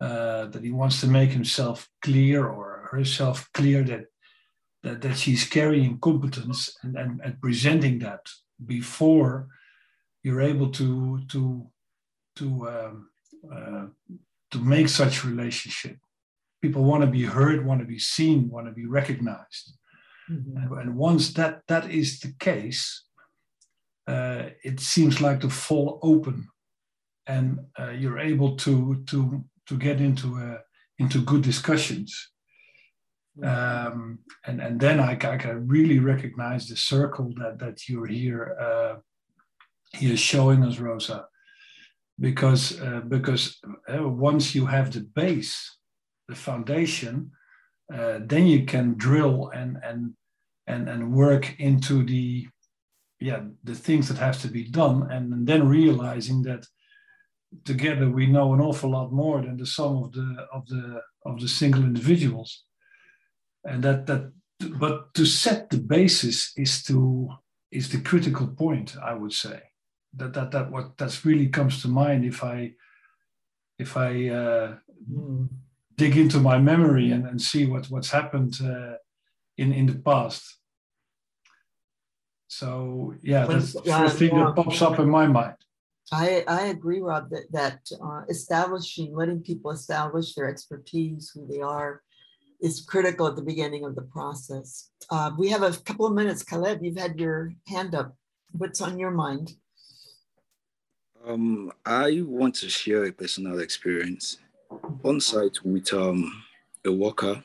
uh, 0.00 0.46
that 0.46 0.62
he 0.62 0.70
wants 0.70 1.00
to 1.00 1.08
make 1.08 1.30
himself 1.30 1.88
clear 2.02 2.46
or 2.46 2.88
herself 2.92 3.48
clear 3.54 3.82
that 3.82 4.04
that, 4.86 5.00
that 5.02 5.16
she's 5.16 5.44
carrying 5.44 5.98
competence 5.98 6.76
and, 6.82 6.96
and, 6.96 7.20
and 7.24 7.40
presenting 7.40 7.98
that 7.98 8.20
before 8.64 9.48
you're 10.22 10.40
able 10.40 10.70
to 10.70 11.20
to 11.28 11.66
to 12.36 12.68
um, 12.68 13.10
uh, 13.52 13.86
to 14.52 14.58
make 14.58 14.88
such 14.88 15.24
relationship. 15.24 15.96
People 16.62 16.84
want 16.84 17.02
to 17.02 17.10
be 17.18 17.24
heard, 17.24 17.66
want 17.66 17.80
to 17.80 17.86
be 17.86 17.98
seen, 17.98 18.48
want 18.48 18.66
to 18.66 18.72
be 18.72 18.86
recognized. 18.86 19.74
Mm-hmm. 20.30 20.56
And, 20.56 20.80
and, 20.80 20.96
once 20.96 21.32
that 21.34 21.62
that 21.68 21.90
is 21.90 22.20
the 22.20 22.32
case, 22.38 23.04
uh, 24.06 24.50
it 24.64 24.80
seems 24.80 25.20
like 25.20 25.40
to 25.40 25.50
fall 25.50 25.98
open, 26.02 26.48
and 27.26 27.58
uh, 27.78 27.90
you're 27.90 28.18
able 28.18 28.56
to 28.56 29.02
to 29.06 29.44
to 29.68 29.76
get 29.76 30.00
into 30.00 30.28
a, 30.36 30.58
into 30.98 31.22
good 31.22 31.42
discussions. 31.42 32.10
Um, 33.42 34.20
and 34.46 34.62
and 34.62 34.80
then 34.80 34.98
I, 34.98 35.12
I, 35.12 35.36
can 35.36 35.68
really 35.68 35.98
recognize 35.98 36.68
the 36.68 36.76
circle 36.76 37.34
that 37.36 37.58
that 37.58 37.86
you're 37.86 38.06
here 38.06 38.56
uh, 38.58 38.94
here 39.92 40.16
showing 40.16 40.64
us, 40.64 40.78
Rosa, 40.78 41.26
because 42.18 42.80
uh, 42.80 43.00
because 43.06 43.60
uh, 43.92 44.08
once 44.08 44.54
you 44.54 44.64
have 44.64 44.90
the 44.90 45.00
base, 45.00 45.76
the 46.28 46.34
foundation, 46.34 47.30
uh, 47.92 48.20
then 48.22 48.46
you 48.46 48.64
can 48.64 48.94
drill 48.94 49.50
and 49.54 49.76
and 49.84 50.14
and 50.66 50.88
and 50.88 51.12
work 51.12 51.56
into 51.58 52.04
the 52.04 52.46
yeah 53.20 53.42
the 53.64 53.74
things 53.74 54.08
that 54.08 54.16
have 54.16 54.40
to 54.40 54.48
be 54.48 54.64
done, 54.64 55.10
and 55.10 55.46
then 55.46 55.68
realizing 55.68 56.40
that 56.44 56.66
together 57.64 58.08
we 58.08 58.26
know 58.26 58.54
an 58.54 58.62
awful 58.62 58.92
lot 58.92 59.12
more 59.12 59.42
than 59.42 59.58
the 59.58 59.66
sum 59.66 60.04
of 60.04 60.12
the 60.12 60.46
of 60.54 60.66
the 60.68 61.02
of 61.26 61.38
the 61.38 61.48
single 61.48 61.82
individuals 61.82 62.64
and 63.66 63.82
that 63.82 64.06
that 64.06 64.32
but 64.78 65.12
to 65.14 65.26
set 65.26 65.70
the 65.70 65.78
basis 65.78 66.52
is 66.56 66.82
to 66.84 67.28
is 67.70 67.90
the 67.90 68.00
critical 68.00 68.46
point 68.46 68.96
i 69.02 69.14
would 69.14 69.32
say. 69.32 69.60
That 70.14 70.32
that 70.32 70.50
that 70.52 70.70
what 70.70 70.96
that's 70.96 71.26
really 71.26 71.48
comes 71.48 71.82
to 71.82 71.88
mind 71.88 72.24
if 72.24 72.42
i 72.42 72.72
if 73.78 73.96
i 73.96 74.10
uh, 74.28 74.76
mm. 75.10 75.48
dig 75.96 76.16
into 76.16 76.38
my 76.40 76.58
memory 76.58 77.10
and, 77.10 77.26
and 77.26 77.40
see 77.40 77.66
what 77.66 77.86
what's 77.86 78.10
happened 78.10 78.54
uh, 78.62 78.94
in 79.58 79.72
in 79.72 79.86
the 79.86 79.98
past. 79.98 80.42
So 82.48 83.14
yeah 83.22 83.44
that's 83.46 83.74
the 83.74 83.82
first 83.82 84.18
thing 84.18 84.34
that 84.38 84.56
pops 84.56 84.80
up 84.80 84.98
in 84.98 85.10
my 85.10 85.26
mind. 85.26 85.56
I, 86.12 86.44
I 86.46 86.66
agree, 86.66 87.00
Rob, 87.00 87.30
that, 87.30 87.50
that 87.50 87.80
uh, 88.00 88.22
establishing, 88.28 89.12
letting 89.12 89.42
people 89.42 89.72
establish 89.72 90.34
their 90.34 90.48
expertise, 90.48 91.32
who 91.34 91.46
they 91.48 91.60
are, 91.60 92.00
is 92.60 92.80
critical 92.80 93.26
at 93.26 93.36
the 93.36 93.42
beginning 93.42 93.84
of 93.84 93.94
the 93.94 94.02
process. 94.02 94.90
Uh, 95.10 95.30
we 95.38 95.48
have 95.48 95.62
a 95.62 95.72
couple 95.72 96.06
of 96.06 96.14
minutes. 96.14 96.42
Caleb, 96.42 96.82
you've 96.82 96.96
had 96.98 97.18
your 97.18 97.52
hand 97.66 97.94
up. 97.94 98.16
What's 98.52 98.80
on 98.80 98.98
your 98.98 99.10
mind? 99.10 99.54
Um, 101.26 101.72
I 101.84 102.22
want 102.24 102.54
to 102.56 102.68
share 102.68 103.04
a 103.04 103.12
personal 103.12 103.58
experience 103.60 104.38
on 105.02 105.20
site 105.20 105.58
with 105.64 105.92
um, 105.92 106.44
a 106.84 106.92
worker 106.92 107.42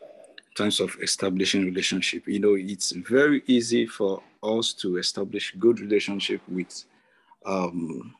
in 0.00 0.54
terms 0.56 0.80
of 0.80 0.96
establishing 1.00 1.64
relationship. 1.64 2.26
You 2.26 2.40
know, 2.40 2.54
it's 2.54 2.90
very 2.90 3.42
easy 3.46 3.86
for 3.86 4.22
us 4.42 4.72
to 4.74 4.96
establish 4.96 5.54
good 5.58 5.80
relationship 5.80 6.40
with 6.48 6.84
um, 7.46 8.14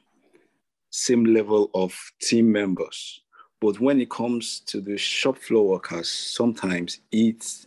same 0.90 1.24
level 1.24 1.70
of 1.74 1.92
team 2.20 2.50
members. 2.50 3.22
But 3.60 3.78
when 3.78 4.00
it 4.00 4.10
comes 4.10 4.60
to 4.66 4.80
the 4.80 4.96
shop 4.96 5.36
floor 5.36 5.68
workers, 5.68 6.08
sometimes 6.08 7.00
it's 7.12 7.66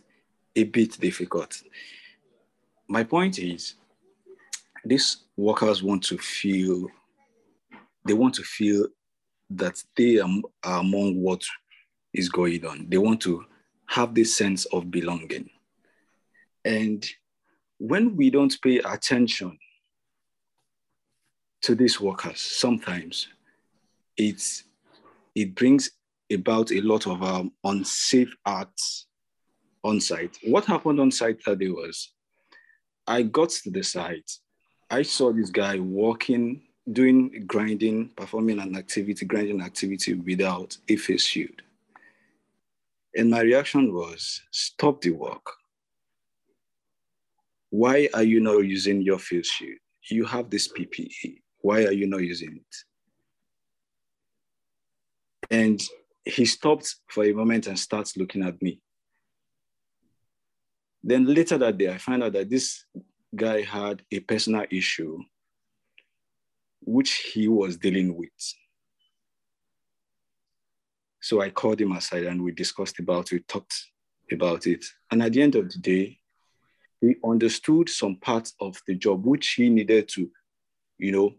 a 0.56 0.64
bit 0.64 0.98
difficult. 0.98 1.62
My 2.88 3.04
point 3.04 3.38
is, 3.38 3.74
these 4.84 5.18
workers 5.36 5.82
want 5.82 6.02
to 6.04 6.18
feel, 6.18 6.88
they 8.04 8.12
want 8.12 8.34
to 8.34 8.42
feel 8.42 8.88
that 9.50 9.82
they 9.96 10.18
are, 10.18 10.28
among 10.64 11.22
what 11.22 11.42
is 12.12 12.28
going 12.28 12.66
on. 12.66 12.86
They 12.88 12.98
want 12.98 13.20
to 13.22 13.44
have 13.86 14.14
this 14.14 14.34
sense 14.34 14.64
of 14.66 14.90
belonging. 14.90 15.48
And 16.64 17.06
when 17.78 18.16
we 18.16 18.30
don't 18.30 18.56
pay 18.62 18.78
attention 18.78 19.58
to 21.62 21.74
these 21.74 22.00
workers, 22.00 22.40
sometimes 22.40 23.28
it's 24.16 24.64
it 25.34 25.54
brings 25.54 25.90
about 26.32 26.72
a 26.72 26.80
lot 26.80 27.06
of 27.06 27.22
um, 27.22 27.52
unsafe 27.64 28.34
acts 28.46 29.06
on 29.82 30.00
site. 30.00 30.38
What 30.44 30.64
happened 30.64 31.00
on 31.00 31.10
site 31.10 31.44
that 31.44 31.58
day 31.58 31.68
was 31.68 32.12
I 33.06 33.22
got 33.22 33.50
to 33.50 33.70
the 33.70 33.82
site. 33.82 34.30
I 34.90 35.02
saw 35.02 35.32
this 35.32 35.50
guy 35.50 35.78
walking, 35.78 36.62
doing 36.90 37.44
grinding, 37.46 38.10
performing 38.16 38.60
an 38.60 38.76
activity, 38.76 39.26
grinding 39.26 39.60
activity 39.60 40.14
without 40.14 40.76
a 40.88 40.96
face 40.96 41.24
shield. 41.24 41.62
And 43.16 43.30
my 43.30 43.40
reaction 43.40 43.92
was 43.92 44.42
stop 44.50 45.00
the 45.00 45.10
work. 45.10 45.46
Why 47.70 48.08
are 48.14 48.22
you 48.22 48.40
not 48.40 48.58
using 48.60 49.02
your 49.02 49.18
face 49.18 49.48
shield? 49.48 49.78
You 50.10 50.24
have 50.24 50.50
this 50.50 50.68
PPE. 50.68 51.40
Why 51.60 51.84
are 51.84 51.92
you 51.92 52.06
not 52.06 52.22
using 52.22 52.56
it? 52.56 52.76
And 55.50 55.80
he 56.24 56.44
stopped 56.44 56.96
for 57.08 57.24
a 57.24 57.32
moment 57.32 57.66
and 57.66 57.78
starts 57.78 58.16
looking 58.16 58.42
at 58.42 58.60
me. 58.62 58.80
Then 61.02 61.26
later 61.26 61.58
that 61.58 61.76
day, 61.76 61.92
I 61.92 61.98
find 61.98 62.22
out 62.22 62.32
that 62.32 62.48
this 62.48 62.84
guy 63.34 63.62
had 63.62 64.02
a 64.10 64.20
personal 64.20 64.64
issue 64.70 65.18
which 66.80 67.32
he 67.34 67.48
was 67.48 67.76
dealing 67.76 68.16
with. 68.16 68.30
So 71.20 71.40
I 71.40 71.50
called 71.50 71.80
him 71.80 71.92
aside 71.92 72.24
and 72.24 72.42
we 72.42 72.52
discussed 72.52 72.98
about 72.98 73.32
it, 73.32 73.48
talked 73.48 73.74
about 74.30 74.66
it. 74.66 74.84
And 75.10 75.22
at 75.22 75.32
the 75.32 75.42
end 75.42 75.54
of 75.54 75.70
the 75.70 75.78
day, 75.78 76.18
he 77.00 77.16
understood 77.24 77.88
some 77.88 78.16
parts 78.16 78.54
of 78.60 78.80
the 78.86 78.94
job 78.94 79.24
which 79.24 79.48
he 79.52 79.68
needed 79.68 80.08
to, 80.10 80.30
you 80.98 81.12
know, 81.12 81.34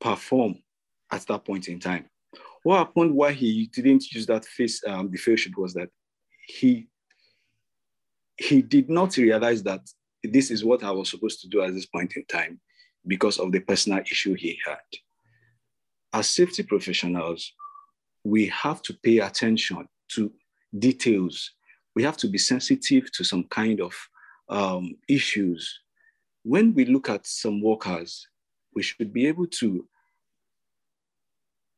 perform 0.00 0.56
at 1.10 1.26
that 1.26 1.44
point 1.44 1.68
in 1.68 1.78
time. 1.80 2.08
What 2.66 2.78
happened 2.78 3.14
why 3.14 3.30
he 3.30 3.70
didn't 3.72 4.10
use 4.10 4.26
that 4.26 4.44
face, 4.44 4.82
um, 4.84 5.08
the 5.08 5.18
face 5.18 5.38
sheet 5.38 5.56
was 5.56 5.72
that 5.74 5.88
he 6.48 6.88
he 8.36 8.60
did 8.60 8.90
not 8.90 9.16
realize 9.16 9.62
that 9.62 9.82
this 10.24 10.50
is 10.50 10.64
what 10.64 10.82
I 10.82 10.90
was 10.90 11.10
supposed 11.10 11.40
to 11.42 11.48
do 11.48 11.62
at 11.62 11.72
this 11.72 11.86
point 11.86 12.16
in 12.16 12.24
time 12.24 12.58
because 13.06 13.38
of 13.38 13.52
the 13.52 13.60
personal 13.60 14.00
issue 14.00 14.34
he 14.34 14.58
had. 14.66 14.80
As 16.12 16.28
safety 16.28 16.64
professionals, 16.64 17.52
we 18.24 18.48
have 18.48 18.82
to 18.82 18.94
pay 18.94 19.20
attention 19.20 19.86
to 20.14 20.32
details. 20.76 21.52
We 21.94 22.02
have 22.02 22.16
to 22.16 22.26
be 22.26 22.38
sensitive 22.38 23.12
to 23.12 23.22
some 23.22 23.44
kind 23.44 23.80
of 23.80 23.94
um, 24.48 24.96
issues. 25.08 25.82
When 26.42 26.74
we 26.74 26.84
look 26.84 27.10
at 27.10 27.28
some 27.28 27.62
workers, 27.62 28.26
we 28.74 28.82
should 28.82 29.12
be 29.12 29.28
able 29.28 29.46
to 29.60 29.86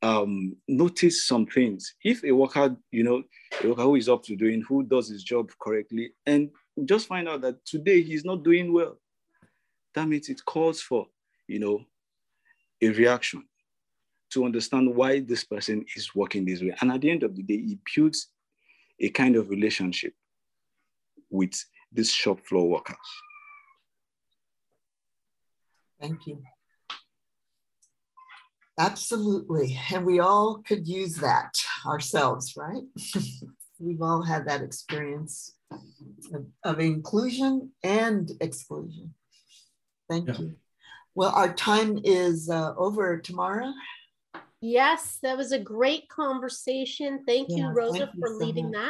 um, 0.02 0.56
notice 0.66 1.26
some 1.26 1.46
things. 1.46 1.94
If 2.04 2.24
a 2.24 2.32
worker, 2.32 2.76
you 2.90 3.04
know, 3.04 3.22
a 3.62 3.68
worker 3.68 3.82
who 3.82 3.96
is 3.96 4.08
up 4.08 4.22
to 4.24 4.36
doing, 4.36 4.62
who 4.62 4.82
does 4.82 5.08
his 5.08 5.22
job 5.22 5.50
correctly, 5.60 6.12
and 6.26 6.50
just 6.84 7.08
find 7.08 7.28
out 7.28 7.40
that 7.42 7.64
today 7.64 8.02
he's 8.02 8.24
not 8.24 8.44
doing 8.44 8.72
well, 8.72 8.98
that 9.94 10.08
means 10.08 10.28
it 10.28 10.44
calls 10.44 10.80
for, 10.80 11.06
you 11.46 11.58
know, 11.58 11.84
a 12.80 12.88
reaction 12.90 13.44
to 14.30 14.44
understand 14.44 14.94
why 14.94 15.20
this 15.20 15.44
person 15.44 15.84
is 15.96 16.14
working 16.14 16.44
this 16.44 16.60
way. 16.60 16.74
And 16.80 16.92
at 16.92 17.00
the 17.00 17.10
end 17.10 17.22
of 17.22 17.34
the 17.34 17.42
day, 17.42 17.54
it 17.54 17.78
builds 17.94 18.28
a 19.00 19.08
kind 19.08 19.36
of 19.36 19.48
relationship 19.48 20.12
with 21.30 21.54
these 21.90 22.12
shop 22.12 22.40
floor 22.46 22.68
workers. 22.68 22.96
Thank 26.00 26.26
you. 26.26 26.42
Absolutely. 28.78 29.78
And 29.92 30.06
we 30.06 30.20
all 30.20 30.62
could 30.64 30.86
use 30.86 31.16
that 31.16 31.58
ourselves, 31.84 32.54
right? 32.56 32.82
We've 33.80 34.02
all 34.02 34.22
had 34.22 34.46
that 34.46 34.62
experience 34.62 35.54
of, 36.32 36.46
of 36.64 36.80
inclusion 36.80 37.72
and 37.82 38.30
exclusion. 38.40 39.14
Thank 40.08 40.28
yeah. 40.28 40.38
you. 40.38 40.56
Well, 41.14 41.30
our 41.30 41.52
time 41.52 42.00
is 42.04 42.48
uh, 42.48 42.74
over, 42.76 43.18
Tamara. 43.18 43.72
Yes, 44.60 45.18
that 45.22 45.36
was 45.36 45.52
a 45.52 45.58
great 45.58 46.08
conversation. 46.08 47.24
Thank 47.26 47.48
you, 47.50 47.68
Rosa, 47.68 47.98
thank 47.98 48.14
you 48.14 48.20
for 48.20 48.28
so 48.28 48.44
leading 48.44 48.70
much. 48.70 48.80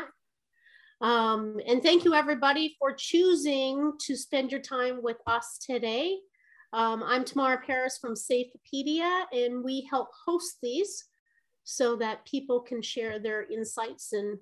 that. 1.00 1.06
Um, 1.06 1.60
and 1.66 1.82
thank 1.82 2.04
you, 2.04 2.14
everybody, 2.14 2.76
for 2.78 2.92
choosing 2.92 3.92
to 4.00 4.16
spend 4.16 4.50
your 4.50 4.60
time 4.60 5.02
with 5.02 5.18
us 5.26 5.58
today. 5.58 6.18
Um, 6.72 7.02
I'm 7.02 7.24
Tamara 7.24 7.62
Parris 7.66 7.96
from 7.98 8.14
Safeopedia, 8.14 9.24
and 9.32 9.64
we 9.64 9.88
help 9.90 10.08
host 10.26 10.58
these 10.62 11.04
so 11.64 11.96
that 11.96 12.26
people 12.26 12.60
can 12.60 12.82
share 12.82 13.18
their 13.18 13.50
insights 13.50 14.12
and 14.12 14.38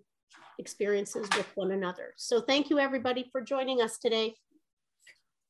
experiences 0.59 1.29
with 1.37 1.47
one 1.55 1.71
another. 1.71 2.15
So 2.17 2.41
thank 2.41 2.69
you 2.69 2.81
everybody 2.81 3.29
for 3.31 3.41
joining 3.41 3.81
us 3.81 3.99
today. 3.99 4.35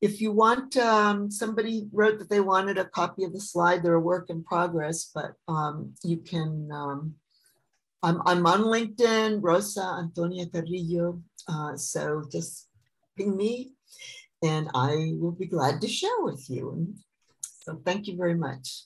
if 0.03 0.21
you 0.21 0.31
want, 0.33 0.77
um, 0.77 1.31
somebody 1.31 1.89
wrote 1.93 2.19
that 2.19 2.29
they 2.29 2.41
wanted 2.41 2.77
a 2.77 2.85
copy 2.85 3.25
of 3.25 3.33
the 3.33 3.41
slide. 3.41 3.83
They're 3.83 3.95
a 3.95 4.01
work 4.01 4.29
in 4.29 4.45
progress, 4.45 5.11
but 5.15 5.33
um, 5.49 5.95
you 6.05 6.19
can. 6.19 6.69
Um, 6.71 7.15
I'm, 8.03 8.21
I'm 8.27 8.47
on 8.47 8.61
LinkedIn, 8.61 9.39
Rosa 9.41 9.97
Antonia 9.99 10.47
Carrillo. 10.47 11.23
Uh, 11.49 11.77
so 11.77 12.23
just 12.31 12.69
ping 13.17 13.35
me 13.37 13.73
and 14.43 14.69
I 14.75 15.15
will 15.19 15.33
be 15.33 15.47
glad 15.47 15.81
to 15.81 15.89
share 15.89 16.21
with 16.21 16.49
you. 16.49 16.95
So 17.41 17.81
thank 17.85 18.07
you 18.07 18.17
very 18.17 18.35
much. 18.35 18.85